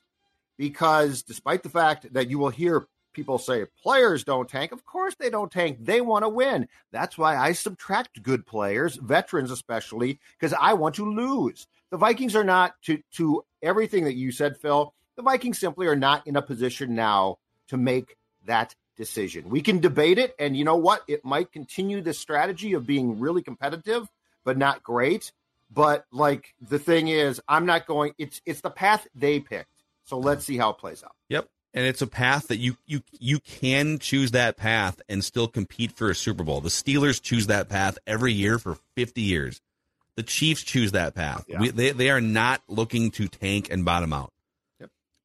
because 0.57 1.23
despite 1.23 1.63
the 1.63 1.69
fact 1.69 2.13
that 2.13 2.29
you 2.29 2.39
will 2.39 2.49
hear 2.49 2.87
people 3.13 3.37
say 3.37 3.65
players 3.81 4.23
don't 4.23 4.47
tank, 4.47 4.71
of 4.71 4.85
course 4.85 5.15
they 5.15 5.29
don't 5.29 5.51
tank. 5.51 5.77
They 5.81 6.01
want 6.01 6.23
to 6.23 6.29
win. 6.29 6.67
That's 6.91 7.17
why 7.17 7.37
I 7.37 7.53
subtract 7.53 8.21
good 8.21 8.45
players, 8.45 8.95
veterans 8.97 9.51
especially, 9.51 10.19
because 10.39 10.53
I 10.59 10.73
want 10.73 10.95
to 10.95 11.09
lose. 11.09 11.67
The 11.91 11.97
Vikings 11.97 12.35
are 12.35 12.43
not 12.43 12.73
to 12.83 13.01
to 13.13 13.43
everything 13.61 14.03
that 14.05 14.15
you 14.15 14.31
said, 14.31 14.57
Phil. 14.57 14.93
The 15.15 15.23
Vikings 15.23 15.59
simply 15.59 15.87
are 15.87 15.95
not 15.95 16.27
in 16.27 16.35
a 16.35 16.41
position 16.41 16.93
now 16.93 17.37
to 17.69 17.77
make 17.77 18.17
that 18.45 18.75
decision. 18.95 19.49
We 19.49 19.61
can 19.61 19.79
debate 19.79 20.17
it, 20.17 20.35
and 20.39 20.55
you 20.55 20.63
know 20.63 20.75
what? 20.75 21.03
It 21.07 21.23
might 21.25 21.51
continue 21.51 22.01
the 22.01 22.13
strategy 22.13 22.73
of 22.73 22.85
being 22.85 23.19
really 23.19 23.41
competitive, 23.41 24.07
but 24.43 24.57
not 24.57 24.83
great. 24.83 25.31
But 25.71 26.05
like 26.11 26.53
the 26.61 26.79
thing 26.79 27.07
is, 27.07 27.41
I'm 27.47 27.65
not 27.65 27.85
going. 27.85 28.13
It's 28.17 28.41
it's 28.45 28.61
the 28.61 28.69
path 28.69 29.07
they 29.15 29.39
picked. 29.39 29.69
So 30.05 30.17
let's 30.17 30.45
see 30.45 30.57
how 30.57 30.69
it 30.69 30.77
plays 30.77 31.03
out. 31.03 31.15
Yep. 31.29 31.49
And 31.73 31.85
it's 31.85 32.01
a 32.01 32.07
path 32.07 32.47
that 32.47 32.57
you 32.57 32.77
you 32.85 33.01
you 33.19 33.39
can 33.39 33.99
choose 33.99 34.31
that 34.31 34.55
path 34.55 35.01
and 35.09 35.23
still 35.23 35.47
compete 35.47 35.91
for 35.91 36.09
a 36.09 36.15
Super 36.15 36.43
Bowl. 36.43 36.61
The 36.61 36.69
Steelers 36.69 37.21
choose 37.21 37.47
that 37.47 37.67
path 37.67 37.97
every 38.07 38.31
year 38.31 38.57
for 38.59 38.77
50 38.95 39.21
years. 39.21 39.61
The 40.15 40.23
Chiefs 40.23 40.63
choose 40.63 40.93
that 40.93 41.15
path. 41.15 41.43
Yeah. 41.47 41.59
We, 41.59 41.71
they 41.71 41.91
they 41.91 42.09
are 42.09 42.21
not 42.21 42.61
looking 42.67 43.11
to 43.11 43.27
tank 43.27 43.69
and 43.69 43.83
bottom 43.83 44.13
out. 44.13 44.31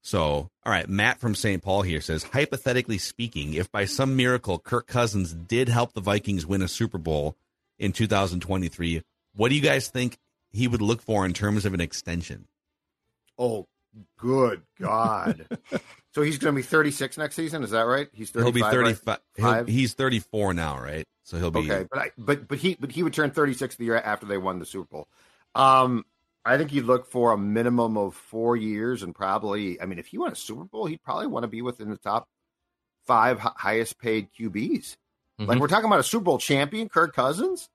So, 0.03 0.51
all 0.65 0.73
right, 0.73 0.89
Matt 0.89 1.19
from 1.21 1.35
St. 1.35 1.63
Paul 1.63 1.83
here 1.83 2.01
says, 2.01 2.23
hypothetically 2.23 2.99
speaking, 2.99 3.55
if 3.55 3.71
by 3.71 3.85
some 3.85 4.17
miracle 4.17 4.59
Kirk 4.59 4.87
Cousins 4.87 5.33
did 5.33 5.69
help 5.69 5.93
the 5.93 6.01
Vikings 6.01 6.47
win 6.47 6.63
a 6.63 6.69
Super 6.69 6.99
Bowl 6.99 7.37
in 7.79 7.93
2023, 7.93 9.03
what 9.35 9.51
do 9.51 9.55
you 9.55 9.61
guys 9.61 9.89
think 9.89 10.19
he 10.51 10.67
would 10.69 10.83
look 10.83 11.03
for 11.03 11.27
in 11.27 11.33
terms 11.33 11.67
of 11.67 11.75
an 11.75 11.81
extension? 11.81 12.47
Oh, 13.39 13.67
good 14.17 14.63
God! 14.81 15.47
so 16.15 16.23
he's 16.23 16.39
going 16.39 16.55
to 16.55 16.57
be 16.57 16.63
36 16.63 17.19
next 17.19 17.37
season. 17.37 17.63
Is 17.63 17.71
that 17.71 17.83
right? 17.83 18.09
He's 18.13 18.31
35. 18.31 18.45
He'll 18.45 18.53
be 18.53 18.63
right? 18.63 18.97
35. 18.97 19.67
he'll- 19.67 19.75
he's 19.75 19.95
34 19.95 20.55
now, 20.55 20.79
right? 20.79 21.07
So 21.25 21.39
he'll 21.39 21.51
be 21.51 21.61
Okay, 21.61 21.87
but 21.91 21.99
I, 22.01 22.11
but 22.19 22.49
but 22.49 22.59
he 22.59 22.77
but 22.81 22.91
he 22.91 23.03
would 23.05 23.15
turn 23.15 23.31
36 23.31 23.77
the 23.77 23.85
year 23.85 23.97
after 23.97 24.27
they 24.27 24.37
won 24.37 24.59
the 24.59 24.67
Super 24.67 24.89
Bowl. 24.89 25.09
Um, 25.55 26.05
I 26.45 26.57
think 26.57 26.73
you'd 26.73 26.87
look 26.87 27.07
for 27.11 27.33
a 27.33 27.39
minimum 27.39 27.97
of 27.99 28.15
four 28.15 28.57
years, 28.57 29.03
and 29.03 29.15
probably, 29.15 29.81
I 29.81 29.87
mean, 29.87 29.99
if 29.99 30.07
he 30.09 30.19
won 30.19 30.33
a 30.33 30.37
Super 30.37 30.65
Bowl, 30.65 30.87
he'd 30.87 31.03
probably 31.03 31.27
want 31.27 31.45
to 31.45 31.49
be 31.49 31.61
within 31.63 31.91
the 31.91 31.97
top 31.99 32.29
five 33.07 33.39
hi- 33.39 33.53
highest 33.57 33.99
paid 33.99 34.29
QBs. 34.39 34.97
Like 35.39 35.57
Mhm. 35.57 35.61
we're 35.61 35.69
talking 35.69 35.87
about 35.87 36.01
a 36.01 36.05
Super 36.05 36.25
Bowl 36.25 36.39
champion, 36.39 36.89
Kirk 36.89 37.15
Cousins. 37.15 37.69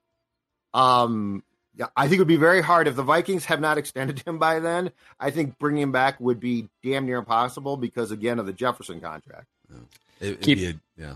Um, 0.74 1.44
yeah, 1.76 1.88
I 1.96 2.04
think 2.08 2.18
it 2.18 2.20
would 2.22 2.28
be 2.28 2.36
very 2.38 2.62
hard 2.62 2.88
if 2.88 2.96
the 2.96 3.04
Vikings 3.04 3.46
have 3.46 3.60
not 3.60 3.78
extended 3.78 4.20
him 4.20 4.38
by 4.40 4.60
then. 4.60 4.92
I 5.20 5.32
think 5.32 5.58
bringing 5.58 5.84
him 5.84 5.92
back 5.92 6.20
would 6.20 6.40
be 6.40 6.70
damn 6.84 7.06
near 7.06 7.18
impossible 7.18 7.78
because 7.78 8.12
again 8.12 8.40
of 8.40 8.46
the 8.46 8.54
Jefferson 8.54 9.02
contract. 9.02 9.48
It, 10.20 10.28
it'd 10.28 10.42
Keep- 10.42 10.60
a- 10.60 10.80
yeah. 11.02 11.16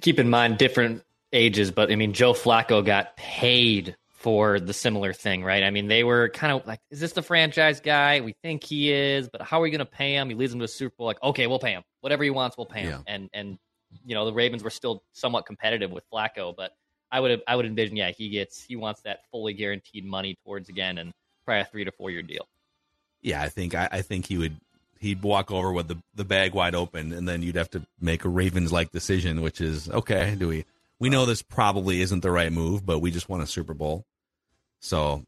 keep 0.00 0.18
in 0.18 0.30
mind 0.30 0.58
different 0.58 1.04
ages, 1.32 1.70
but 1.70 1.90
I 1.90 1.96
mean, 1.96 2.12
Joe 2.12 2.32
Flacco 2.32 2.84
got 2.84 3.16
paid 3.16 3.96
for 4.22 4.60
the 4.60 4.72
similar 4.72 5.12
thing, 5.12 5.42
right? 5.42 5.64
I 5.64 5.70
mean, 5.70 5.88
they 5.88 6.04
were 6.04 6.28
kind 6.28 6.52
of 6.52 6.64
like, 6.64 6.78
is 6.90 7.00
this 7.00 7.12
the 7.12 7.22
franchise 7.22 7.80
guy? 7.80 8.20
We 8.20 8.34
think 8.40 8.62
he 8.62 8.92
is, 8.92 9.28
but 9.28 9.42
how 9.42 9.58
are 9.58 9.62
we 9.62 9.70
going 9.70 9.80
to 9.80 9.84
pay 9.84 10.14
him? 10.14 10.28
He 10.28 10.36
leads 10.36 10.52
them 10.52 10.60
to 10.60 10.64
a 10.64 10.68
Super 10.68 10.94
Bowl. 10.96 11.08
Like, 11.08 11.20
okay, 11.22 11.48
we'll 11.48 11.58
pay 11.58 11.72
him. 11.72 11.82
Whatever 12.02 12.22
he 12.22 12.30
wants, 12.30 12.56
we'll 12.56 12.66
pay 12.66 12.82
him. 12.82 13.02
And, 13.08 13.28
and, 13.32 13.58
you 14.06 14.14
know, 14.14 14.24
the 14.24 14.32
Ravens 14.32 14.62
were 14.62 14.70
still 14.70 15.02
somewhat 15.12 15.44
competitive 15.44 15.90
with 15.90 16.04
Flacco, 16.12 16.54
but 16.56 16.70
I 17.10 17.18
would, 17.18 17.42
I 17.48 17.56
would 17.56 17.66
envision, 17.66 17.96
yeah, 17.96 18.12
he 18.12 18.28
gets, 18.28 18.62
he 18.62 18.76
wants 18.76 19.00
that 19.02 19.24
fully 19.32 19.54
guaranteed 19.54 20.04
money 20.04 20.36
towards 20.44 20.68
again 20.68 20.98
and 20.98 21.12
probably 21.44 21.62
a 21.62 21.64
three 21.64 21.84
to 21.84 21.90
four 21.90 22.10
year 22.10 22.22
deal. 22.22 22.46
Yeah, 23.22 23.42
I 23.42 23.48
think 23.48 23.74
I, 23.74 23.88
I 23.90 24.02
think 24.02 24.26
he 24.26 24.38
would 24.38 24.56
he'd 25.00 25.22
walk 25.22 25.50
over 25.50 25.72
with 25.72 25.88
the, 25.88 25.98
the 26.14 26.24
bag 26.24 26.54
wide 26.54 26.76
open 26.76 27.12
and 27.12 27.28
then 27.28 27.42
you'd 27.42 27.56
have 27.56 27.70
to 27.70 27.82
make 28.00 28.24
a 28.24 28.28
Ravens 28.28 28.72
like 28.72 28.92
decision, 28.92 29.42
which 29.42 29.60
is 29.60 29.90
okay, 29.90 30.36
do 30.38 30.48
we 30.48 30.64
we 31.02 31.10
know 31.10 31.26
this 31.26 31.42
probably 31.42 32.00
isn't 32.00 32.20
the 32.20 32.30
right 32.30 32.52
move, 32.52 32.86
but 32.86 33.00
we 33.00 33.10
just 33.10 33.28
won 33.28 33.40
a 33.40 33.46
Super 33.46 33.74
Bowl. 33.74 34.06
So 34.82 35.24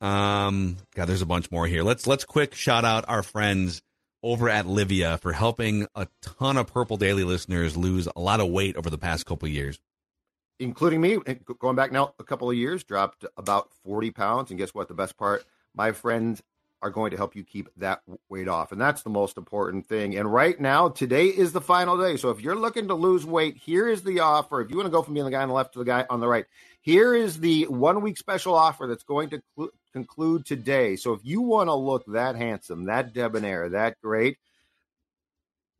um 0.00 0.76
God, 0.94 1.06
there's 1.06 1.22
a 1.22 1.26
bunch 1.26 1.50
more 1.50 1.66
here. 1.66 1.82
Let's 1.82 2.06
let's 2.06 2.24
quick 2.24 2.54
shout 2.54 2.84
out 2.84 3.04
our 3.08 3.22
friends 3.22 3.82
over 4.22 4.48
at 4.48 4.66
Livea 4.66 5.18
for 5.20 5.32
helping 5.32 5.86
a 5.94 6.06
ton 6.22 6.56
of 6.56 6.68
Purple 6.68 6.96
Daily 6.96 7.24
listeners 7.24 7.76
lose 7.76 8.08
a 8.14 8.20
lot 8.20 8.40
of 8.40 8.48
weight 8.48 8.76
over 8.76 8.88
the 8.88 8.98
past 8.98 9.26
couple 9.26 9.48
years. 9.48 9.78
including 10.60 11.00
me, 11.00 11.18
going 11.58 11.74
back 11.74 11.90
now 11.90 12.14
a 12.20 12.24
couple 12.24 12.48
of 12.48 12.56
years, 12.56 12.84
dropped 12.84 13.24
about 13.36 13.72
40 13.84 14.12
pounds. 14.12 14.50
And 14.50 14.58
guess 14.58 14.72
what? 14.72 14.86
The 14.86 14.94
best 14.94 15.16
part, 15.16 15.44
my 15.74 15.90
friends 15.90 16.40
are 16.82 16.90
going 16.90 17.12
to 17.12 17.16
help 17.16 17.36
you 17.36 17.44
keep 17.44 17.68
that 17.76 18.02
weight 18.28 18.48
off. 18.48 18.72
And 18.72 18.80
that's 18.80 19.02
the 19.02 19.10
most 19.10 19.38
important 19.38 19.86
thing. 19.86 20.16
And 20.16 20.32
right 20.32 20.60
now, 20.60 20.88
today 20.88 21.28
is 21.28 21.52
the 21.52 21.60
final 21.60 21.96
day. 21.96 22.16
So 22.16 22.30
if 22.30 22.40
you're 22.40 22.56
looking 22.56 22.88
to 22.88 22.94
lose 22.94 23.24
weight, 23.24 23.56
here 23.56 23.88
is 23.88 24.02
the 24.02 24.20
offer. 24.20 24.60
If 24.60 24.70
you 24.70 24.76
want 24.76 24.86
to 24.86 24.90
go 24.90 25.02
from 25.02 25.14
being 25.14 25.24
the 25.24 25.30
guy 25.30 25.42
on 25.42 25.48
the 25.48 25.54
left 25.54 25.74
to 25.74 25.78
the 25.78 25.84
guy 25.84 26.04
on 26.10 26.20
the 26.20 26.28
right, 26.28 26.46
here 26.80 27.14
is 27.14 27.38
the 27.38 27.64
one 27.68 28.02
week 28.02 28.18
special 28.18 28.54
offer 28.54 28.88
that's 28.88 29.04
going 29.04 29.30
to 29.30 29.42
clu- 29.54 29.70
conclude 29.92 30.44
today. 30.44 30.96
So 30.96 31.12
if 31.12 31.20
you 31.24 31.40
want 31.40 31.68
to 31.68 31.74
look 31.74 32.04
that 32.08 32.34
handsome, 32.36 32.86
that 32.86 33.14
debonair, 33.14 33.68
that 33.70 34.00
great, 34.02 34.38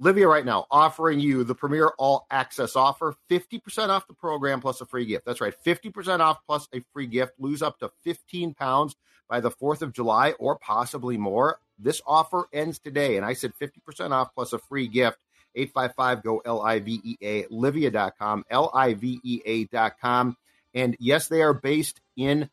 Livea 0.03 0.29
right 0.29 0.45
now 0.45 0.67
offering 0.69 1.21
you 1.21 1.45
the 1.45 1.55
premier 1.55 1.93
all 1.97 2.27
access 2.29 2.75
offer 2.75 3.15
50% 3.31 3.89
off 3.89 4.09
the 4.09 4.15
program 4.15 4.61
plus 4.61 4.81
a 4.81 4.87
free 4.87 5.07
gift. 5.07 5.25
That's 5.25 5.41
right, 5.41 5.55
50% 5.65 6.19
off 6.19 6.39
plus 6.45 6.67
a 6.75 6.81
free 6.93 7.07
gift. 7.07 7.35
Lose 7.39 7.63
up 7.63 7.79
to 7.79 7.93
15 8.03 8.55
pounds 8.55 8.97
by 9.29 9.39
the 9.39 9.53
4th 9.53 9.81
of 9.81 9.93
July 9.93 10.33
or 10.41 10.59
possibly 10.59 11.17
more. 11.17 11.61
This 11.79 12.03
offer 12.05 12.49
ends 12.53 12.81
today. 12.81 13.17
And 13.17 13.25
I 13.25 13.35
said 13.35 13.53
50% 13.61 14.11
off 14.11 14.35
plus 14.35 14.53
a 14.53 14.59
free 14.59 14.89
gift. 14.89 15.19
855 15.55 16.23
go 16.25 16.43
L 16.45 16.63
I 16.63 16.81
V 16.81 17.01
E 17.05 17.17
A, 17.23 17.45
Livea.com, 17.45 18.45
L 18.51 18.71
I 18.75 18.95
V 18.95 19.21
E 19.23 19.41
A.com. 19.45 20.37
And 20.75 20.97
yes, 20.99 21.29
they 21.29 21.43
are 21.43 21.55
based 21.55 22.01
in 22.17 22.51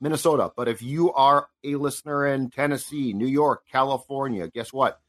Minnesota. 0.00 0.50
But 0.54 0.68
if 0.68 0.82
you 0.82 1.12
are 1.12 1.48
a 1.64 1.76
listener 1.76 2.26
in 2.26 2.50
Tennessee, 2.50 3.12
New 3.12 3.28
York, 3.28 3.62
California, 3.70 4.48
guess 4.48 4.72
what? 4.72 5.00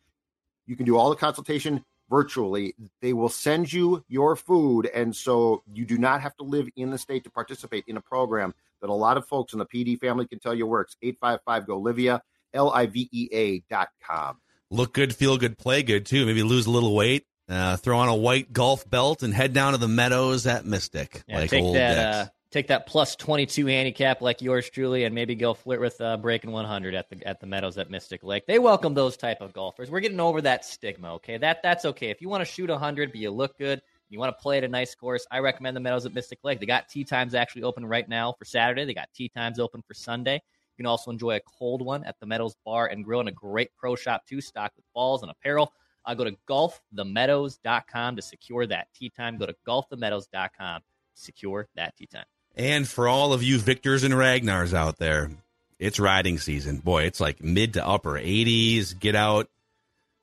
You 0.71 0.77
can 0.77 0.85
do 0.85 0.95
all 0.95 1.09
the 1.09 1.17
consultation 1.17 1.83
virtually. 2.09 2.75
They 3.01 3.11
will 3.11 3.27
send 3.27 3.73
you 3.73 4.05
your 4.07 4.37
food. 4.37 4.85
And 4.85 5.13
so 5.13 5.63
you 5.73 5.83
do 5.83 5.97
not 5.97 6.21
have 6.21 6.33
to 6.37 6.43
live 6.43 6.69
in 6.77 6.91
the 6.91 6.97
state 6.97 7.25
to 7.25 7.29
participate 7.29 7.83
in 7.87 7.97
a 7.97 8.01
program 8.01 8.53
that 8.79 8.89
a 8.89 8.93
lot 8.93 9.17
of 9.17 9.27
folks 9.27 9.51
in 9.51 9.59
the 9.59 9.65
PD 9.65 9.99
family 9.99 10.25
can 10.27 10.39
tell 10.39 10.53
you 10.53 10.65
works. 10.65 10.95
855 11.01 11.67
GO 11.67 11.81
Livea, 11.81 12.21
L 12.53 12.71
I 12.71 12.85
V 12.85 13.09
E 13.11 13.27
A 13.33 13.59
dot 13.69 13.89
com. 14.01 14.37
Look 14.69 14.93
good, 14.93 15.13
feel 15.13 15.37
good, 15.37 15.57
play 15.57 15.83
good 15.83 16.05
too. 16.05 16.25
Maybe 16.25 16.41
lose 16.41 16.67
a 16.67 16.71
little 16.71 16.95
weight. 16.95 17.25
Uh, 17.49 17.75
throw 17.75 17.97
on 17.97 18.07
a 18.07 18.15
white 18.15 18.53
golf 18.53 18.89
belt 18.89 19.23
and 19.23 19.33
head 19.33 19.51
down 19.51 19.73
to 19.73 19.77
the 19.77 19.89
meadows 19.89 20.47
at 20.47 20.63
Mystic. 20.63 21.21
Yeah, 21.27 21.39
like 21.39 21.49
take 21.49 21.63
old 21.63 21.75
that. 21.75 21.97
Uh, 21.97 22.29
take 22.51 22.67
that 22.67 22.85
plus 22.85 23.15
twenty 23.15 23.45
two 23.45 23.65
handicap 23.65 24.21
like 24.21 24.41
yours 24.41 24.69
truly, 24.69 25.05
and 25.05 25.15
maybe 25.15 25.35
go 25.35 25.53
flirt 25.53 25.79
with 25.79 25.99
uh, 26.01 26.17
breaking 26.17 26.51
one 26.51 26.65
hundred 26.65 26.93
at 26.93 27.09
the 27.09 27.25
at 27.27 27.39
the 27.39 27.47
Meadows 27.47 27.77
at 27.77 27.89
Mystic 27.89 28.23
Lake. 28.23 28.45
They 28.45 28.59
welcome 28.59 28.93
those 28.93 29.17
type 29.17 29.41
of 29.41 29.53
golfers. 29.53 29.89
We're 29.89 30.01
getting 30.01 30.19
over 30.19 30.41
that 30.41 30.65
stigma. 30.65 31.13
Okay, 31.15 31.37
that 31.37 31.63
that's 31.63 31.85
okay. 31.85 32.09
If 32.09 32.21
you 32.21 32.29
want 32.29 32.41
to 32.41 32.45
shoot 32.45 32.69
hundred, 32.69 33.11
but 33.11 33.19
you 33.19 33.31
look 33.31 33.57
good, 33.57 33.81
you 34.11 34.19
want 34.19 34.37
to 34.37 34.41
play 34.41 34.57
at 34.57 34.63
a 34.63 34.67
nice 34.67 34.93
course, 34.93 35.25
I 35.31 35.39
recommend 35.39 35.75
the 35.75 35.81
Meadows 35.81 36.05
at 36.05 36.13
Mystic 36.13 36.39
Lake. 36.43 36.59
They 36.59 36.65
got 36.65 36.89
tee 36.89 37.05
times 37.05 37.33
actually 37.33 37.63
open 37.63 37.85
right 37.85 38.07
now 38.07 38.33
for 38.37 38.45
Saturday. 38.45 38.85
They 38.85 38.93
got 38.93 39.09
tee 39.15 39.29
times 39.29 39.57
open 39.57 39.81
for 39.87 39.93
Sunday. 39.93 40.35
You 40.35 40.83
can 40.83 40.85
also 40.85 41.11
enjoy 41.11 41.37
a 41.37 41.41
cold 41.41 41.83
one 41.83 42.03
at 42.03 42.19
the 42.19 42.25
Meadows 42.25 42.55
Bar 42.65 42.87
and 42.87 43.05
Grill 43.05 43.21
and 43.21 43.29
a 43.29 43.33
great 43.33 43.69
pro 43.77 43.95
shop 43.95 44.25
too, 44.27 44.41
stocked 44.41 44.75
with 44.75 44.85
balls 44.93 45.21
and 45.21 45.31
apparel. 45.31 45.71
Uh, 46.05 46.13
go 46.13 46.25
to 46.25 46.35
golfthemeadows.com 46.49 48.15
to 48.15 48.21
secure 48.21 48.65
that 48.67 48.87
tee 48.93 49.09
time. 49.09 49.37
Go 49.37 49.45
to 49.45 49.55
golfthemeadows.com 49.65 50.81
secure 51.13 51.67
that 51.75 51.95
tee 51.95 52.07
time. 52.07 52.25
And 52.55 52.87
for 52.87 53.07
all 53.07 53.33
of 53.33 53.43
you 53.43 53.59
Victors 53.59 54.03
and 54.03 54.13
Ragnars 54.13 54.73
out 54.73 54.97
there, 54.97 55.31
it's 55.79 55.99
riding 55.99 56.37
season. 56.37 56.77
Boy, 56.77 57.03
it's 57.03 57.19
like 57.19 57.43
mid 57.43 57.73
to 57.73 57.85
upper 57.85 58.13
80s. 58.13 58.97
Get 58.99 59.15
out. 59.15 59.49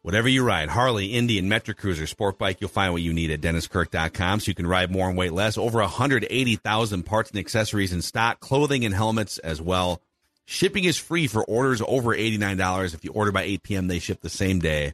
Whatever 0.03 0.29
you 0.29 0.45
ride, 0.45 0.69
Harley, 0.69 1.07
Indian, 1.07 1.49
Metro 1.49 1.75
Cruiser, 1.75 2.07
Sport 2.07 2.39
Bike, 2.39 2.61
you'll 2.61 2.71
find 2.71 2.93
what 2.93 3.03
you 3.03 3.13
need 3.13 3.33
at 3.33 3.41
DennisKirk.com 3.41 4.39
so 4.41 4.49
you 4.49 4.55
can 4.55 4.67
ride 4.67 4.93
more 4.93 5.09
and 5.09 5.19
weight 5.19 5.33
less. 5.33 5.59
Over 5.59 5.81
180,000 5.81 7.03
parts 7.03 7.31
and 7.31 7.41
accessories 7.41 7.93
in 7.93 8.01
stock, 8.01 8.39
clothing 8.41 8.85
and 8.85 8.95
helmets 8.95 9.39
as 9.39 9.61
well. 9.61 10.01
Shipping 10.47 10.85
is 10.85 10.97
free 10.97 11.27
for 11.27 11.45
orders 11.45 11.83
over 11.87 12.17
$89. 12.17 12.95
If 12.95 13.05
you 13.05 13.13
order 13.13 13.33
by 13.33 13.43
8 13.43 13.63
p.m., 13.65 13.89
they 13.89 13.99
ship 13.99 14.21
the 14.21 14.31
same 14.31 14.61
day. 14.61 14.93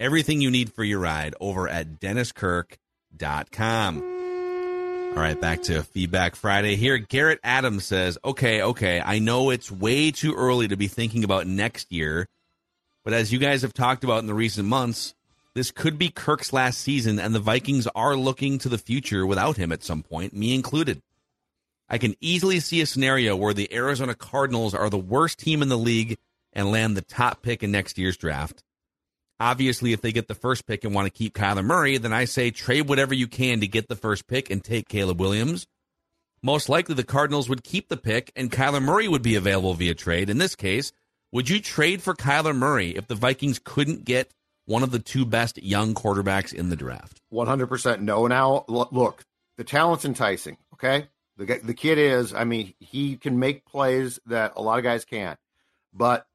Everything 0.00 0.40
you 0.40 0.50
need 0.50 0.72
for 0.72 0.84
your 0.84 1.00
ride 1.00 1.34
over 1.40 1.68
at 1.68 2.00
DennisKirk.com. 2.00 4.13
All 5.14 5.20
right, 5.20 5.40
back 5.40 5.62
to 5.62 5.84
Feedback 5.84 6.34
Friday 6.34 6.74
here. 6.74 6.98
Garrett 6.98 7.38
Adams 7.44 7.84
says, 7.84 8.18
okay, 8.24 8.62
okay, 8.62 9.00
I 9.00 9.20
know 9.20 9.50
it's 9.50 9.70
way 9.70 10.10
too 10.10 10.34
early 10.34 10.66
to 10.66 10.76
be 10.76 10.88
thinking 10.88 11.22
about 11.22 11.46
next 11.46 11.92
year, 11.92 12.26
but 13.04 13.14
as 13.14 13.32
you 13.32 13.38
guys 13.38 13.62
have 13.62 13.72
talked 13.72 14.02
about 14.02 14.18
in 14.18 14.26
the 14.26 14.34
recent 14.34 14.66
months, 14.66 15.14
this 15.54 15.70
could 15.70 15.98
be 15.98 16.08
Kirk's 16.10 16.52
last 16.52 16.80
season, 16.80 17.20
and 17.20 17.32
the 17.32 17.38
Vikings 17.38 17.86
are 17.94 18.16
looking 18.16 18.58
to 18.58 18.68
the 18.68 18.76
future 18.76 19.24
without 19.24 19.56
him 19.56 19.70
at 19.70 19.84
some 19.84 20.02
point, 20.02 20.34
me 20.34 20.52
included. 20.52 21.00
I 21.88 21.98
can 21.98 22.16
easily 22.20 22.58
see 22.58 22.80
a 22.80 22.86
scenario 22.86 23.36
where 23.36 23.54
the 23.54 23.72
Arizona 23.72 24.16
Cardinals 24.16 24.74
are 24.74 24.90
the 24.90 24.98
worst 24.98 25.38
team 25.38 25.62
in 25.62 25.68
the 25.68 25.78
league 25.78 26.18
and 26.52 26.72
land 26.72 26.96
the 26.96 27.02
top 27.02 27.40
pick 27.40 27.62
in 27.62 27.70
next 27.70 27.98
year's 27.98 28.16
draft. 28.16 28.64
Obviously, 29.40 29.92
if 29.92 30.00
they 30.00 30.12
get 30.12 30.28
the 30.28 30.34
first 30.34 30.66
pick 30.66 30.84
and 30.84 30.94
want 30.94 31.06
to 31.06 31.10
keep 31.10 31.34
Kyler 31.34 31.64
Murray, 31.64 31.98
then 31.98 32.12
I 32.12 32.24
say 32.24 32.50
trade 32.50 32.88
whatever 32.88 33.14
you 33.14 33.26
can 33.26 33.60
to 33.60 33.66
get 33.66 33.88
the 33.88 33.96
first 33.96 34.26
pick 34.26 34.50
and 34.50 34.62
take 34.62 34.88
Caleb 34.88 35.20
Williams. 35.20 35.66
Most 36.42 36.68
likely, 36.68 36.94
the 36.94 37.04
Cardinals 37.04 37.48
would 37.48 37.64
keep 37.64 37.88
the 37.88 37.96
pick 37.96 38.30
and 38.36 38.52
Kyler 38.52 38.82
Murray 38.82 39.08
would 39.08 39.22
be 39.22 39.34
available 39.34 39.74
via 39.74 39.94
trade. 39.94 40.30
In 40.30 40.38
this 40.38 40.54
case, 40.54 40.92
would 41.32 41.48
you 41.48 41.60
trade 41.60 42.00
for 42.00 42.14
Kyler 42.14 42.54
Murray 42.54 42.90
if 42.90 43.08
the 43.08 43.16
Vikings 43.16 43.58
couldn't 43.58 44.04
get 44.04 44.30
one 44.66 44.82
of 44.84 44.92
the 44.92 44.98
two 45.00 45.26
best 45.26 45.60
young 45.60 45.94
quarterbacks 45.94 46.52
in 46.52 46.68
the 46.68 46.76
draft? 46.76 47.20
100% 47.32 48.00
no 48.00 48.26
now. 48.28 48.64
Look, 48.68 49.24
the 49.56 49.64
talent's 49.64 50.04
enticing, 50.04 50.58
okay? 50.74 51.08
The, 51.36 51.60
the 51.64 51.74
kid 51.74 51.98
is, 51.98 52.32
I 52.32 52.44
mean, 52.44 52.74
he 52.78 53.16
can 53.16 53.40
make 53.40 53.64
plays 53.64 54.20
that 54.26 54.52
a 54.54 54.62
lot 54.62 54.78
of 54.78 54.84
guys 54.84 55.04
can't. 55.04 55.38
But 55.92 56.26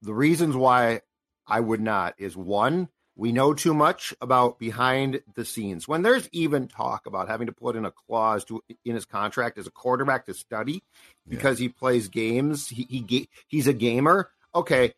the 0.00 0.14
reasons 0.14 0.56
why 0.56 1.02
I 1.48 1.60
would 1.60 1.80
not 1.80 2.14
is 2.18 2.36
one, 2.36 2.88
we 3.16 3.32
know 3.32 3.52
too 3.52 3.74
much 3.74 4.14
about 4.20 4.60
behind 4.60 5.22
the 5.34 5.44
scenes. 5.44 5.88
When 5.88 6.02
there's 6.02 6.28
even 6.30 6.68
talk 6.68 7.06
about 7.06 7.28
having 7.28 7.48
to 7.48 7.52
put 7.52 7.74
in 7.74 7.84
a 7.84 7.90
clause 7.90 8.44
to 8.44 8.62
in 8.84 8.94
his 8.94 9.04
contract 9.04 9.58
as 9.58 9.66
a 9.66 9.72
quarterback 9.72 10.26
to 10.26 10.34
study 10.34 10.84
because 11.26 11.58
he 11.58 11.68
plays 11.68 12.08
games, 12.08 12.68
he, 12.68 12.84
he 12.84 13.28
he's 13.48 13.66
a 13.66 13.72
gamer. 13.72 14.30
Okay, 14.54 14.94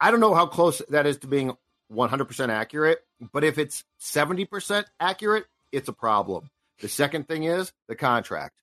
I 0.00 0.12
don't 0.12 0.20
know 0.20 0.34
how 0.34 0.46
close 0.46 0.82
that 0.88 1.06
is 1.06 1.18
to 1.18 1.26
being 1.26 1.56
100% 1.92 2.48
accurate, 2.48 3.00
but 3.32 3.42
if 3.42 3.58
it's 3.58 3.84
70% 4.00 4.84
accurate, 5.00 5.46
it's 5.72 5.88
a 5.88 5.92
problem. 5.92 6.50
The 6.80 6.88
second 6.88 7.26
thing 7.26 7.44
is 7.44 7.72
the 7.88 7.96
contract. 7.96 8.62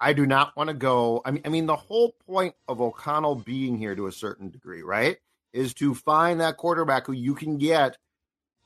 I 0.00 0.12
do 0.12 0.26
not 0.26 0.56
want 0.56 0.68
to 0.68 0.74
go. 0.74 1.22
I 1.24 1.32
mean, 1.32 1.42
I 1.44 1.48
mean, 1.48 1.66
the 1.66 1.76
whole 1.76 2.14
point 2.26 2.54
of 2.66 2.80
O'Connell 2.80 3.34
being 3.34 3.76
here 3.76 3.94
to 3.94 4.06
a 4.06 4.12
certain 4.12 4.48
degree, 4.50 4.82
right, 4.82 5.18
is 5.52 5.74
to 5.74 5.94
find 5.94 6.40
that 6.40 6.56
quarterback 6.56 7.06
who 7.06 7.12
you 7.12 7.34
can 7.34 7.58
get 7.58 7.96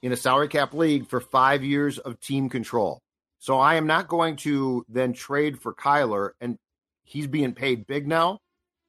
in 0.02 0.12
a 0.12 0.16
salary 0.16 0.48
cap 0.48 0.74
league 0.74 1.06
for 1.06 1.20
five 1.20 1.62
years 1.64 1.98
of 1.98 2.20
team 2.20 2.48
control. 2.48 3.00
So 3.38 3.58
I 3.58 3.74
am 3.74 3.86
not 3.86 4.08
going 4.08 4.36
to 4.36 4.84
then 4.88 5.12
trade 5.12 5.60
for 5.60 5.74
Kyler, 5.74 6.30
and 6.40 6.56
he's 7.04 7.26
being 7.26 7.52
paid 7.52 7.86
big 7.86 8.06
now. 8.06 8.38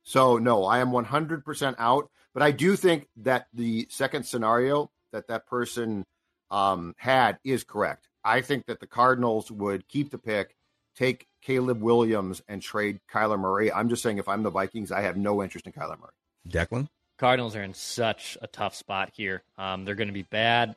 So 0.03 0.38
no, 0.38 0.65
I 0.65 0.79
am 0.79 0.89
100% 0.89 1.75
out. 1.79 2.10
But 2.34 2.43
I 2.43 2.51
do 2.51 2.75
think 2.75 3.08
that 3.17 3.45
the 3.53 3.88
second 3.89 4.25
scenario 4.25 4.89
that 5.12 5.27
that 5.27 5.45
person 5.47 6.03
um, 6.51 6.93
had 6.97 7.38
is 7.43 7.63
correct. 7.63 8.08
I 8.23 8.41
think 8.41 8.65
that 8.65 8.79
the 8.79 8.88
Cardinals 8.88 9.51
would 9.51 9.88
keep 9.88 10.10
the 10.10 10.17
pick, 10.17 10.56
take 10.95 11.27
Caleb 11.41 11.82
Williams, 11.82 12.41
and 12.47 12.62
trade 12.62 12.99
Kyler 13.12 13.39
Murray. 13.39 13.71
I'm 13.71 13.89
just 13.89 14.01
saying, 14.01 14.17
if 14.17 14.27
I'm 14.27 14.43
the 14.43 14.49
Vikings, 14.49 14.91
I 14.91 15.01
have 15.01 15.17
no 15.17 15.43
interest 15.43 15.67
in 15.67 15.73
Kyler 15.73 15.99
Murray. 15.99 16.12
Declan? 16.47 16.88
Cardinals 17.17 17.56
are 17.56 17.63
in 17.63 17.73
such 17.73 18.38
a 18.41 18.47
tough 18.47 18.76
spot 18.76 19.12
here. 19.13 19.43
Um, 19.58 19.86
they're 19.86 19.95
going 19.95 20.08
to 20.08 20.13
be 20.13 20.23
bad. 20.23 20.76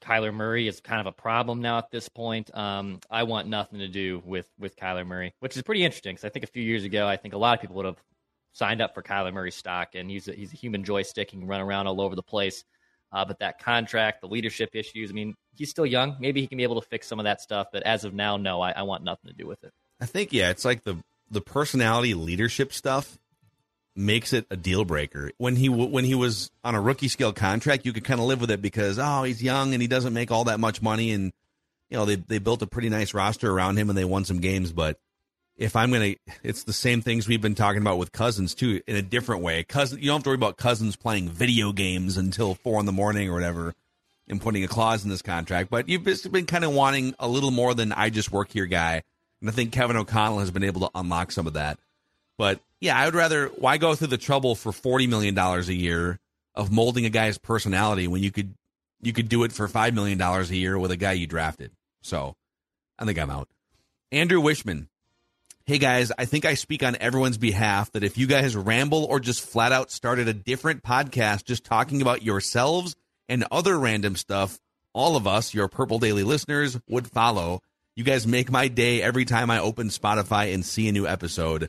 Kyler 0.00 0.32
Murray 0.32 0.66
is 0.66 0.80
kind 0.80 1.00
of 1.00 1.06
a 1.06 1.12
problem 1.12 1.60
now 1.60 1.78
at 1.78 1.90
this 1.90 2.08
point. 2.08 2.54
Um, 2.56 3.00
I 3.10 3.24
want 3.24 3.48
nothing 3.48 3.80
to 3.80 3.88
do 3.88 4.22
with 4.24 4.48
with 4.58 4.76
Kyler 4.76 5.06
Murray, 5.06 5.34
which 5.40 5.56
is 5.56 5.62
pretty 5.62 5.84
interesting 5.84 6.14
because 6.14 6.24
I 6.24 6.30
think 6.30 6.44
a 6.44 6.48
few 6.48 6.62
years 6.62 6.84
ago, 6.84 7.06
I 7.06 7.16
think 7.16 7.34
a 7.34 7.38
lot 7.38 7.58
of 7.58 7.60
people 7.60 7.76
would 7.76 7.84
have 7.84 8.02
signed 8.52 8.80
up 8.80 8.94
for 8.94 9.02
Kyler 9.02 9.32
Murray 9.32 9.50
stock, 9.50 9.94
and 9.94 10.10
he's 10.10 10.28
a, 10.28 10.32
he's 10.32 10.52
a 10.52 10.56
human 10.56 10.84
joystick 10.84 11.32
and 11.32 11.46
run 11.48 11.60
around 11.60 11.86
all 11.86 12.00
over 12.00 12.16
the 12.16 12.22
place. 12.22 12.64
Uh, 13.12 13.24
but 13.24 13.40
that 13.40 13.58
contract, 13.58 14.20
the 14.20 14.28
leadership 14.28 14.70
issues, 14.72 15.10
I 15.10 15.14
mean, 15.14 15.34
he's 15.56 15.68
still 15.68 15.86
young. 15.86 16.16
Maybe 16.20 16.40
he 16.40 16.46
can 16.46 16.58
be 16.58 16.62
able 16.62 16.80
to 16.80 16.86
fix 16.88 17.08
some 17.08 17.18
of 17.18 17.24
that 17.24 17.40
stuff. 17.40 17.66
But 17.72 17.82
as 17.82 18.04
of 18.04 18.14
now, 18.14 18.36
no, 18.36 18.60
I, 18.60 18.70
I 18.70 18.82
want 18.82 19.02
nothing 19.02 19.30
to 19.30 19.36
do 19.36 19.46
with 19.46 19.64
it. 19.64 19.72
I 20.00 20.06
think 20.06 20.32
yeah, 20.32 20.50
it's 20.50 20.64
like 20.64 20.84
the 20.84 20.96
the 21.30 21.40
personality 21.40 22.14
leadership 22.14 22.72
stuff 22.72 23.18
makes 23.96 24.32
it 24.32 24.46
a 24.50 24.56
deal 24.56 24.84
breaker. 24.84 25.32
When 25.38 25.56
he 25.56 25.68
when 25.68 26.04
he 26.04 26.14
was 26.14 26.50
on 26.64 26.74
a 26.74 26.80
rookie 26.80 27.08
scale 27.08 27.32
contract, 27.32 27.84
you 27.84 27.92
could 27.92 28.04
kind 28.04 28.20
of 28.20 28.26
live 28.26 28.40
with 28.40 28.50
it 28.50 28.62
because 28.62 28.98
oh, 28.98 29.22
he's 29.24 29.42
young 29.42 29.72
and 29.72 29.82
he 29.82 29.88
doesn't 29.88 30.14
make 30.14 30.30
all 30.30 30.44
that 30.44 30.60
much 30.60 30.82
money 30.82 31.12
and 31.12 31.32
you 31.88 31.96
know, 31.96 32.04
they 32.04 32.16
they 32.16 32.38
built 32.38 32.62
a 32.62 32.66
pretty 32.66 32.88
nice 32.88 33.14
roster 33.14 33.50
around 33.50 33.76
him 33.76 33.90
and 33.90 33.98
they 33.98 34.04
won 34.04 34.24
some 34.24 34.38
games, 34.38 34.72
but 34.72 34.98
if 35.56 35.76
I'm 35.76 35.92
to 35.92 36.16
it's 36.42 36.64
the 36.64 36.72
same 36.72 37.02
things 37.02 37.28
we've 37.28 37.42
been 37.42 37.54
talking 37.54 37.82
about 37.82 37.98
with 37.98 38.12
Cousins 38.12 38.54
too 38.54 38.80
in 38.86 38.96
a 38.96 39.02
different 39.02 39.42
way. 39.42 39.62
Cousin 39.64 39.98
you 39.98 40.06
don't 40.06 40.16
have 40.16 40.22
to 40.24 40.30
worry 40.30 40.36
about 40.36 40.56
Cousins 40.56 40.96
playing 40.96 41.28
video 41.28 41.72
games 41.72 42.16
until 42.16 42.54
4 42.54 42.80
in 42.80 42.86
the 42.86 42.92
morning 42.92 43.28
or 43.28 43.34
whatever 43.34 43.74
and 44.28 44.40
putting 44.40 44.62
a 44.64 44.68
clause 44.68 45.04
in 45.04 45.10
this 45.10 45.22
contract, 45.22 45.70
but 45.70 45.88
you've 45.88 46.04
just 46.04 46.30
been 46.30 46.46
kind 46.46 46.64
of 46.64 46.72
wanting 46.72 47.14
a 47.18 47.26
little 47.26 47.50
more 47.50 47.74
than 47.74 47.92
I 47.92 48.10
just 48.10 48.30
work 48.30 48.50
here 48.52 48.66
guy. 48.66 49.02
And 49.40 49.50
I 49.50 49.52
think 49.52 49.72
Kevin 49.72 49.96
O'Connell 49.96 50.38
has 50.38 50.50
been 50.50 50.62
able 50.62 50.82
to 50.82 50.90
unlock 50.94 51.32
some 51.32 51.46
of 51.46 51.54
that. 51.54 51.78
But 52.40 52.58
yeah, 52.80 52.98
I 52.98 53.04
would 53.04 53.14
rather 53.14 53.48
why 53.48 53.76
go 53.76 53.94
through 53.94 54.06
the 54.06 54.16
trouble 54.16 54.54
for 54.54 54.72
forty 54.72 55.06
million 55.06 55.34
dollars 55.34 55.68
a 55.68 55.74
year 55.74 56.18
of 56.54 56.72
molding 56.72 57.04
a 57.04 57.10
guy's 57.10 57.36
personality 57.36 58.08
when 58.08 58.22
you 58.22 58.30
could 58.30 58.54
you 59.02 59.12
could 59.12 59.28
do 59.28 59.44
it 59.44 59.52
for 59.52 59.68
five 59.68 59.92
million 59.92 60.16
dollars 60.16 60.50
a 60.50 60.56
year 60.56 60.78
with 60.78 60.90
a 60.90 60.96
guy 60.96 61.12
you 61.12 61.26
drafted. 61.26 61.70
So 62.00 62.36
I 62.98 63.04
think 63.04 63.18
I'm 63.18 63.28
out. 63.28 63.50
Andrew 64.10 64.40
Wishman. 64.40 64.86
Hey 65.66 65.76
guys, 65.76 66.12
I 66.16 66.24
think 66.24 66.46
I 66.46 66.54
speak 66.54 66.82
on 66.82 66.96
everyone's 66.98 67.36
behalf 67.36 67.92
that 67.92 68.04
if 68.04 68.16
you 68.16 68.26
guys 68.26 68.56
ramble 68.56 69.04
or 69.04 69.20
just 69.20 69.46
flat 69.46 69.70
out 69.70 69.90
started 69.90 70.26
a 70.26 70.32
different 70.32 70.82
podcast 70.82 71.44
just 71.44 71.62
talking 71.62 72.00
about 72.00 72.22
yourselves 72.22 72.96
and 73.28 73.44
other 73.50 73.78
random 73.78 74.16
stuff, 74.16 74.58
all 74.94 75.14
of 75.14 75.26
us, 75.26 75.52
your 75.52 75.68
Purple 75.68 75.98
Daily 75.98 76.24
listeners, 76.24 76.80
would 76.88 77.06
follow. 77.06 77.60
You 77.96 78.04
guys 78.04 78.26
make 78.26 78.50
my 78.50 78.68
day 78.68 79.02
every 79.02 79.26
time 79.26 79.50
I 79.50 79.58
open 79.58 79.88
Spotify 79.88 80.54
and 80.54 80.64
see 80.64 80.88
a 80.88 80.92
new 80.92 81.06
episode. 81.06 81.68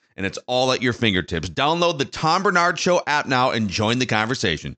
and 0.21 0.27
it's 0.27 0.37
all 0.45 0.71
at 0.71 0.83
your 0.83 0.93
fingertips. 0.93 1.49
Download 1.49 1.97
the 1.97 2.05
Tom 2.05 2.43
Barnard 2.43 2.77
Show 2.77 3.01
app 3.07 3.25
now 3.25 3.49
and 3.49 3.67
join 3.71 3.97
the 3.97 4.05
conversation. 4.05 4.77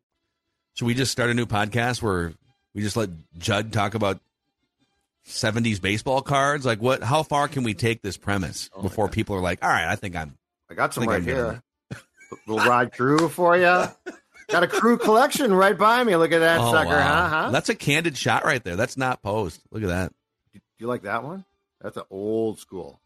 Should 0.76 0.86
we 0.86 0.94
just 0.94 1.12
start 1.12 1.30
a 1.30 1.34
new 1.34 1.46
podcast 1.46 2.02
where 2.02 2.32
we 2.74 2.82
just 2.82 2.96
let 2.96 3.10
Judd 3.38 3.74
talk 3.74 3.94
about 3.94 4.22
70s 5.28 5.82
baseball 5.82 6.22
cards? 6.22 6.66
Like 6.66 6.82
what 6.82 7.04
how 7.04 7.24
far 7.24 7.50
can 7.50 7.64
we 7.64 7.74
take 7.74 8.02
this 8.02 8.16
premise 8.16 8.70
oh 8.74 8.82
before 8.82 9.10
people 9.10 9.36
are 9.36 9.42
like, 9.42 9.62
"All 9.62 9.70
right, 9.70 9.86
I 9.86 9.98
think 9.98 10.16
I'm 10.16 10.38
I 10.72 10.76
got 10.76 10.94
some 10.94 11.02
think 11.02 11.12
right 11.12 11.18
I'm 11.18 11.26
getting 11.26 11.44
here. 11.44 11.64
Little 12.48 12.66
Rod 12.66 12.94
Carew 12.94 13.28
for 13.28 13.58
you. 13.58 13.84
Got 14.48 14.64
a 14.64 14.68
Carew 14.68 14.98
collection 14.98 15.54
right 15.54 15.78
by 15.78 16.06
me. 16.06 16.16
Look 16.16 16.32
at 16.32 16.40
that 16.40 16.62
Oh, 16.62 16.72
sucker, 16.72 16.90
wow. 16.92 17.28
huh? 17.28 17.30
huh? 17.30 17.52
That's 17.52 17.68
a 17.68 17.76
candid 17.76 18.16
shot 18.16 18.46
right 18.46 18.64
there. 18.64 18.78
That's 18.78 18.96
not 18.96 19.22
posed. 19.22 19.62
Look 19.72 19.84
at 19.84 19.90
that. 19.90 20.14
Do 20.54 20.60
you 20.80 20.88
like 20.88 21.02
that 21.04 21.26
one? 21.26 21.44
That's 21.82 21.98
an 21.98 22.04
old 22.10 22.60
school. 22.60 23.02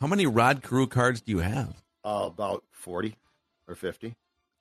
How 0.00 0.06
many 0.06 0.26
Rod 0.26 0.62
Carew 0.62 0.86
cards 0.86 1.20
do 1.20 1.32
you 1.32 1.38
have? 1.38 1.82
Uh, 2.04 2.24
about 2.26 2.64
40 2.70 3.16
or 3.66 3.74
50. 3.74 4.14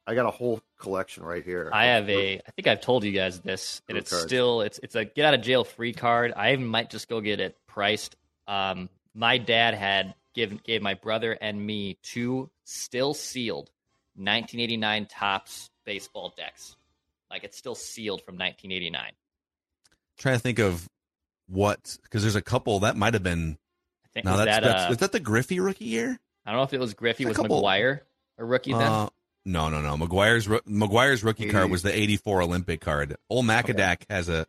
I 0.08 0.16
got 0.16 0.26
a 0.26 0.32
whole 0.32 0.62
collection 0.80 1.24
right 1.24 1.44
here. 1.44 1.70
I 1.74 1.86
have 1.88 2.10
a. 2.10 2.38
I 2.38 2.52
think 2.56 2.68
I've 2.68 2.80
told 2.82 3.04
you 3.04 3.12
guys 3.12 3.42
this, 3.42 3.82
and 3.90 3.98
it's 3.98 4.10
cards. 4.10 4.26
still 4.26 4.62
it's 4.62 4.80
it's 4.82 4.96
a 4.96 5.04
get 5.04 5.26
out 5.26 5.34
of 5.34 5.42
jail 5.42 5.66
free 5.66 5.92
card. 5.92 6.34
I 6.36 6.54
even 6.54 6.66
might 6.66 6.90
just 6.90 7.10
go 7.10 7.20
get 7.20 7.42
it 7.42 7.58
priced. 7.68 8.16
Um, 8.48 8.90
my 9.14 9.38
dad 9.38 9.74
had 9.74 10.16
given 10.34 10.62
gave 10.64 10.82
my 10.82 10.94
brother 10.94 11.34
and 11.34 11.64
me 11.64 11.98
two 12.04 12.50
still 12.64 13.14
sealed 13.14 13.70
1989 14.16 15.08
Topps 15.08 15.70
baseball 15.86 16.34
decks. 16.38 16.78
Like 17.30 17.44
it's 17.44 17.58
still 17.58 17.76
sealed 17.76 18.22
from 18.22 18.36
1989. 18.36 19.12
trying 20.18 20.36
to 20.36 20.40
think 20.40 20.60
of 20.60 20.88
what 21.50 21.98
because 22.04 22.22
there's 22.22 22.36
a 22.36 22.42
couple 22.42 22.80
that 22.80 22.96
might 22.96 23.14
have 23.14 23.24
been. 23.24 23.58
I 24.08 24.14
think 24.14 24.26
No, 24.26 24.32
was 24.34 24.46
that's, 24.46 24.58
that, 24.58 24.64
that's 24.64 24.90
uh, 24.90 24.92
is 24.92 24.98
that 24.98 25.12
the 25.12 25.20
Griffey 25.20 25.60
rookie 25.60 25.86
year? 25.86 26.18
I 26.46 26.52
don't 26.52 26.60
know 26.60 26.64
if 26.64 26.74
it 26.74 26.80
was 26.80 26.94
Griffey. 26.94 27.26
a 27.26 27.28
Was 27.28 27.38
couple- 27.38 27.62
McGwire 27.62 28.02
a 28.38 28.46
rookie 28.46 28.72
then? 28.74 28.82
Uh, 28.82 29.10
no, 29.46 29.70
no, 29.70 29.82
no. 29.82 29.96
McGwire's 29.96 30.48
McGwire's 30.48 31.24
rookie 31.24 31.50
card 31.50 31.70
was 31.72 31.82
the 31.82 31.96
'84 31.96 32.42
Olympic 32.44 32.82
card. 32.82 33.16
Old 33.30 33.46
Macadac 33.46 34.02
has 34.10 34.28
a 34.30 34.46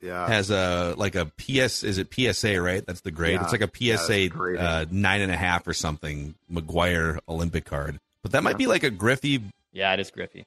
yeah. 0.00 0.26
has 0.26 0.50
a 0.50 0.94
like 0.98 1.14
a 1.14 1.26
PS. 1.26 1.82
Is 1.82 1.96
it 1.98 2.12
PSA? 2.12 2.60
Right, 2.60 2.84
that's 2.84 3.00
the 3.00 3.10
grade. 3.10 3.34
Yeah, 3.34 3.44
it's 3.44 3.52
like 3.52 3.62
a 3.62 3.70
PSA 3.96 4.20
it's 4.24 4.34
graded. 4.34 4.60
uh, 4.60 4.84
nine 4.90 5.20
and 5.22 5.32
a 5.32 5.36
half 5.36 5.66
or 5.66 5.72
something. 5.72 6.34
McGwire 6.52 7.18
Olympic 7.28 7.64
card, 7.64 7.98
but 8.22 8.32
that 8.32 8.42
might 8.42 8.58
be 8.58 8.66
like 8.66 8.82
a 8.82 8.90
Griffey 8.90 9.42
yeah, 9.72 9.94
it 9.94 10.00
is 10.00 10.10
Griffey. 10.10 10.44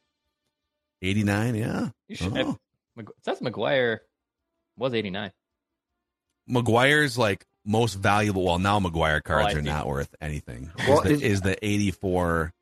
'89. 1.02 1.56
Yeah, 1.56 1.90
You 2.08 2.16
should. 2.16 2.38
Oh. 2.38 2.60
Mc- 2.96 3.10
It 3.26 3.40
McGwire 3.44 4.00
was 4.78 4.94
89. 4.94 5.32
McGwire's 6.50 7.18
like 7.18 7.46
most 7.66 7.96
valuable. 7.96 8.46
Well, 8.46 8.60
now 8.60 8.80
McGwire 8.80 9.18
oh, 9.18 9.22
cards 9.22 9.54
Oh, 9.54 9.58
I 9.58 9.60
are 9.60 9.62
not 9.62 9.88
worth 9.88 10.14
anything. 10.22 10.72
Well, 10.88 11.02
is, 11.02 11.12
is- 11.12 11.20
the, 11.20 11.28
is 11.28 11.42
the 11.42 11.66
'84 11.66 12.54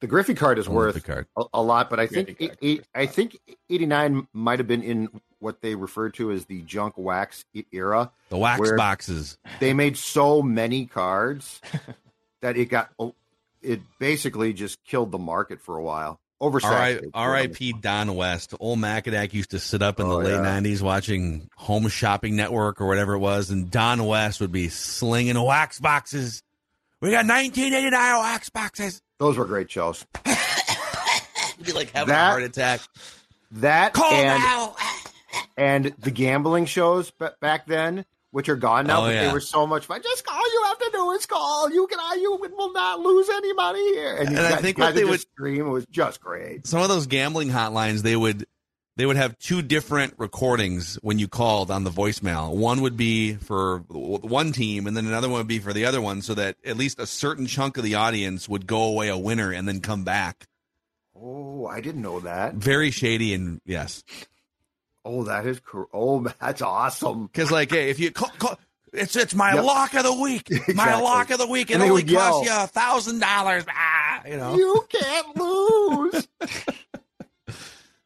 the 0.00 0.06
Griffey 0.06 0.34
card 0.34 0.58
is 0.58 0.68
worth 0.68 1.02
card? 1.04 1.26
a, 1.36 1.44
a 1.54 1.62
lot, 1.62 1.90
but 1.90 2.00
I 2.00 2.06
think 2.06 2.38
Griffey 2.38 2.56
eight, 2.62 2.84
I 2.94 3.06
think 3.06 3.38
89 3.68 4.28
might 4.32 4.58
have 4.58 4.66
been 4.66 4.82
in 4.82 5.20
what 5.40 5.60
they 5.60 5.74
referred 5.74 6.14
to 6.14 6.32
as 6.32 6.46
the 6.46 6.62
junk 6.62 6.94
wax 6.96 7.44
era. 7.70 8.10
The 8.30 8.38
wax 8.38 8.72
boxes. 8.72 9.38
They 9.58 9.74
made 9.74 9.96
so 9.96 10.42
many 10.42 10.86
cards 10.86 11.60
that 12.40 12.56
it 12.56 12.66
got 12.66 12.90
oh, 12.98 13.14
it 13.60 13.82
basically 13.98 14.54
just 14.54 14.82
killed 14.84 15.12
the 15.12 15.18
market 15.18 15.60
for 15.60 15.76
a 15.76 15.82
while. 15.82 16.18
Oversaturated. 16.40 17.10
R.I.P. 17.12 17.74
Don 17.80 18.14
West. 18.16 18.54
Old 18.60 18.78
Macadac 18.78 19.32
used 19.34 19.50
to 19.50 19.58
sit 19.58 19.82
up 19.82 20.00
in 20.00 20.08
the 20.08 20.14
Oh, 20.14 20.18
late 20.18 20.30
yeah. 20.32 20.60
'90s 20.60 20.80
watching 20.80 21.48
Home 21.56 21.86
Shopping 21.88 22.34
Network 22.36 22.80
or 22.80 22.86
whatever 22.86 23.12
it 23.14 23.18
was, 23.18 23.50
and 23.50 23.70
Don 23.70 24.04
West 24.04 24.40
would 24.40 24.52
be 24.52 24.68
slinging 24.70 25.40
wax 25.42 25.78
boxes. 25.80 26.42
We 27.02 27.10
got 27.10 27.26
1989 27.26 27.92
wax 28.18 28.48
boxes. 28.50 29.02
Those 29.18 29.36
were 29.36 29.44
great 29.44 29.70
shows. 29.70 30.04
You'd 31.58 31.66
be 31.66 31.72
like 31.72 31.90
having 31.90 32.08
That- 32.08 32.26
a 32.26 32.30
heart 32.30 32.42
attack. 32.42 32.80
That 33.52 33.92
Call 33.92 34.12
and 34.12 34.42
now. 34.42 34.76
and 35.56 35.84
the 35.98 36.10
gambling 36.10 36.66
shows 36.66 37.10
ba- 37.10 37.34
back 37.40 37.66
then, 37.66 38.04
which 38.32 38.48
are 38.48 38.56
gone 38.56 38.86
now, 38.86 39.00
Oh, 39.00 39.06
but 39.06 39.14
yeah. 39.14 39.26
they 39.26 39.32
were 39.32 39.40
so 39.40 39.66
much 39.66 39.86
fun. 39.86 40.00
Just 40.02 40.24
all 40.28 40.52
you 40.52 40.62
have 40.66 40.78
to 40.78 40.90
do 40.92 41.10
is 41.12 41.26
call. 41.26 41.70
You 41.70 41.86
can, 41.88 41.98
I 42.00 42.16
you 42.20 42.36
will 42.56 42.72
not 42.72 43.00
lose 43.00 43.28
any 43.28 43.52
money 43.54 43.94
here. 43.94 44.16
And, 44.16 44.28
And 44.28 44.38
I 44.38 44.56
think 44.56 44.78
what 44.78 44.94
they 44.94 45.04
would. 45.04 45.20
It 45.44 45.62
was 45.62 45.86
just 45.90 46.20
great. 46.20 46.66
Some 46.66 46.80
of 46.82 46.88
those 46.88 47.06
gambling 47.06 47.48
hotlines, 47.50 48.02
they 48.02 48.16
would 48.16 48.46
they 48.96 49.06
would 49.06 49.16
have 49.16 49.38
two 49.38 49.62
different 49.62 50.14
recordings 50.18 50.96
when 51.02 51.18
you 51.18 51.26
called 51.26 51.70
on 51.70 51.84
the 51.84 51.90
voicemail. 51.90 52.54
One 52.54 52.82
would 52.82 52.96
be 52.96 53.34
for 53.34 53.78
one 53.88 54.52
team, 54.52 54.86
and 54.86 54.96
then 54.96 55.06
another 55.06 55.28
one 55.28 55.38
would 55.38 55.46
be 55.48 55.58
for 55.58 55.72
the 55.72 55.86
other 55.86 56.00
one, 56.00 56.20
so 56.22 56.34
that 56.34 56.56
at 56.66 56.76
least 56.76 56.98
a 57.00 57.06
certain 57.06 57.46
chunk 57.46 57.78
of 57.78 57.82
the 57.84 57.94
audience 57.94 58.48
would 58.48 58.66
go 58.66 58.82
away 58.84 59.08
a 59.08 59.16
winner 59.16 59.52
and 59.52 59.66
then 59.66 59.80
come 59.80 60.04
back. 60.04 60.46
Oh, 61.16 61.66
I 61.66 61.80
didn't 61.80 62.02
know 62.02 62.20
that. 62.20 62.54
Very 62.54 62.90
shady, 62.90 63.32
and 63.34 63.60
yes, 63.64 64.02
Oh, 65.04 65.24
that 65.24 65.46
is 65.46 65.60
cool. 65.60 65.86
Oh, 65.92 66.20
that's 66.40 66.62
awesome. 66.62 67.26
because 67.26 67.50
like, 67.50 67.70
hey, 67.70 67.90
if 67.90 67.98
you 67.98 68.10
call, 68.10 68.28
call 68.38 68.58
it's 68.92 69.14
it's 69.16 69.34
my 69.34 69.54
Yep. 69.54 69.64
lock 69.64 69.94
of 69.94 70.02
the 70.04 70.12
week, 70.14 70.48
my 70.74 71.00
lock 71.00 71.30
of 71.30 71.38
the 71.38 71.46
week. 71.46 71.70
It 71.70 71.74
And 71.74 71.82
only 71.84 72.02
costs 72.04 72.44
you 72.44 72.52
a 72.54 72.66
thousand 72.66 73.20
dollars. 73.20 73.64
Ah, 73.68 74.22
you 74.26 74.36
know, 74.36 74.56
You 74.56 74.84
can't 74.88 75.36
lose. 75.36 76.28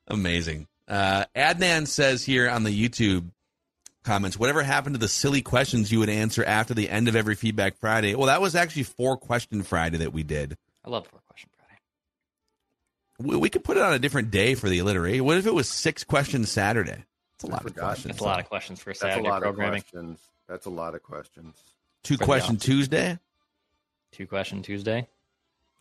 Amazing. 0.09 0.67
Uh, 0.87 1.25
Adnan 1.35 1.87
says 1.87 2.25
here 2.25 2.49
on 2.51 2.63
the 2.65 2.71
YouTube 2.89 3.31
comments, 4.05 4.39
whatever 4.39 4.63
happened 4.63 4.95
to 4.95 4.99
the 4.99 5.09
silly 5.09 5.41
questions 5.41 5.91
you 5.91 5.99
would 6.01 6.11
answer 6.11 6.45
after 6.45 6.75
the 6.75 6.91
end 6.91 7.09
of 7.09 7.17
every 7.17 7.35
Feedback 7.35 7.79
Friday? 7.79 8.15
Well, 8.15 8.27
that 8.27 8.43
was 8.43 8.55
actually 8.55 8.83
four 8.83 9.17
question 9.17 9.63
Friday 9.63 9.97
that 9.99 10.13
we 10.13 10.23
did. 10.23 10.57
I 10.85 10.91
love 10.91 11.07
four 11.07 11.21
question 11.21 11.23
Friday. 11.23 11.24
We, 13.19 13.37
we 13.37 13.49
could 13.49 13.63
put 13.65 13.77
it 13.77 13.83
on 13.83 13.93
a 13.93 13.99
different 13.99 14.31
day 14.31 14.55
for 14.55 14.69
the 14.69 14.79
alliteration. 14.81 15.25
What 15.25 15.37
if 15.39 15.47
it 15.47 15.55
was 15.55 15.69
six 15.69 16.03
questions 16.05 16.51
Saturday? 16.51 17.05
That's 17.39 17.45
a 17.45 17.47
lot 17.47 17.65
of 17.67 17.75
questions. 17.77 18.07
That's 18.15 18.21
a 18.21 18.25
lot 18.25 18.41
of 18.41 18.49
questions 18.49 18.81
for 18.81 18.91
That's 18.91 19.03
a 19.03 19.07
Saturday 19.09 19.29
lot 19.29 19.43
programming. 19.43 19.79
of 19.79 19.85
questions. 19.91 20.21
That's 20.49 20.67
a 20.67 20.71
lot 20.71 20.95
of 20.95 21.03
questions. 21.03 21.57
Two 22.03 22.17
for 22.17 22.25
question. 22.25 22.57
Tuesday, 22.57 23.19
Two 24.13 24.27
question 24.27 24.63
Tuesday. 24.63 25.09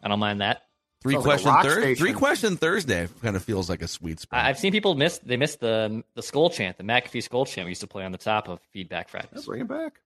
I 0.01 0.07
don't 0.07 0.19
mind 0.19 0.41
that. 0.41 0.63
three 1.01 1.13
Sounds 1.13 1.25
question 1.25 1.49
rock 1.49 1.63
Thursday. 1.65 1.95
Three 1.95 2.13
question 2.13 2.57
Thursday 2.57 3.07
kind 3.21 3.35
of 3.35 3.43
feels 3.43 3.69
like 3.69 3.81
a 3.81 3.87
sweet 3.87 4.19
spot. 4.19 4.39
I, 4.39 4.49
I've 4.49 4.57
seen 4.57 4.71
people 4.71 4.95
miss. 4.95 5.19
They 5.19 5.37
missed 5.37 5.59
the 5.59 6.03
the 6.15 6.23
skull 6.23 6.49
chant, 6.49 6.77
the 6.77 6.83
McAfee 6.83 7.21
skull 7.23 7.45
chant 7.45 7.65
we 7.65 7.71
used 7.71 7.81
to 7.81 7.87
play 7.87 8.03
on 8.05 8.11
the 8.11 8.17
top 8.17 8.47
of 8.47 8.59
Feedback 8.71 9.07
Yeah, 9.13 9.21
Fridays. 9.21 9.45
bring 9.45 9.61
it 9.61 9.67
back. 9.67 9.99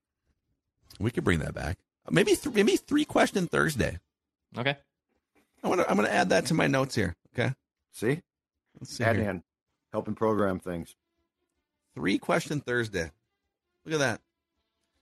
we 1.00 1.12
could 1.12 1.24
bring 1.24 1.40
that 1.40 1.54
back. 1.54 1.78
Maybe 2.10 2.36
th- 2.36 2.54
maybe 2.56 2.76
three 2.78 3.06
question 3.06 3.48
Thursday. 3.48 4.00
Okay. 4.58 4.76
I 5.64 5.68
want 5.68 5.82
to. 5.82 5.90
I'm 5.90 5.96
going 5.98 6.08
to 6.08 6.14
add 6.14 6.30
that 6.30 6.48
to 6.48 6.54
my 6.54 6.68
notes 6.68 6.96
here. 6.96 7.16
Okay. 7.38 7.54
See, 7.92 8.22
Let's 8.80 8.96
see. 8.96 9.04
here. 9.04 9.14
Adnan 9.14 9.42
helping 9.92 10.16
program 10.16 10.60
things. 10.60 10.96
Three 11.96 12.18
question 12.18 12.60
Thursday. 12.62 13.12
Look 13.86 13.94
at 13.96 14.00
that. 14.00 14.22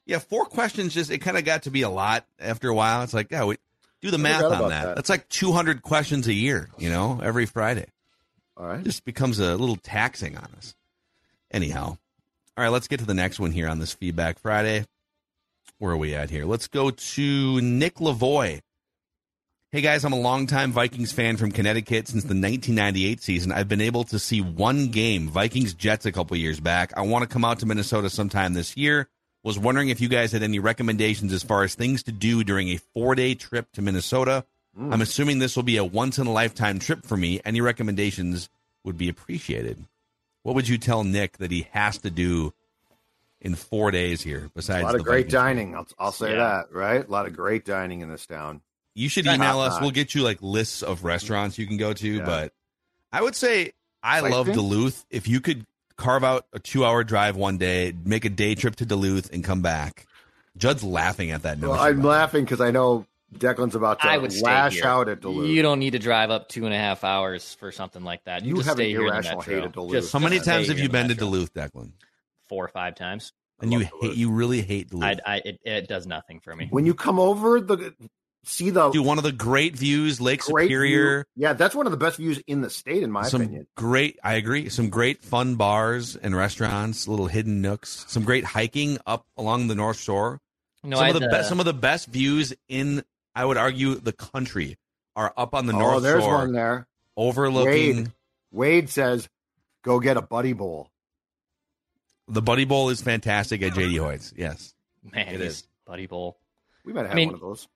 Yeah, 0.05 0.19
four 0.19 0.45
questions. 0.45 0.93
Just 0.93 1.09
it 1.11 1.17
kind 1.19 1.37
of 1.37 1.43
got 1.45 1.63
to 1.63 1.71
be 1.71 1.81
a 1.81 1.89
lot 1.89 2.25
after 2.39 2.69
a 2.69 2.73
while. 2.73 3.01
It's 3.03 3.13
like, 3.13 3.31
yeah, 3.31 3.43
we 3.45 3.57
do 4.01 4.11
the 4.11 4.17
I 4.17 4.21
math 4.21 4.43
on 4.43 4.69
that. 4.69 4.85
that. 4.85 4.95
That's 4.95 5.09
like 5.09 5.27
200 5.29 5.81
questions 5.81 6.27
a 6.27 6.33
year. 6.33 6.69
You 6.77 6.89
know, 6.89 7.19
every 7.23 7.45
Friday. 7.45 7.87
All 8.55 8.65
right. 8.67 8.79
It 8.79 8.83
just 8.85 9.03
becomes 9.03 9.39
a 9.39 9.55
little 9.57 9.75
taxing 9.77 10.37
on 10.37 10.47
us. 10.57 10.75
Anyhow, 11.51 11.97
all 12.57 12.63
right. 12.63 12.69
Let's 12.69 12.87
get 12.87 12.99
to 12.99 13.05
the 13.05 13.13
next 13.13 13.39
one 13.39 13.51
here 13.51 13.67
on 13.67 13.79
this 13.79 13.93
feedback 13.93 14.39
Friday. 14.39 14.85
Where 15.79 15.91
are 15.91 15.97
we 15.97 16.13
at 16.15 16.29
here? 16.29 16.45
Let's 16.45 16.67
go 16.67 16.89
to 16.91 17.61
Nick 17.61 17.95
Lavoy. 17.95 18.61
Hey 19.75 19.81
guys, 19.81 20.05
I'm 20.05 20.13
a 20.13 20.17
longtime 20.17 20.71
Vikings 20.71 21.11
fan 21.11 21.35
from 21.35 21.51
Connecticut 21.51 22.07
since 22.07 22.23
the 22.23 22.29
1998 22.29 23.21
season. 23.21 23.51
I've 23.51 23.67
been 23.67 23.81
able 23.81 24.05
to 24.05 24.17
see 24.17 24.39
one 24.39 24.87
game, 24.87 25.27
Vikings 25.27 25.73
Jets, 25.73 26.05
a 26.05 26.13
couple 26.13 26.37
years 26.37 26.61
back. 26.61 26.93
I 26.95 27.01
want 27.01 27.23
to 27.23 27.27
come 27.27 27.43
out 27.43 27.59
to 27.59 27.65
Minnesota 27.65 28.09
sometime 28.09 28.53
this 28.53 28.77
year. 28.77 29.09
Was 29.43 29.59
wondering 29.59 29.89
if 29.89 29.99
you 29.99 30.07
guys 30.07 30.31
had 30.31 30.43
any 30.43 30.59
recommendations 30.59 31.33
as 31.33 31.43
far 31.43 31.63
as 31.63 31.75
things 31.75 32.03
to 32.03 32.13
do 32.13 32.45
during 32.45 32.69
a 32.69 32.77
four 32.93 33.15
day 33.15 33.35
trip 33.35 33.69
to 33.73 33.81
Minnesota. 33.81 34.45
Mm. 34.79 34.93
I'm 34.93 35.01
assuming 35.01 35.39
this 35.39 35.57
will 35.57 35.63
be 35.63 35.75
a 35.75 35.83
once 35.83 36.19
in 36.19 36.25
a 36.27 36.31
lifetime 36.31 36.79
trip 36.79 37.05
for 37.05 37.17
me. 37.17 37.41
Any 37.43 37.59
recommendations 37.59 38.47
would 38.85 38.97
be 38.97 39.09
appreciated. 39.09 39.83
What 40.43 40.55
would 40.55 40.69
you 40.69 40.77
tell 40.77 41.03
Nick 41.03 41.39
that 41.39 41.51
he 41.51 41.67
has 41.71 41.97
to 41.97 42.09
do 42.09 42.53
in 43.41 43.55
four 43.55 43.91
days 43.91 44.21
here? 44.21 44.49
Besides 44.55 44.83
A 44.83 44.85
lot 44.85 44.91
the 44.93 44.99
of 44.99 45.03
great 45.03 45.25
Vikings? 45.25 45.33
dining. 45.33 45.75
I'll, 45.75 45.87
I'll 45.99 46.11
say 46.13 46.31
Yeah. 46.31 46.37
that. 46.37 46.71
Right. 46.71 47.05
A 47.05 47.11
lot 47.11 47.25
of 47.27 47.35
great 47.35 47.65
dining 47.65 47.99
in 47.99 48.09
this 48.09 48.25
town. 48.25 48.61
You 48.95 49.09
should 49.09 49.25
Top 49.25 49.35
email 49.35 49.59
us. 49.59 49.73
notch. 49.73 49.81
We'll 49.81 49.91
get 49.91 50.15
you 50.15 50.23
like 50.23 50.41
lists 50.41 50.81
of 50.81 51.03
restaurants 51.03 51.57
you 51.57 51.67
can 51.67 51.77
go 51.77 51.93
to. 51.93 52.07
Yeah. 52.07 52.25
But 52.25 52.53
I 53.11 53.21
would 53.21 53.35
say 53.35 53.73
I 54.01 54.21
Sight 54.21 54.31
love 54.31 54.45
thing? 54.47 54.55
Duluth. 54.55 55.05
If 55.09 55.27
you 55.27 55.41
could 55.41 55.65
carve 55.97 56.23
out 56.23 56.45
a 56.53 56.59
two 56.59 56.83
hour 56.85 57.03
drive 57.03 57.35
one 57.35 57.57
day, 57.57 57.93
make 58.05 58.25
a 58.25 58.29
day 58.29 58.55
trip 58.55 58.75
to 58.77 58.85
Duluth 58.85 59.31
and 59.33 59.43
come 59.43 59.61
back. 59.61 60.07
Judd's 60.57 60.83
laughing 60.83 61.31
at 61.31 61.43
that 61.43 61.59
notion. 61.59 61.69
Well, 61.71 61.79
I'm 61.79 61.97
by 61.97 62.01
the 62.01 62.07
way. 62.07 62.13
laughing 62.15 62.45
because 62.45 62.61
I 62.61 62.71
know 62.71 63.05
Declan's 63.37 63.75
about 63.75 63.99
to 64.01 64.07
I 64.07 64.17
would 64.17 64.31
stay 64.31 64.43
lash 64.45 64.75
here. 64.75 64.85
out 64.85 65.09
at 65.09 65.19
Duluth. 65.19 65.49
You 65.49 65.61
don't 65.61 65.79
need 65.79 65.91
to 65.91 65.99
drive 65.99 66.31
up 66.31 66.47
two 66.47 66.63
and 66.65 66.73
a 66.73 66.77
half 66.77 67.03
hours 67.03 67.53
for 67.55 67.73
something 67.73 68.03
like 68.03 68.23
that. 68.23 68.43
You, 68.43 68.49
You 68.51 68.55
just 68.55 68.67
have 68.69 68.77
stay 68.77 68.85
an 68.85 68.89
here 68.91 68.99
in 69.01 69.05
the 69.07 69.11
irrational 69.13 69.37
metro. 69.39 69.55
hate 69.55 69.63
of 69.65 69.73
Duluth. 69.73 69.91
Just 69.91 70.13
How 70.13 70.19
many 70.19 70.39
stay 70.39 70.51
times 70.51 70.67
have 70.67 70.77
here 70.77 70.83
you 70.83 70.89
in 70.89 70.91
the 70.93 70.97
been 70.97 71.07
to 71.09 71.13
metro. 71.15 71.27
Duluth, 71.27 71.53
Declan? 71.53 71.91
Four 72.47 72.63
or 72.63 72.67
five 72.69 72.95
times. 72.95 73.33
And 73.59 73.73
you 73.73 73.79
hate, 74.01 74.15
you 74.15 74.31
really 74.31 74.61
hate 74.61 74.89
Duluth. 74.89 75.19
I, 75.25 75.35
I 75.35 75.41
it, 75.43 75.59
it 75.65 75.87
does 75.89 76.07
nothing 76.07 76.39
for 76.39 76.55
me. 76.55 76.67
when 76.69 76.85
you 76.85 76.93
come 76.93 77.19
over, 77.19 77.59
the 77.59 77.93
see 78.47 78.69
the 78.69 78.89
do 78.91 79.01
one 79.03 79.17
of 79.17 79.23
the 79.23 79.31
great 79.31 79.75
views, 79.75 80.19
Lake 80.21 80.41
great 80.41 80.65
Superior. 80.65 81.25
view- 81.35 81.43
Yeah, 81.43 81.53
that's 81.53 81.73
one 81.75 81.85
of 81.87 81.91
the 81.91 81.97
best 81.97 82.17
views 82.17 82.41
in 82.47 82.61
the 82.61 82.69
state, 82.69 83.03
in 83.03 83.11
my 83.11 83.23
some 83.23 83.41
opinion. 83.41 83.67
great 83.75 84.19
i 84.23 84.33
agree 84.35 84.69
some 84.69 84.89
great 84.89 85.23
fun 85.23 85.55
bars 85.55 86.15
and 86.15 86.35
restaurants 86.35 87.07
little 87.07 87.27
hidden 87.27 87.61
nooks 87.61 88.05
some 88.07 88.23
great 88.23 88.43
hiking 88.43 88.97
up 89.05 89.25
along 89.37 89.67
the 89.67 89.75
north 89.75 89.99
shore 89.99 90.39
No, 90.83 90.97
some 90.97 91.05
I 91.05 91.09
of 91.09 91.13
the 91.15 91.21
had, 91.21 91.31
best 91.31 91.49
some 91.49 91.59
of 91.59 91.65
the 91.65 91.73
best 91.73 92.07
views 92.07 92.53
in 92.69 93.03
i 93.35 93.43
would 93.45 93.57
argue 93.57 93.95
the 93.95 94.13
country 94.13 94.77
are 95.15 95.33
up 95.37 95.53
on 95.53 95.65
the 95.65 95.73
oh, 95.73 95.79
north 95.79 96.03
there's 96.03 96.21
shore 96.23 96.31
There's 96.37 96.47
one 96.47 96.53
there. 96.53 96.87
overlooking 97.17 97.95
Wade. 97.97 98.11
Wade 98.51 98.89
says, 98.89 99.27
"Go 99.83 99.99
get 99.99 100.17
a 100.17 100.21
buddy 100.21 100.53
bowl." 100.53 100.89
the 102.27 102.41
buddy 102.41 102.65
bowl 102.65 102.89
is 102.89 103.01
fantastic 103.01 103.61
at 103.61 103.73
jd 103.73 103.99
hoyt's 103.99 104.33
yes 104.35 104.73
man, 105.13 105.27
it 105.27 105.31
he's 105.33 105.41
is. 105.41 105.67
Buddy 105.85 106.07
Bowl. 106.07 106.39
We 106.83 106.93
might 106.93 107.03
have 107.03 107.11
I 107.11 107.13
mean, 107.13 107.27
one 107.27 107.35
of 107.35 107.41
those. 107.41 107.67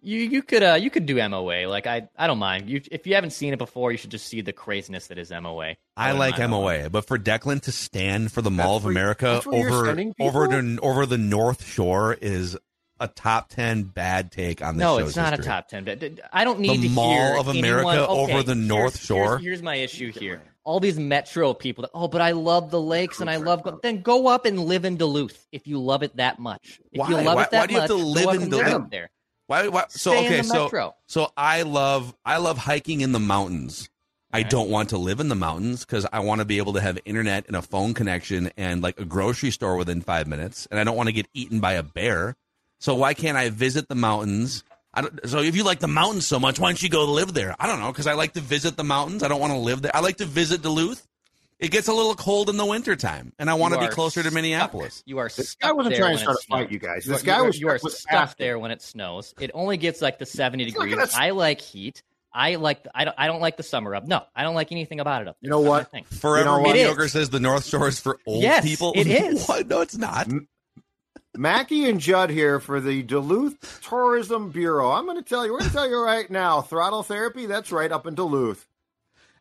You 0.00 0.20
you 0.20 0.42
could 0.42 0.62
uh 0.62 0.74
you 0.74 0.90
could 0.90 1.06
do 1.06 1.16
MOA. 1.28 1.66
Like 1.66 1.86
I 1.86 2.08
I 2.16 2.26
don't 2.28 2.38
mind. 2.38 2.70
You 2.70 2.80
if 2.92 3.06
you 3.06 3.14
haven't 3.14 3.30
seen 3.30 3.52
it 3.52 3.58
before, 3.58 3.90
you 3.90 3.98
should 3.98 4.10
just 4.12 4.26
see 4.26 4.40
the 4.42 4.52
craziness 4.52 5.08
that 5.08 5.18
is 5.18 5.30
MOA. 5.30 5.74
I 5.96 6.12
wouldn't 6.12 6.18
like 6.20 6.38
mind 6.38 6.50
MOA, 6.52 6.90
but 6.90 7.06
for 7.06 7.18
Declan 7.18 7.62
to 7.62 7.72
stand 7.72 8.30
for 8.30 8.40
the 8.40 8.50
Mall 8.50 8.76
of 8.76 8.84
America 8.86 9.26
that's 9.34 9.46
where 9.46 9.58
you're 9.58 9.70
over 9.70 9.88
over 9.90 9.96
people? 10.48 10.48
the 10.48 10.78
over 10.82 11.06
the 11.06 11.18
North 11.18 11.64
Shore 11.66 12.16
is 12.20 12.56
a 13.00 13.08
top 13.08 13.48
ten 13.48 13.82
bad 13.84 14.30
take 14.30 14.62
on 14.62 14.76
this 14.76 14.82
No, 14.82 14.98
show's 14.98 15.08
it's 15.08 15.16
not 15.16 15.30
history. 15.32 15.44
a 15.44 15.48
top 15.48 15.68
ten. 15.68 15.84
But 15.84 16.02
I 16.32 16.44
don't 16.44 16.60
need 16.60 16.80
The 16.80 16.88
to 16.88 16.94
Mall 16.94 17.12
hear 17.12 17.36
of 17.38 17.48
anyone- 17.48 17.58
America 17.58 18.08
okay, 18.08 18.20
over 18.34 18.42
the 18.44 18.54
here's- 18.54 18.68
North 18.68 18.94
here's- 18.94 19.06
Shore. 19.06 19.38
Here's, 19.38 19.62
my 19.62 19.76
issue 19.76 20.12
here. 20.12 20.42
All 20.64 20.80
these 20.80 20.98
metro 20.98 21.54
people. 21.54 21.82
That, 21.82 21.90
oh, 21.94 22.08
but 22.08 22.20
I 22.20 22.32
love 22.32 22.70
the 22.70 22.80
lakes 22.80 23.20
and 23.20 23.30
I 23.30 23.36
love. 23.36 23.62
Go-. 23.62 23.78
Then 23.82 24.02
go 24.02 24.26
up 24.28 24.44
and 24.46 24.60
live 24.66 24.84
in 24.84 24.96
Duluth 24.96 25.46
if 25.52 25.66
you 25.66 25.78
love 25.80 26.02
it 26.02 26.16
that 26.16 26.38
much. 26.38 26.80
If 26.92 26.98
Why? 27.00 27.08
you 27.08 27.14
love 27.16 27.36
Why- 27.36 27.42
it 27.44 27.50
that 27.52 27.60
why 27.60 27.66
do 27.66 27.74
you 27.74 27.80
have 27.80 27.90
much, 27.90 27.98
to 27.98 28.04
live 28.04 28.42
in 28.42 28.50
Duluth? 28.50 28.90
there. 28.90 29.10
Why? 29.48 29.66
why 29.68 29.84
so 29.88 30.12
Stay 30.12 30.18
in 30.18 30.24
okay, 30.26 30.36
the 30.38 30.44
so 30.44 30.64
metro. 30.64 30.94
so 31.06 31.32
I 31.36 31.62
love 31.62 32.14
I 32.24 32.36
love 32.36 32.58
hiking 32.58 33.00
in 33.00 33.12
the 33.12 33.18
mountains. 33.18 33.90
I 34.30 34.40
Right. 34.42 34.50
don't 34.50 34.68
want 34.68 34.90
to 34.90 34.98
live 34.98 35.20
in 35.20 35.30
the 35.30 35.34
mountains 35.34 35.86
because 35.86 36.06
I 36.12 36.20
want 36.20 36.40
to 36.40 36.44
be 36.44 36.58
able 36.58 36.74
to 36.74 36.82
have 36.82 36.98
internet 37.06 37.46
and 37.46 37.56
a 37.56 37.62
phone 37.62 37.94
connection 37.94 38.50
and 38.58 38.82
like 38.82 39.00
a 39.00 39.06
grocery 39.06 39.50
store 39.50 39.76
within 39.76 40.02
five 40.02 40.26
minutes, 40.26 40.68
and 40.70 40.78
I 40.78 40.84
don't 40.84 40.96
want 40.96 41.08
to 41.08 41.14
get 41.14 41.26
eaten 41.32 41.60
by 41.60 41.72
a 41.72 41.82
bear. 41.82 42.36
So 42.78 42.94
why 42.94 43.14
can't 43.14 43.38
I 43.38 43.48
visit 43.48 43.88
the 43.88 43.94
mountains? 43.94 44.64
I 44.92 45.00
don't, 45.00 45.26
so 45.26 45.40
if 45.40 45.56
you 45.56 45.64
like 45.64 45.80
the 45.80 45.88
mountains 45.88 46.26
so 46.26 46.38
much, 46.38 46.60
why 46.60 46.68
don't 46.68 46.82
you 46.82 46.90
go 46.90 47.06
live 47.10 47.32
there? 47.32 47.56
I 47.58 47.66
don't 47.66 47.80
know 47.80 47.90
because 47.90 48.06
I 48.06 48.12
like 48.12 48.34
to 48.34 48.40
visit 48.40 48.76
the 48.76 48.84
mountains. 48.84 49.22
I 49.22 49.28
don't 49.28 49.40
want 49.40 49.54
to 49.54 49.58
live 49.58 49.80
there. 49.80 49.96
I 49.96 50.00
like 50.00 50.18
to 50.18 50.26
visit 50.26 50.60
Duluth. 50.60 51.06
It 51.58 51.70
gets 51.72 51.88
a 51.88 51.92
little 51.92 52.14
cold 52.14 52.48
in 52.50 52.56
the 52.56 52.64
wintertime, 52.64 53.32
and 53.38 53.50
I 53.50 53.54
want 53.54 53.74
to 53.74 53.80
be 53.80 53.86
are 53.86 53.90
closer 53.90 54.22
to. 54.22 54.30
Minneapolis. 54.30 55.02
You 55.06 55.18
are 55.18 55.28
This 55.28 55.50
stuck 55.50 55.70
guy 55.70 55.72
wasn't 55.72 55.96
there 55.96 56.04
trying 56.04 56.16
to 56.16 56.22
start 56.22 56.36
a 56.38 56.46
fight, 56.46 56.70
you 56.70 56.78
guys. 56.78 57.04
You 57.06 57.12
This 57.12 57.22
are- 57.22 57.26
guy 57.26 57.36
you 57.38 57.42
are, 57.42 57.46
was- 57.46 57.60
you 57.60 57.68
are 57.68 57.78
was 57.82 57.98
stuck 57.98 58.12
asking. 58.12 58.44
there 58.44 58.58
when 58.60 58.70
it 58.70 58.80
snows. 58.80 59.34
It 59.40 59.50
only 59.54 59.76
gets 59.76 60.00
like 60.00 60.18
the 60.20 60.26
seventy 60.26 60.64
degrees. 60.66 60.90
gonna 60.94 61.02
s- 61.04 61.16
I 61.16 61.30
like 61.30 61.60
heat. 61.60 62.02
I 62.32 62.54
like. 62.56 62.86
I 62.94 63.04
don't. 63.04 63.14
I 63.18 63.26
don't 63.26 63.40
like 63.40 63.56
the 63.56 63.62
summer 63.64 63.94
up. 63.96 64.06
No, 64.06 64.22
I 64.36 64.42
don't 64.44 64.54
like 64.54 64.70
anything 64.70 65.00
about 65.00 65.22
it 65.22 65.28
up. 65.28 65.36
You 65.40 65.48
there. 65.50 65.58
know 65.58 65.60
It's 65.62 65.64
not 65.66 65.70
my 65.72 65.78
what? 65.78 65.90
thing. 65.90 66.04
Forever 66.04 66.38
You 66.38 66.44
know 66.44 66.58
what? 66.60 66.70
It 66.70 66.78
mediocre 66.80 67.04
is. 67.06 67.12
says 67.12 67.30
the 67.30 67.40
North 67.40 67.64
Shore 67.66 67.88
is 67.88 67.98
for 67.98 68.20
old 68.26 68.42
Yes, 68.42 68.64
people. 68.64 68.92
it 68.94 69.06
is. 69.08 69.46
what? 69.46 69.66
No, 69.66 69.80
it's 69.80 69.96
not. 69.96 70.28
Mackie 71.36 71.88
and 71.88 72.00
Judd 72.00 72.30
here 72.30 72.58
for 72.60 72.80
the 72.80 73.02
Duluth 73.02 73.80
Tourism 73.82 74.50
Bureau. 74.50 74.90
I'm 74.92 75.04
going 75.06 75.22
to 75.22 75.28
tell 75.28 75.44
you, 75.46 75.52
we're 75.52 75.58
going 75.60 75.70
to 75.70 75.76
tell 75.76 75.88
you 75.88 75.98
right 76.02 76.28
now, 76.30 76.62
throttle 76.62 77.02
therapy, 77.02 77.46
that's 77.46 77.70
right 77.70 77.90
up 77.92 78.06
in 78.06 78.14
Duluth. 78.14 78.66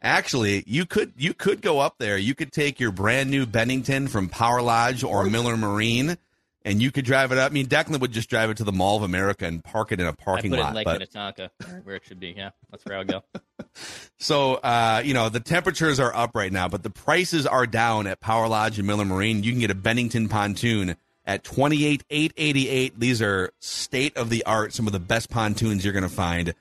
Actually, 0.02 0.64
you 0.68 0.86
could 0.86 1.14
you 1.18 1.34
could 1.34 1.62
go 1.62 1.80
up 1.80 1.96
there. 1.98 2.18
You 2.18 2.36
could 2.36 2.52
take 2.52 2.80
your 2.80 2.92
brand 2.92 3.32
new 3.32 3.46
Bennington 3.46 4.08
from 4.08 4.30
Power 4.30 4.62
Lodge 4.62 5.04
or 5.04 5.26
Miller 5.26 5.58
Marine, 5.58 6.18
and 6.64 6.82
you 6.82 6.92
could 6.92 7.06
drive 7.06 7.32
it 7.32 7.38
up. 7.38 7.52
I 7.52 7.54
mean, 7.54 7.68
Declan 7.68 8.00
would 8.00 8.12
just 8.12 8.30
drive 8.30 8.50
it 8.50 8.58
to 8.58 8.64
the 8.64 8.72
Mall 8.72 8.98
of 8.98 9.04
America 9.04 9.46
and 9.46 9.64
park 9.64 9.92
it 9.92 10.00
in 10.00 10.06
a 10.06 10.14
parking 10.14 10.52
put 10.52 10.60
it 10.60 10.62
lot. 10.62 10.70
in 10.70 10.76
Lake 10.76 10.86
but 10.86 10.94
Minnetonka, 10.94 11.52
where 11.84 11.96
it 11.96 12.06
should 12.06 12.20
be. 12.20 12.34
Yeah, 12.38 12.52
that's 12.70 12.86
where 12.86 12.98
I'll 12.98 13.06
go. 13.06 13.24
so 14.18 14.56
uh, 14.56 15.02
you 15.04 15.14
know 15.14 15.30
the 15.30 15.40
temperatures 15.40 16.00
are 16.00 16.16
up 16.16 16.36
right 16.36 16.52
now, 16.52 16.68
but 16.68 16.84
the 16.84 16.90
prices 16.90 17.48
are 17.48 17.66
down 17.66 18.06
at 18.06 18.20
Power 18.20 18.48
Lodge 18.48 18.78
and 18.78 18.88
Miller 18.88 19.06
Marine. 19.06 19.44
You 19.44 19.52
can 19.52 19.62
get 19.62 19.72
a 19.72 19.76
Bennington 19.76 20.30
pontoon 20.30 20.96
at 21.26 21.44
twenty 21.44 21.86
eight 21.86 22.04
eight 22.12 22.34
eighty 22.38 22.70
eight. 22.70 23.00
These 23.00 23.22
are 23.22 23.52
state 23.60 24.16
of 24.16 24.30
the 24.30 24.46
art, 24.46 24.74
some 24.74 24.86
of 24.86 24.94
the 24.94 25.00
best 25.00 25.30
pontoons 25.30 25.84
you're 25.84 25.94
going 25.94 26.04
to 26.04 26.10
find. 26.10 26.54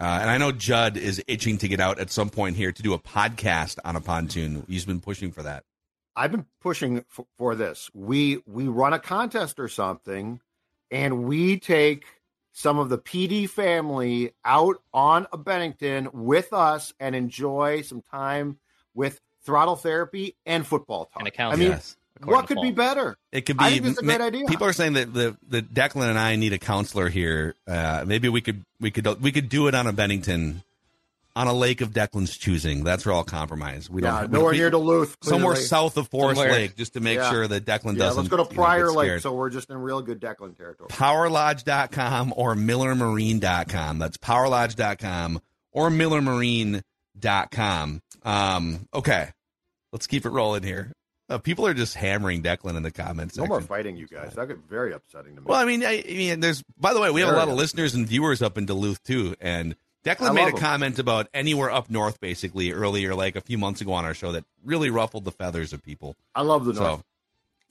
Uh, 0.00 0.18
and 0.20 0.30
I 0.30 0.38
know 0.38 0.52
Judd 0.52 0.96
is 0.96 1.22
itching 1.26 1.58
to 1.58 1.68
get 1.68 1.80
out 1.80 1.98
at 1.98 2.10
some 2.10 2.30
point 2.30 2.56
here 2.56 2.72
to 2.72 2.82
do 2.82 2.94
a 2.94 2.98
podcast 2.98 3.78
on 3.84 3.94
a 3.94 4.00
pontoon. 4.00 4.64
He's 4.68 4.84
been 4.84 5.00
pushing 5.00 5.32
for 5.32 5.42
that. 5.42 5.64
I've 6.16 6.30
been 6.32 6.46
pushing 6.60 7.04
for, 7.08 7.26
for 7.36 7.54
this. 7.54 7.90
We 7.94 8.42
we 8.46 8.68
run 8.68 8.92
a 8.92 8.98
contest 8.98 9.58
or 9.58 9.68
something, 9.68 10.40
and 10.90 11.24
we 11.24 11.58
take 11.58 12.04
some 12.52 12.78
of 12.78 12.90
the 12.90 12.98
PD 12.98 13.48
family 13.48 14.32
out 14.44 14.82
on 14.92 15.26
a 15.32 15.38
Bennington 15.38 16.08
with 16.12 16.52
us 16.52 16.92
and 17.00 17.14
enjoy 17.14 17.82
some 17.82 18.02
time 18.02 18.58
with 18.94 19.20
throttle 19.42 19.76
therapy 19.76 20.36
and 20.44 20.66
football 20.66 21.06
talk. 21.06 21.20
And 21.20 21.28
accounts. 21.28 21.56
I 21.56 21.60
mean, 21.60 21.70
Yes. 21.70 21.96
According 22.22 22.34
what 22.42 22.48
to 22.48 22.54
could 22.54 22.62
be 22.62 22.72
better? 22.72 23.16
It 23.32 23.42
could 23.46 23.58
be. 23.58 23.64
I 23.64 23.70
think 23.70 23.86
it's 23.86 23.98
a 23.98 24.02
great 24.02 24.20
idea. 24.20 24.46
People 24.46 24.66
are 24.66 24.72
saying 24.72 24.94
that 24.94 25.12
the 25.12 25.36
the 25.48 25.62
Declan 25.62 26.08
and 26.10 26.18
I 26.18 26.36
need 26.36 26.52
a 26.52 26.58
counselor 26.58 27.08
here. 27.08 27.54
Uh, 27.66 28.04
maybe 28.06 28.28
we 28.28 28.40
could 28.40 28.62
we 28.80 28.90
could 28.90 29.06
we 29.22 29.32
could 29.32 29.48
do 29.48 29.66
it 29.68 29.74
on 29.74 29.86
a 29.86 29.92
Bennington, 29.92 30.62
on 31.34 31.46
a 31.46 31.52
lake 31.52 31.80
of 31.80 31.90
Declan's 31.90 32.36
choosing. 32.36 32.84
That's 32.84 33.04
where 33.06 33.14
I'll 33.14 33.24
compromise. 33.24 33.88
We 33.90 34.02
Yeah, 34.02 34.20
don't 34.22 34.30
we- 34.30 34.38
nowhere 34.38 34.50
we- 34.52 34.58
near 34.58 34.70
Duluth. 34.70 35.16
somewhere 35.22 35.52
clearly. 35.54 35.66
south 35.66 35.96
of 35.96 36.08
Forest 36.08 36.40
Somewhere. 36.40 36.58
Lake, 36.58 36.76
just 36.76 36.94
to 36.94 37.00
make 37.00 37.16
Yeah. 37.18 37.30
sure 37.30 37.48
that 37.48 37.64
Declan 37.64 37.94
Yeah, 37.94 37.98
doesn't. 38.04 38.16
let's 38.24 38.28
go 38.28 38.36
to 38.38 38.42
you 38.44 38.48
know, 38.50 38.54
Prior 38.54 38.90
Lake, 38.92 39.20
so 39.20 39.32
we're 39.34 39.50
just 39.50 39.70
in 39.70 39.78
real 39.78 40.02
good 40.02 40.20
Declan 40.20 40.56
territory. 40.56 40.88
powerlodge.com 40.90 42.34
or 42.36 42.54
millermarine.com. 42.54 43.98
That's 43.98 44.16
powerlodge.com 44.18 45.40
or 45.72 45.90
millermarine.com. 45.90 48.02
Um, 48.24 48.86
okay, 48.94 49.30
let's 49.92 50.06
keep 50.06 50.24
it 50.26 50.30
rolling 50.30 50.62
here. 50.62 50.92
Uh, 51.32 51.38
people 51.38 51.66
are 51.66 51.72
just 51.72 51.94
hammering 51.94 52.42
Declan 52.42 52.76
in 52.76 52.82
the 52.82 52.90
comments. 52.90 53.38
No 53.38 53.46
more 53.46 53.62
fighting, 53.62 53.96
you 53.96 54.06
guys. 54.06 54.34
That 54.34 54.48
get 54.48 54.58
very 54.68 54.92
upsetting 54.92 55.34
to 55.36 55.40
me. 55.40 55.46
Well, 55.46 55.58
I 55.58 55.64
mean, 55.64 55.82
I, 55.82 56.04
I 56.06 56.12
mean, 56.12 56.40
there's. 56.40 56.62
By 56.78 56.92
the 56.92 57.00
way, 57.00 57.10
we 57.10 57.20
have 57.22 57.30
a 57.30 57.32
Very 57.32 57.46
lot 57.46 57.48
of 57.50 57.56
listeners 57.56 57.94
and 57.94 58.06
viewers 58.06 58.42
up 58.42 58.58
in 58.58 58.66
Duluth 58.66 59.02
too, 59.02 59.34
and 59.40 59.74
I 60.04 60.08
Declan 60.10 60.34
made 60.34 60.42
a 60.42 60.44
love 60.46 60.54
'em. 60.54 60.60
comment 60.60 60.98
about 60.98 61.28
anywhere 61.32 61.70
up 61.70 61.88
north, 61.88 62.20
basically 62.20 62.72
earlier, 62.72 63.14
like 63.14 63.34
a 63.36 63.40
few 63.40 63.56
months 63.56 63.80
ago 63.80 63.92
on 63.94 64.04
our 64.04 64.12
show, 64.12 64.32
that 64.32 64.44
really 64.62 64.90
ruffled 64.90 65.24
the 65.24 65.32
feathers 65.32 65.72
of 65.72 65.82
people. 65.82 66.16
I 66.34 66.42
love 66.42 66.66
the 66.66 66.74
North. 66.74 67.00
So 67.00 67.04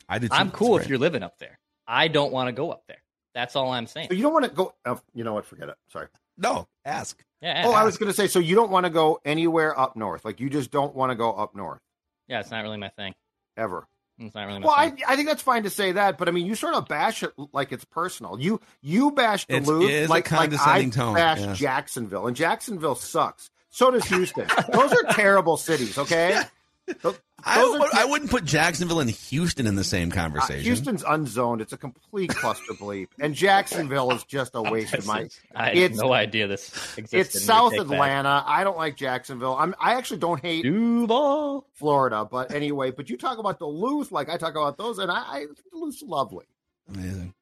I 0.09 0.17
did. 0.17 0.31
I'm 0.31 0.49
cool 0.49 0.77
if 0.77 0.89
you're 0.89 0.97
living 0.97 1.21
up 1.21 1.37
there. 1.37 1.59
I 1.87 2.07
don't 2.07 2.31
want 2.31 2.47
to 2.47 2.53
go 2.53 2.71
up 2.71 2.83
there. 2.87 3.03
That's 3.35 3.55
all 3.55 3.71
I'm 3.71 3.85
saying. 3.85 4.07
So 4.09 4.15
you 4.15 4.23
don't 4.23 4.33
want 4.33 4.45
to 4.45 4.51
go. 4.51 4.73
Uh, 4.83 4.95
you 5.13 5.23
know 5.23 5.33
what? 5.33 5.45
Forget 5.45 5.69
it. 5.69 5.75
Sorry. 5.89 6.07
No, 6.37 6.67
ask. 6.83 7.23
Yeah, 7.41 7.63
Oh, 7.65 7.73
I 7.73 7.83
was 7.83 7.97
going 7.97 8.09
to 8.09 8.15
say. 8.15 8.27
So 8.27 8.39
you 8.39 8.55
don't 8.55 8.71
want 8.71 8.85
to 8.85 8.89
go 8.89 9.19
anywhere 9.23 9.77
up 9.79 9.95
north. 9.95 10.25
Like 10.25 10.39
you 10.39 10.49
just 10.49 10.71
don't 10.71 10.95
want 10.95 11.11
to 11.11 11.15
go 11.15 11.31
up 11.33 11.55
north 11.55 11.79
yeah. 12.27 12.39
It's 12.39 12.49
not 12.51 12.63
really 12.63 12.77
my 12.77 12.89
thing. 12.89 13.13
Ever. 13.61 13.87
It's 14.19 14.35
not 14.35 14.45
really 14.47 14.59
Well, 14.59 14.71
I. 14.75 14.93
I 15.07 15.15
think 15.15 15.27
that's 15.29 15.41
fine 15.41 15.63
to 15.63 15.69
say 15.69 15.93
that, 15.93 16.17
but 16.17 16.27
I 16.27 16.31
mean, 16.31 16.45
you 16.45 16.53
sort 16.55 16.75
of 16.75 16.87
bash 16.87 17.23
it 17.23 17.31
like 17.53 17.71
it's 17.71 17.85
personal. 17.85 18.39
You 18.39 18.59
you 18.81 19.11
bash 19.11 19.45
It's- 19.47 19.65
Duluth 19.65 19.89
it 19.89 19.93
is 19.93 20.09
a 20.09 20.11
like, 20.11 20.29
like 20.29 20.39
I 20.39 20.43
condescending 20.43 20.91
tone, 20.91 21.13
bash 21.15 21.39
yes. 21.39 21.57
Jacksonville, 21.57 22.27
and 22.27 22.35
Jacksonville 22.35 22.95
sucks. 22.95 23.49
So 23.69 23.89
does 23.89 24.03
Houston. 24.05 24.47
Those 24.73 24.91
are 24.91 25.03
terrible 25.13 25.55
cities. 25.57 25.97
Okay, 25.97 26.39
Those- 27.01 27.19
I, 27.43 27.59
those 27.59 27.75
are 27.75 27.79
would- 27.79 27.91
te- 27.91 27.97
I 27.97 28.05
wouldn't 28.05 28.29
put 28.29 28.45
Jacksonville 28.45 28.99
and 28.99 29.09
Houston 29.09 29.65
in 29.65 29.75
the 29.75 29.83
same 29.83 30.11
Uh, 30.11 30.15
conversation. 30.15 30.63
Houston's 30.63 31.03
unzoned. 31.03 31.59
It's 31.61 31.73
a 31.73 31.77
complete 31.77 32.29
cluster 32.29 32.73
bleep, 32.73 33.07
and 33.19 33.33
Jacksonville 33.33 34.11
is 34.11 34.23
just 34.25 34.51
a 34.53 34.61
waste 34.61 34.93
of 34.93 35.07
my. 35.07 35.27
I 35.55 35.75
had 35.75 35.95
no 35.95 36.13
idea 36.13 36.47
this 36.47 36.69
existed. 36.97 37.37
It's 37.37 37.43
South 37.43 37.71
take 37.71 37.79
that. 37.87 37.93
Atlanta. 37.93 38.43
I 38.45 38.63
don't 38.63 38.77
like 38.77 38.95
Jacksonville. 38.95 39.55
I'm. 39.57 39.73
I 39.79 39.95
actually 39.95 40.19
don't 40.19 40.39
hate 40.39 40.63
Duval. 40.63 41.65
Florida, 41.73 42.27
but 42.29 42.51
anyway. 42.53 42.91
But 42.91 43.09
you 43.09 43.17
talk 43.17 43.39
about 43.39 43.57
Duluth, 43.57 44.11
like 44.11 44.29
I 44.29 44.37
talk 44.37 44.51
about 44.51 44.77
those, 44.77 44.99
and 44.99 45.09
I, 45.11 45.23
I 45.27 45.39
think 45.45 45.57
Duluth's 45.71 46.03
lovely. 46.03 46.45
Amazing. 46.93 47.33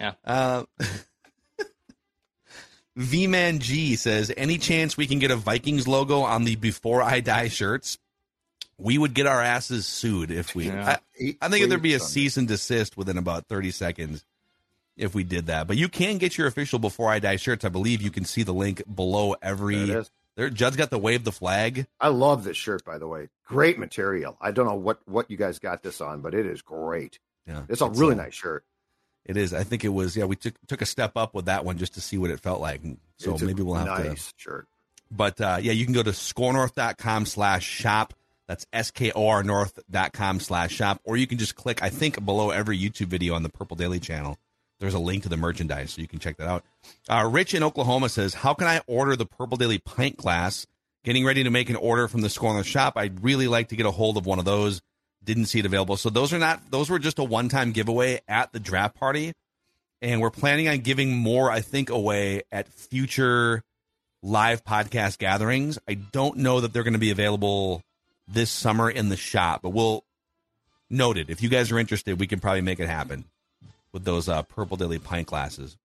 Yeah. 0.00 0.12
Uh, 0.24 0.64
V 2.96 3.26
Man 3.26 3.58
G 3.58 3.96
says, 3.96 4.30
any 4.36 4.58
chance 4.58 4.96
we 4.96 5.06
can 5.06 5.18
get 5.18 5.30
a 5.30 5.36
Vikings 5.36 5.88
logo 5.88 6.20
on 6.20 6.44
the 6.44 6.56
Before 6.56 7.02
I 7.02 7.20
Die 7.20 7.48
shirts? 7.48 7.98
We 8.82 8.98
would 8.98 9.14
get 9.14 9.26
our 9.26 9.40
asses 9.40 9.86
sued 9.86 10.30
if 10.30 10.54
we. 10.54 10.66
Yeah. 10.66 10.98
I, 11.20 11.36
I 11.40 11.48
think 11.48 11.68
there'd 11.68 11.80
be 11.82 11.94
a 11.94 12.00
cease 12.00 12.36
and 12.36 12.48
desist 12.48 12.96
within 12.96 13.16
about 13.18 13.46
30 13.46 13.70
seconds 13.70 14.24
if 14.96 15.14
we 15.14 15.24
did 15.24 15.46
that. 15.46 15.66
But 15.66 15.76
you 15.76 15.88
can 15.88 16.18
get 16.18 16.36
your 16.36 16.46
official 16.46 16.78
Before 16.78 17.10
I 17.10 17.18
Die 17.18 17.36
shirts. 17.36 17.64
I 17.64 17.68
believe 17.68 18.02
you 18.02 18.10
can 18.10 18.24
see 18.24 18.42
the 18.42 18.52
link 18.54 18.82
below 18.92 19.28
There 19.28 19.34
it 19.34 19.38
every. 19.52 19.76
is. 19.90 20.10
There, 20.34 20.48
Judd's 20.48 20.76
got 20.76 20.88
the 20.90 20.98
wave 20.98 21.24
the 21.24 21.32
flag. 21.32 21.86
I 22.00 22.08
love 22.08 22.42
this 22.44 22.56
shirt, 22.56 22.84
by 22.84 22.96
the 22.98 23.06
way. 23.06 23.28
Great 23.46 23.78
material. 23.78 24.36
I 24.40 24.50
don't 24.50 24.66
know 24.66 24.74
what 24.74 25.00
what 25.06 25.30
you 25.30 25.36
guys 25.36 25.58
got 25.58 25.82
this 25.82 26.00
on, 26.00 26.20
but 26.22 26.34
it 26.34 26.46
is 26.46 26.62
great. 26.62 27.18
Yeah, 27.46 27.62
It's 27.68 27.82
a 27.82 27.88
really 27.90 28.14
uh, 28.14 28.22
nice 28.22 28.34
shirt. 28.34 28.64
It 29.26 29.36
is. 29.36 29.52
I 29.52 29.62
think 29.62 29.84
it 29.84 29.90
was. 29.90 30.16
Yeah, 30.16 30.24
we 30.24 30.36
took 30.36 30.54
took 30.66 30.80
a 30.82 30.86
step 30.86 31.16
up 31.16 31.34
with 31.34 31.44
that 31.44 31.64
one 31.64 31.76
just 31.78 31.94
to 31.94 32.00
see 32.00 32.16
what 32.18 32.30
it 32.30 32.40
felt 32.40 32.60
like. 32.60 32.80
So 33.18 33.34
It's 33.34 33.42
a 33.42 33.44
maybe 33.44 33.62
we'll 33.62 33.74
have 33.74 33.98
to. 34.02 34.08
nice 34.08 34.32
shirt. 34.36 34.66
But 35.10 35.38
uh, 35.40 35.58
yeah, 35.60 35.72
you 35.72 35.84
can 35.84 35.92
go 35.94 36.02
to 36.02 36.10
skornorth.com 36.10 37.26
slash 37.26 37.64
shop. 37.66 38.14
That's 38.48 38.66
S-K-O-R 38.72 39.42
north.com 39.42 40.40
slash 40.40 40.72
shop. 40.72 41.00
Or 41.04 41.16
you 41.16 41.26
can 41.26 41.38
just 41.38 41.54
click, 41.54 41.82
I 41.82 41.88
think, 41.88 42.24
below 42.24 42.50
every 42.50 42.78
YouTube 42.78 43.06
video 43.06 43.34
on 43.34 43.42
the 43.42 43.48
Purple 43.48 43.76
Daily 43.76 44.00
channel. 44.00 44.38
There's 44.80 44.94
a 44.94 44.98
link 44.98 45.22
to 45.22 45.28
the 45.28 45.36
merchandise, 45.36 45.92
so 45.92 46.02
you 46.02 46.08
can 46.08 46.18
check 46.18 46.38
that 46.38 46.48
out. 46.48 46.64
Uh, 47.08 47.28
Rich 47.30 47.54
in 47.54 47.62
Oklahoma 47.62 48.08
says, 48.08 48.34
how 48.34 48.52
can 48.52 48.66
I 48.66 48.80
order 48.88 49.14
the 49.14 49.26
Purple 49.26 49.56
Daily 49.56 49.78
pint 49.78 50.16
glass? 50.16 50.66
Getting 51.04 51.24
ready 51.24 51.44
to 51.44 51.50
make 51.50 51.70
an 51.70 51.76
order 51.76 52.08
from 52.08 52.20
the 52.20 52.28
SKOR 52.28 52.54
North 52.54 52.66
shop. 52.66 52.94
I'd 52.96 53.22
really 53.22 53.48
like 53.48 53.68
to 53.68 53.76
get 53.76 53.86
a 53.86 53.90
hold 53.90 54.16
of 54.16 54.26
one 54.26 54.38
of 54.38 54.44
those. 54.44 54.82
Didn't 55.24 55.46
see 55.46 55.60
it 55.60 55.66
available. 55.66 55.96
So 55.96 56.10
those 56.10 56.32
are 56.32 56.38
not, 56.38 56.70
those 56.70 56.90
were 56.90 56.98
just 56.98 57.20
a 57.20 57.24
one-time 57.24 57.70
giveaway 57.70 58.20
at 58.26 58.52
the 58.52 58.58
draft 58.58 58.96
party. 58.96 59.32
And 60.00 60.20
we're 60.20 60.30
planning 60.30 60.68
on 60.68 60.78
giving 60.78 61.16
more, 61.16 61.48
I 61.48 61.60
think, 61.60 61.88
away 61.88 62.42
at 62.50 62.66
future 62.66 63.62
live 64.20 64.64
podcast 64.64 65.18
gatherings. 65.18 65.78
I 65.88 65.94
don't 65.94 66.38
know 66.38 66.60
that 66.60 66.72
they're 66.72 66.82
going 66.82 66.92
to 66.94 66.98
be 66.98 67.12
available 67.12 67.82
this 68.28 68.50
summer 68.50 68.90
in 68.90 69.08
the 69.08 69.16
shop, 69.16 69.60
but 69.62 69.70
we'll 69.70 70.04
note 70.90 71.18
it. 71.18 71.30
If 71.30 71.42
you 71.42 71.48
guys 71.48 71.70
are 71.72 71.78
interested, 71.78 72.20
we 72.20 72.26
can 72.26 72.40
probably 72.40 72.60
make 72.60 72.80
it 72.80 72.88
happen 72.88 73.24
with 73.92 74.04
those 74.04 74.28
uh, 74.28 74.42
Purple 74.42 74.76
Daily 74.76 74.98
pint 74.98 75.26
glasses. 75.26 75.76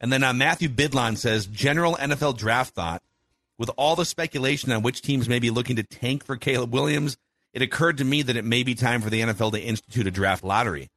And 0.00 0.12
then 0.12 0.22
uh, 0.22 0.32
Matthew 0.32 0.68
Bidlon 0.68 1.16
says 1.16 1.46
general 1.46 1.96
NFL 1.96 2.36
draft 2.36 2.74
thought. 2.74 3.02
With 3.58 3.70
all 3.78 3.96
the 3.96 4.04
speculation 4.04 4.70
on 4.70 4.82
which 4.82 5.00
teams 5.00 5.30
may 5.30 5.38
be 5.38 5.48
looking 5.48 5.76
to 5.76 5.82
tank 5.82 6.22
for 6.22 6.36
Caleb 6.36 6.74
Williams, 6.74 7.16
it 7.54 7.62
occurred 7.62 7.96
to 7.98 8.04
me 8.04 8.20
that 8.20 8.36
it 8.36 8.44
may 8.44 8.62
be 8.62 8.74
time 8.74 9.00
for 9.00 9.08
the 9.08 9.22
NFL 9.22 9.52
to 9.52 9.60
institute 9.60 10.06
a 10.06 10.10
draft 10.10 10.44
lottery. 10.44 10.90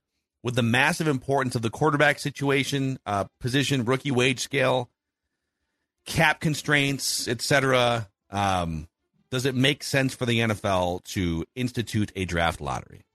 With 0.43 0.55
the 0.55 0.61
massive 0.61 1.07
importance 1.07 1.55
of 1.55 1.61
the 1.61 1.69
quarterback 1.69 2.19
situation, 2.19 2.99
uh, 3.05 3.25
position, 3.39 3.85
rookie 3.85 4.11
wage 4.11 4.41
scale, 4.41 4.89
cap 6.05 6.41
constraints, 6.41 7.29
etc. 7.29 8.09
Um, 8.29 8.88
does 9.31 9.45
it 9.45 9.55
make 9.55 9.83
sense 9.83 10.15
for 10.15 10.25
the 10.25 10.39
NFL 10.39 11.03
to 11.05 11.45
institute 11.55 12.11
a 12.15 12.25
draft 12.25 12.59
lottery? 12.59 13.05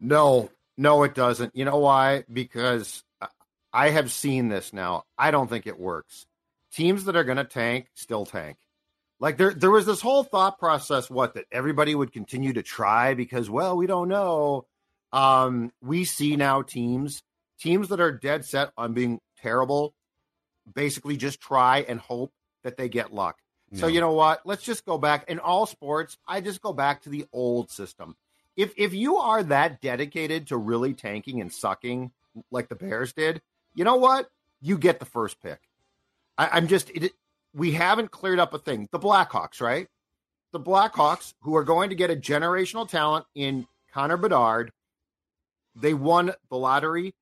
No, 0.00 0.50
no, 0.76 1.02
it 1.02 1.14
doesn't. 1.14 1.56
You 1.56 1.64
know 1.64 1.78
why? 1.78 2.24
Because 2.32 3.02
I- 3.72 3.90
have 3.90 4.12
seen 4.12 4.48
this 4.48 4.72
now. 4.72 5.04
I 5.16 5.30
don't 5.30 5.48
think 5.48 5.66
it 5.66 5.78
works. 5.78 6.26
Teams 6.72 7.04
that 7.04 7.16
are 7.16 7.24
going 7.24 7.38
to 7.38 7.44
tank 7.44 7.88
still 7.94 8.26
tank. 8.26 8.58
Like 9.20 9.38
there, 9.38 9.54
there 9.54 9.70
was 9.70 9.86
this 9.86 10.00
whole 10.00 10.24
thought 10.24 10.58
process. 10.58 11.08
What 11.08 11.34
that 11.34 11.46
everybody 11.50 11.94
would 11.94 12.12
continue 12.12 12.52
to 12.52 12.62
try 12.62 13.14
because, 13.14 13.48
well, 13.48 13.76
we 13.76 13.86
don't 13.86 14.08
know. 14.08 14.66
Um, 15.12 15.72
we 15.80 16.04
see 16.04 16.34
now 16.36 16.62
teams, 16.62 17.22
teams 17.60 17.88
that 17.88 18.00
are 18.00 18.12
dead 18.12 18.44
set 18.44 18.72
on 18.76 18.92
being 18.92 19.20
terrible, 19.40 19.94
basically 20.72 21.16
just 21.16 21.40
try 21.40 21.84
and 21.88 22.00
hope 22.00 22.32
that 22.64 22.76
they 22.76 22.88
get 22.88 23.14
luck. 23.14 23.36
So 23.74 23.86
you 23.86 24.00
know 24.00 24.12
what? 24.12 24.40
Let's 24.44 24.62
just 24.62 24.84
go 24.84 24.98
back 24.98 25.28
in 25.28 25.38
all 25.38 25.66
sports. 25.66 26.16
I 26.26 26.40
just 26.40 26.62
go 26.62 26.72
back 26.72 27.02
to 27.02 27.08
the 27.08 27.26
old 27.32 27.70
system. 27.70 28.16
If 28.56 28.72
if 28.76 28.94
you 28.94 29.16
are 29.16 29.42
that 29.44 29.80
dedicated 29.80 30.48
to 30.48 30.56
really 30.56 30.94
tanking 30.94 31.40
and 31.40 31.52
sucking 31.52 32.12
like 32.50 32.68
the 32.68 32.76
Bears 32.76 33.12
did, 33.12 33.42
you 33.74 33.84
know 33.84 33.96
what? 33.96 34.30
You 34.60 34.78
get 34.78 34.98
the 35.00 35.04
first 35.04 35.42
pick. 35.42 35.60
I, 36.38 36.48
I'm 36.52 36.68
just 36.68 36.90
it, 36.90 37.12
we 37.52 37.72
haven't 37.72 38.10
cleared 38.10 38.38
up 38.38 38.54
a 38.54 38.58
thing. 38.58 38.88
The 38.92 38.98
Blackhawks, 38.98 39.60
right? 39.60 39.88
The 40.52 40.60
Blackhawks, 40.60 41.34
who 41.40 41.56
are 41.56 41.64
going 41.64 41.90
to 41.90 41.96
get 41.96 42.10
a 42.10 42.16
generational 42.16 42.88
talent 42.88 43.26
in 43.34 43.66
Connor 43.92 44.16
Bedard, 44.16 44.72
they 45.74 45.94
won 45.94 46.32
the 46.48 46.56
lottery, 46.56 47.14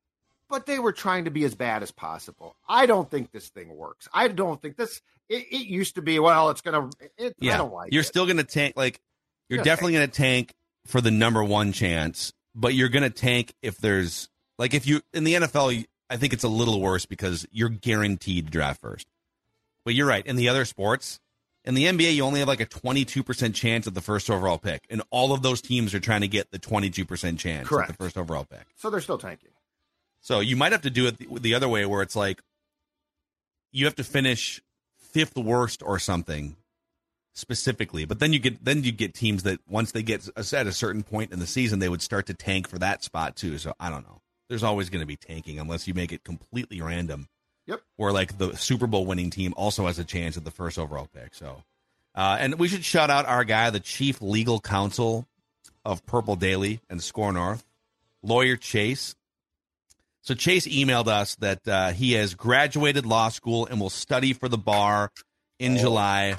but 0.48 0.66
they 0.66 0.78
were 0.78 0.92
trying 0.92 1.24
to 1.24 1.30
be 1.30 1.44
as 1.44 1.54
bad 1.54 1.82
as 1.82 1.90
possible. 1.90 2.56
I 2.68 2.86
don't 2.86 3.10
think 3.10 3.30
this 3.30 3.48
thing 3.48 3.74
works. 3.74 4.08
I 4.12 4.28
don't 4.28 4.60
think 4.60 4.76
this. 4.76 5.00
It, 5.28 5.46
it 5.50 5.66
used 5.66 5.94
to 5.96 6.02
be 6.02 6.18
well. 6.18 6.50
It's 6.50 6.60
gonna. 6.60 6.90
It, 7.18 7.34
I 7.42 7.56
don't 7.56 7.72
like. 7.72 7.92
you're 7.92 8.02
it. 8.02 8.06
still 8.06 8.24
going 8.26 8.36
to 8.38 8.44
tank. 8.44 8.74
Like 8.76 9.00
you're 9.48 9.58
Yeah, 9.58 9.64
definitely 9.64 9.94
going 9.94 10.08
to 10.10 10.14
tank 10.16 10.54
for 10.86 11.00
the 11.00 11.10
number 11.10 11.42
one 11.44 11.72
chance, 11.72 12.32
but 12.54 12.74
you're 12.74 12.88
going 12.88 13.04
to 13.04 13.10
tank 13.10 13.54
if 13.62 13.78
there's 13.78 14.28
like 14.58 14.74
if 14.74 14.86
you 14.86 15.00
in 15.12 15.24
the 15.24 15.34
NFL. 15.34 15.84
I 16.10 16.16
think 16.18 16.34
it's 16.34 16.44
a 16.44 16.48
little 16.48 16.80
worse 16.80 17.06
because 17.06 17.46
you're 17.50 17.70
guaranteed 17.70 18.44
to 18.46 18.50
draft 18.50 18.82
first. 18.82 19.06
But 19.86 19.94
you're 19.94 20.06
right. 20.06 20.24
In 20.26 20.36
the 20.36 20.50
other 20.50 20.66
sports, 20.66 21.18
in 21.64 21.74
the 21.74 21.86
NBA, 21.86 22.14
you 22.14 22.22
only 22.24 22.40
have 22.40 22.48
like 22.48 22.60
a 22.60 22.66
22% 22.66 23.54
chance 23.54 23.86
at 23.86 23.94
the 23.94 24.02
first 24.02 24.28
overall 24.28 24.58
pick, 24.58 24.84
and 24.90 25.02
all 25.10 25.32
of 25.32 25.40
those 25.42 25.62
teams 25.62 25.94
are 25.94 26.00
trying 26.00 26.20
to 26.20 26.28
get 26.28 26.50
the 26.50 26.58
22% 26.58 27.38
chance 27.38 27.66
Correct. 27.66 27.88
at 27.90 27.96
the 27.96 28.04
first 28.04 28.18
overall 28.18 28.44
pick. 28.44 28.66
so 28.76 28.90
they're 28.90 29.00
still 29.00 29.16
tanking. 29.16 29.52
So 30.20 30.40
you 30.40 30.54
might 30.54 30.72
have 30.72 30.82
to 30.82 30.90
do 30.90 31.06
it 31.06 31.16
the, 31.18 31.38
the 31.40 31.54
other 31.54 31.68
way, 31.68 31.86
where 31.86 32.02
it's 32.02 32.14
like 32.14 32.42
you 33.72 33.86
have 33.86 33.94
to 33.96 34.04
finish 34.04 34.60
fifth 35.12 35.36
worst 35.36 35.82
or 35.82 35.98
something 35.98 36.56
specifically, 37.34 38.04
but 38.04 38.18
then 38.18 38.32
you 38.32 38.38
get 38.38 38.64
then 38.64 38.84
you 38.84 38.92
get 38.92 39.14
teams 39.14 39.44
that 39.44 39.60
once 39.68 39.92
they 39.92 40.02
get 40.02 40.28
at 40.36 40.66
a 40.66 40.72
certain 40.72 41.02
point 41.02 41.32
in 41.32 41.38
the 41.38 41.46
season, 41.46 41.78
they 41.78 41.88
would 41.88 42.02
start 42.02 42.26
to 42.26 42.34
tank 42.34 42.68
for 42.68 42.78
that 42.78 43.02
spot 43.02 43.36
too. 43.36 43.58
So 43.58 43.74
I 43.80 43.90
don't 43.90 44.06
know. 44.06 44.20
There's 44.48 44.62
always 44.62 44.90
going 44.90 45.00
to 45.00 45.06
be 45.06 45.16
tanking 45.16 45.58
unless 45.58 45.88
you 45.88 45.94
make 45.94 46.12
it 46.12 46.24
completely 46.24 46.80
random. 46.80 47.28
Yep. 47.66 47.80
Or 47.96 48.12
like 48.12 48.38
the 48.38 48.56
Super 48.56 48.86
Bowl 48.86 49.06
winning 49.06 49.30
team 49.30 49.54
also 49.56 49.86
has 49.86 49.98
a 49.98 50.04
chance 50.04 50.36
at 50.36 50.44
the 50.44 50.50
first 50.50 50.78
overall 50.78 51.08
pick. 51.14 51.34
So, 51.34 51.62
uh, 52.14 52.36
and 52.40 52.58
we 52.58 52.68
should 52.68 52.84
shout 52.84 53.08
out 53.08 53.24
our 53.26 53.44
guy, 53.44 53.70
the 53.70 53.80
chief 53.80 54.20
legal 54.20 54.60
counsel 54.60 55.26
of 55.84 56.04
Purple 56.04 56.36
Daily 56.36 56.80
and 56.90 57.02
SKOR 57.02 57.32
North, 57.32 57.64
lawyer 58.22 58.56
Chase. 58.56 59.14
So 60.22 60.34
Chase 60.34 60.66
emailed 60.68 61.08
us 61.08 61.34
that 61.36 61.66
uh, 61.66 61.90
he 61.90 62.12
has 62.12 62.34
graduated 62.34 63.04
law 63.04 63.28
school 63.28 63.66
and 63.66 63.80
will 63.80 63.90
study 63.90 64.32
for 64.32 64.48
the 64.48 64.56
bar 64.58 65.10
in 65.58 65.76
July, 65.78 66.36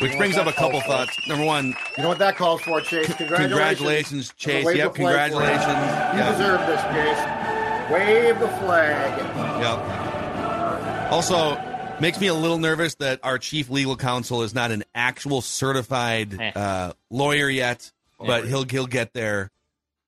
which 0.00 0.16
brings 0.18 0.36
up 0.36 0.46
a 0.46 0.52
couple 0.52 0.80
thoughts. 0.82 1.18
Number 1.26 1.44
one, 1.46 1.74
You 1.96 2.02
know 2.02 2.08
what 2.10 2.18
that 2.18 2.36
calls 2.36 2.60
for, 2.60 2.80
Chase? 2.82 3.06
Congratulations, 3.14 3.48
congratulations, 3.50 4.34
Chase. 4.36 4.64
Wave 4.66 4.76
Yep, 4.76 4.92
the 4.92 4.98
flag 5.00 5.32
for 5.32 5.38
congratulations. 5.38 6.12
You 6.12 6.18
Yep. 6.20 6.36
deserve 6.36 6.60
this, 6.66 6.82
Chase. 6.82 7.90
Wave 7.90 8.38
the 8.40 8.48
flag. 8.58 9.18
Yep. 9.62 11.12
Also, 11.12 11.58
makes 12.00 12.20
me 12.20 12.26
a 12.28 12.34
little 12.34 12.58
nervous 12.58 12.94
that 12.96 13.20
our 13.22 13.38
chief 13.38 13.68
legal 13.70 13.96
counsel 13.96 14.42
is 14.42 14.54
not 14.54 14.70
an 14.70 14.84
actual 14.94 15.40
certified 15.40 16.38
Eh. 16.40 16.52
uh, 16.54 16.92
lawyer 17.10 17.48
yet, 17.48 17.90
but 18.18 18.46
he'll 18.46 18.64
he'll 18.64 18.86
get 18.86 19.12
there. 19.14 19.50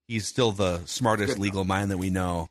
He's 0.08 0.26
still 0.26 0.52
the 0.52 0.82
smartest 0.84 1.34
Good 1.34 1.42
legal 1.42 1.64
mind 1.64 1.90
that 1.90 1.98
we 1.98 2.10
know 2.10 2.48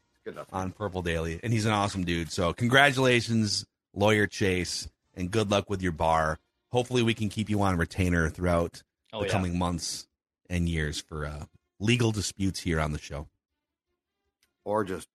on 0.52 0.72
Purple 0.72 1.02
Daily, 1.02 1.39
and 1.43 1.52
he's 1.52 1.66
an 1.66 1.72
awesome 1.74 2.06
dude. 2.06 2.32
So, 2.32 2.54
congratulations, 2.54 3.66
lawyer 3.93 4.28
Chase, 4.28 4.88
and 5.16 5.30
good 5.30 5.52
luck 5.52 5.70
with 5.70 5.82
your 5.82 5.91
bar. 5.91 6.39
Hopefully, 6.72 7.04
we 7.04 7.14
can 7.14 7.30
keep 7.30 7.49
you 7.49 7.62
on 7.62 7.78
retainer 7.78 8.30
throughout 8.30 8.84
Oh, 9.14 9.20
the 9.20 9.26
yeah. 9.26 9.32
coming 9.34 9.58
months 9.60 10.08
and 10.49 10.70
years 10.70 11.02
for 11.02 11.26
uh, 11.26 11.45
legal 11.82 12.12
disputes 12.14 12.62
here 12.62 12.80
on 12.80 12.93
the 12.93 12.99
show. 12.99 13.28
Or 14.64 14.84
just 14.86 15.10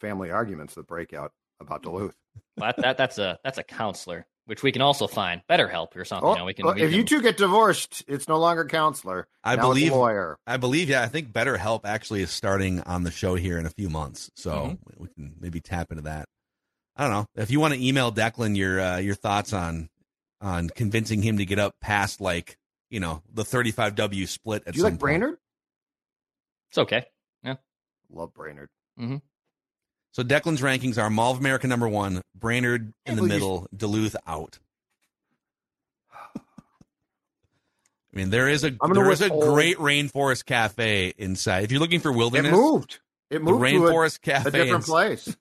family 0.00 0.30
arguments 0.30 0.74
that 0.74 0.86
break 0.86 1.12
out 1.12 1.32
about 1.60 1.82
Duluth. 1.82 2.14
That, 2.58 2.76
that 2.76 2.96
that's 2.98 3.18
a 3.18 3.38
that's 3.42 3.58
a 3.58 3.62
counselor, 3.64 4.26
which 4.46 4.62
we 4.62 4.72
can 4.72 4.82
also 4.82 5.06
find 5.06 5.40
BetterHelp 5.48 5.94
or 5.96 6.04
something. 6.04 6.28
Oh, 6.28 6.32
You 6.32 6.38
know, 6.40 6.44
we 6.46 6.54
can, 6.54 6.66
well, 6.66 6.74
we 6.74 6.82
if 6.82 6.92
you 6.92 7.04
two 7.04 7.22
get 7.22 7.36
divorced, 7.36 8.04
it's 8.08 8.26
no 8.28 8.38
longer 8.38 8.64
counselor. 8.64 9.28
I 9.44 9.54
Now 9.56 9.62
it's 9.62 9.68
believe 9.68 9.92
lawyer. 9.92 10.36
I 10.46 10.56
believe, 10.56 10.88
yeah, 10.88 11.02
I 11.02 11.08
think 11.08 11.32
BetterHelp 11.32 11.80
actually 11.84 12.22
is 12.22 12.30
starting 12.30 12.80
on 12.80 13.04
the 13.04 13.10
show 13.10 13.34
here 13.36 13.58
in 13.58 13.66
a 13.66 13.70
few 13.70 13.88
months, 13.88 14.30
so 14.34 14.52
Mhm. 14.52 14.78
we 14.98 15.08
can 15.08 15.34
maybe 15.40 15.60
tap 15.60 15.90
into 15.90 16.02
that. 16.02 16.28
I 16.96 17.04
don't 17.04 17.12
know 17.12 17.26
if 17.42 17.50
you 17.50 17.60
want 17.60 17.72
to 17.74 17.82
email 17.86 18.12
Declan 18.12 18.56
your 18.56 18.80
uh, 18.80 18.98
your 18.98 19.14
thoughts 19.14 19.52
on 19.52 19.88
on 20.40 20.68
convincing 20.70 21.22
him 21.22 21.38
to 21.38 21.44
get 21.46 21.58
up 21.58 21.74
past 21.80 22.20
like 22.20 22.58
you 22.90 23.00
know 23.00 23.22
the 23.32 23.44
35W 23.44 24.26
split. 24.28 24.64
At 24.66 24.74
Do 24.74 24.78
you 24.78 24.82
some 24.82 24.92
like 24.92 24.92
point. 24.94 25.00
Brainerd? 25.00 25.38
it's 26.70 26.78
okay. 26.78 27.06
Yeah, 27.42 27.54
love 28.10 28.34
Brainerd. 28.34 28.68
So 30.12 30.22
Declan's 30.22 30.60
rankings 30.60 31.02
are 31.02 31.08
Mall 31.08 31.32
of 31.32 31.38
America 31.38 31.66
number 31.66 31.88
one, 31.88 32.20
Brainerd 32.34 32.92
in 33.06 33.16
the 33.16 33.22
middle, 33.22 33.66
Duluth 33.74 34.14
out. 34.26 34.58
I 38.14 38.18
mean, 38.18 38.28
there 38.28 38.48
is 38.48 38.62
a 38.62 38.76
there 38.92 39.10
is 39.10 39.22
a 39.22 39.30
great 39.30 39.78
rainforest 39.78 40.44
cafe 40.44 41.14
inside. 41.16 41.64
If 41.64 41.72
you're 41.72 41.80
looking 41.80 42.00
for 42.00 42.12
wilderness, 42.12 42.52
It 42.52 42.56
moved. 42.56 43.00
It 43.30 43.38
the 43.38 43.44
moved 43.44 43.64
to 43.64 43.86
a, 43.86 43.90
rainforest 43.90 44.20
cafe 44.20 44.48
a 44.48 44.52
different 44.52 44.74
ins- 44.74 44.86
place. 44.86 45.36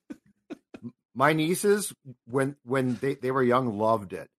My 1.13 1.34
nieces, 1.34 1.93
when 2.26 2.55
when 2.63 2.95
they, 2.95 3.15
they 3.15 3.32
were 3.32 3.43
young, 3.43 3.78
loved 3.78 4.13
it 4.13 4.30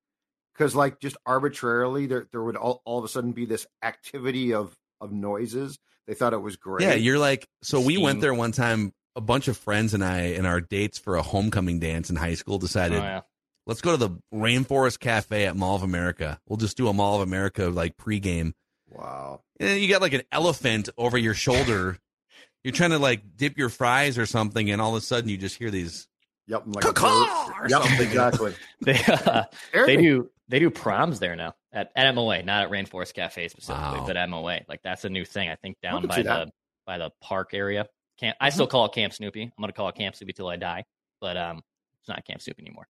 because 0.55 0.75
like 0.75 0.99
just 0.99 1.19
arbitrarily 1.27 2.07
there 2.07 2.27
there 2.33 2.43
would 2.43 2.57
all, 2.57 2.81
all 2.87 2.99
of 2.99 3.05
a 3.05 3.09
sudden 3.09 3.33
be 3.33 3.45
this 3.45 3.67
activity 3.83 4.55
of 4.55 4.75
of 4.99 5.13
noises. 5.13 5.79
They 6.07 6.15
thought 6.15 6.33
it 6.33 6.41
was 6.41 6.57
great. 6.57 6.89
Yeah, 6.89 6.95
you're 6.95 7.19
like 7.19 7.47
so 7.61 7.83
we 7.83 7.99
went 7.99 8.23
there 8.23 8.33
one 8.33 8.53
time 8.53 8.95
a 9.17 9.21
bunch 9.21 9.49
of 9.49 9.57
friends 9.57 9.95
and 9.95 10.05
I 10.05 10.21
in 10.29 10.47
our 10.47 10.61
dates 10.61 10.99
for 10.99 11.17
a 11.17 11.23
homecoming 11.23 11.79
dance 11.79 12.11
in 12.11 12.17
high 12.17 12.35
school 12.35 12.55
Oh, 12.57 12.59
decided 12.59 12.99
yeah. 13.03 13.21
let's 13.67 13.81
go 13.81 13.91
to 13.93 13.97
the 13.97 14.11
Rainforest 14.35 15.01
Cafe 15.01 15.45
at 15.47 15.57
Mall 15.57 15.77
of 15.77 15.83
America. 15.83 16.39
We'll 16.49 16.57
just 16.57 16.77
do 16.77 16.89
a 16.89 16.93
Mall 16.93 17.17
of 17.17 17.21
America 17.23 17.67
like 17.69 17.97
pregame. 17.97 18.53
wow. 18.89 19.41
And 19.61 19.81
you 19.81 19.89
got 19.89 20.01
like 20.03 20.13
an 20.15 20.23
elephant 20.33 20.89
over 20.99 21.17
your 21.19 21.35
shoulder 21.35 21.99
you're 22.65 22.73
trying 22.73 22.91
to 22.91 22.99
like 22.99 23.23
dip 23.37 23.59
your 23.59 23.69
fries 23.69 24.19
or 24.19 24.25
something, 24.27 24.71
and 24.71 24.81
all 24.81 24.95
of 24.97 25.03
a 25.03 25.05
sudden 25.05 25.29
you 25.29 25.37
just 25.37 25.57
hear 25.57 25.71
these. 25.71 26.07
Yep. 26.49 26.63
Like 26.67 26.85
Caw-caw 26.85 27.53
or 27.61 27.69
yep, 27.69 27.83
something. 27.83 28.01
exactly. 28.07 28.55
They 28.81 28.99
uh, 29.05 29.45
they 29.73 29.97
do 29.97 30.31
they 30.49 30.59
do 30.59 30.71
proms 30.71 31.19
there 31.21 31.35
now 31.37 31.55
at, 31.73 31.91
at 31.97 32.15
MOA, 32.15 32.43
not 32.43 32.65
at 32.65 32.71
Rainforest 32.71 33.15
Cafe 33.15 33.49
specifically, 33.49 33.99
Wow. 34.01 34.07
but 34.07 34.17
at 34.17 34.29
MOA. 34.29 34.61
Like 34.69 34.81
that's 34.83 35.05
a 35.05 35.09
new 35.09 35.25
thing. 35.25 35.49
I 35.49 35.55
think 35.57 35.77
down 35.83 36.07
by 36.07 36.17
the 36.19 36.23
that. 36.25 36.49
by 36.87 36.99
the 36.99 37.11
park 37.21 37.51
area. 37.53 37.87
Camp. 38.23 38.37
I 38.41 38.51
still 38.51 38.67
call 38.67 38.85
it 38.87 38.93
Camp 38.93 39.13
Snoopy. 39.13 39.43
I'm 39.43 39.51
gonna 39.61 39.73
call 39.73 39.89
it 39.89 39.97
Camp 39.97 40.15
Snoopy 40.15 40.33
till 40.33 40.49
I 40.49 40.57
die, 40.57 40.85
but 41.21 41.37
um, 41.37 41.63
it's 42.01 42.09
not 42.09 42.25
Camp 42.25 42.41
Snoopy 42.41 42.63
anymore. 42.63 42.87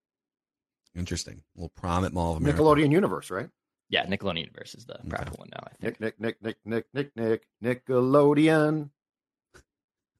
Interesting. 0.94 1.42
Little 1.56 1.70
prom 1.70 2.04
at 2.04 2.12
Mall 2.12 2.32
of 2.32 2.36
America. 2.38 2.60
Nickelodeon 2.60 2.92
Universe, 2.92 3.30
right? 3.30 3.48
Yeah, 3.88 4.04
Nickelodeon 4.06 4.40
Universe 4.40 4.74
is 4.74 4.84
the 4.84 4.98
proper 5.08 5.32
one 5.36 5.48
now. 5.52 5.64
I 5.66 5.70
think. 5.80 6.00
Nick, 6.00 6.20
Nick, 6.20 6.42
Nick, 6.42 6.56
Nick, 6.64 6.86
Nick, 6.94 7.10
Nick, 7.16 7.42
Nick, 7.60 7.86
Nickelodeon. 7.86 8.90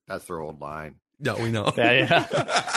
That's 0.07 0.25
their 0.25 0.39
old 0.39 0.59
line. 0.59 0.95
No, 1.19 1.35
we 1.37 1.51
know. 1.51 1.71
Yeah, 1.77 1.91
yeah. 1.91 2.27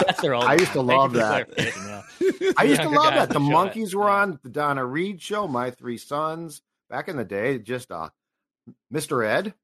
That's 0.07 0.20
their 0.20 0.34
old. 0.34 0.45
I 0.45 0.53
used 0.55 0.66
to 0.72 0.84
Thank 0.84 0.87
love 0.89 1.12
that. 1.14 1.49
yeah. 1.59 2.53
I 2.57 2.64
used 2.64 2.82
to 2.82 2.89
love 2.89 3.14
that. 3.14 3.30
The 3.30 3.41
would 3.41 3.49
it. 3.49 3.53
monkeys 3.53 3.95
were 3.97 4.05
Yeah. 4.05 4.14
on 4.22 4.39
the 4.43 4.51
Donna 4.51 4.84
Reed 4.84 5.20
show, 5.20 5.49
My 5.49 5.70
Three 5.70 5.99
Sons. 5.99 6.62
Back 6.89 7.09
in 7.09 7.16
the 7.16 7.24
day, 7.24 7.59
just 7.59 7.91
uh, 7.91 8.11
Mr. 8.93 9.26
Ed. 9.26 9.55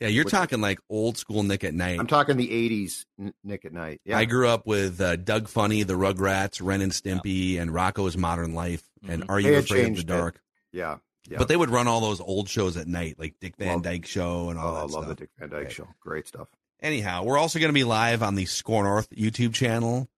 Yeah, 0.00 0.08
you're 0.08 0.24
Which- 0.24 0.32
talking 0.32 0.60
like 0.60 0.80
old 0.88 1.18
school 1.18 1.42
Nick 1.42 1.62
at 1.62 1.74
Night. 1.74 2.00
I'm 2.00 2.06
talking 2.06 2.36
the 2.36 2.48
'80s 2.48 3.04
Nick 3.44 3.64
at 3.66 3.72
Night. 3.72 4.00
Yeah, 4.04 4.16
I 4.18 4.24
grew 4.24 4.48
up 4.48 4.66
with 4.66 5.00
uh, 5.00 5.16
Doug 5.16 5.48
Funnie, 5.48 5.82
The 5.82 5.92
Rugrats, 5.94 6.60
Ren 6.62 6.80
and 6.80 6.90
Stimpy, 6.92 7.60
and 7.60 7.70
Rocko's 7.70 8.16
Modern 8.16 8.54
Life, 8.54 8.82
and 9.06 9.22
Mhm. 9.24 9.30
Are 9.30 9.38
You 9.40 9.48
Afraid 9.50 9.58
of 9.58 9.68
the 9.68 9.74
changed 9.74 10.00
it. 10.00 10.06
Dark? 10.06 10.40
yeah, 10.72 10.96
yeah. 11.28 11.36
But 11.38 11.48
they 11.48 11.56
would 11.56 11.68
run 11.70 11.86
all 11.86 12.00
those 12.00 12.20
old 12.20 12.48
shows 12.48 12.76
at 12.78 12.86
night, 12.86 13.16
like 13.18 13.34
Dick 13.40 13.56
Van 13.58 13.74
Love- 13.74 13.82
Dyke 13.82 14.06
Show 14.06 14.48
and 14.48 14.58
all 14.58 14.72
oh, 14.74 14.76
I 14.76 14.80
love 14.82 14.90
stuff. 14.92 15.08
the 15.08 15.14
Dick 15.14 15.30
Van 15.38 15.48
Dyke 15.50 15.62
Right. 15.64 15.72
Show. 15.72 15.88
Great 16.00 16.26
stuff. 16.26 16.48
Anyhow, 16.82 17.24
we're 17.24 17.36
also 17.36 17.58
going 17.58 17.68
to 17.68 17.74
be 17.74 17.84
live 17.84 18.22
on 18.22 18.36
the 18.36 18.46
SKOR 18.46 18.84
North 18.84 19.10
YouTube 19.10 19.52
channel 19.52 20.08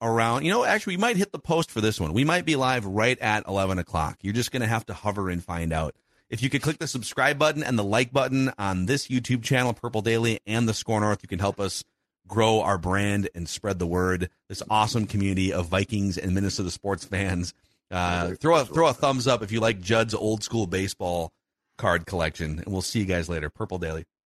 around, 0.00 0.44
you 0.44 0.50
know, 0.50 0.64
actually, 0.64 0.96
we 0.96 1.00
might 1.02 1.16
hit 1.18 1.30
the 1.32 1.38
post 1.38 1.70
for 1.70 1.82
this 1.82 2.00
one. 2.00 2.14
We 2.14 2.24
might 2.24 2.46
be 2.46 2.56
live 2.56 2.86
right 2.86 3.18
at 3.18 3.46
11 3.46 3.78
o'clock. 3.78 4.16
You're 4.22 4.32
just 4.32 4.50
going 4.50 4.62
to 4.62 4.66
have 4.66 4.86
to 4.86 4.94
hover 4.94 5.28
and 5.28 5.44
find 5.44 5.74
out. 5.74 5.94
If 6.28 6.42
you 6.42 6.50
could 6.50 6.62
click 6.62 6.78
the 6.78 6.88
subscribe 6.88 7.38
button 7.38 7.62
and 7.62 7.78
the 7.78 7.84
like 7.84 8.12
button 8.12 8.52
on 8.58 8.86
this 8.86 9.08
YouTube 9.08 9.44
channel, 9.44 9.72
Purple 9.72 10.02
Daily, 10.02 10.40
and 10.46 10.68
the 10.68 10.74
SKOR 10.74 11.00
North, 11.00 11.20
you 11.22 11.28
can 11.28 11.38
help 11.38 11.60
us 11.60 11.84
grow 12.26 12.60
our 12.62 12.78
brand 12.78 13.28
and 13.34 13.48
spread 13.48 13.78
the 13.78 13.86
word. 13.86 14.28
This 14.48 14.62
awesome 14.68 15.06
community 15.06 15.52
of 15.52 15.68
Vikings 15.68 16.18
and 16.18 16.34
Minnesota 16.34 16.70
sports 16.70 17.04
fans. 17.04 17.54
Uh, 17.90 18.34
throw 18.40 18.56
a 18.56 18.64
throw 18.64 18.88
a 18.88 18.92
thumbs 18.92 19.28
up 19.28 19.42
if 19.42 19.52
you 19.52 19.60
like 19.60 19.80
Judd's 19.80 20.14
old 20.14 20.42
school 20.42 20.66
baseball 20.66 21.32
card 21.78 22.06
collection, 22.06 22.58
and 22.58 22.66
we'll 22.66 22.82
see 22.82 22.98
you 22.98 23.04
guys 23.04 23.28
later. 23.28 23.48
Purple 23.48 23.78
Daily. 23.78 24.04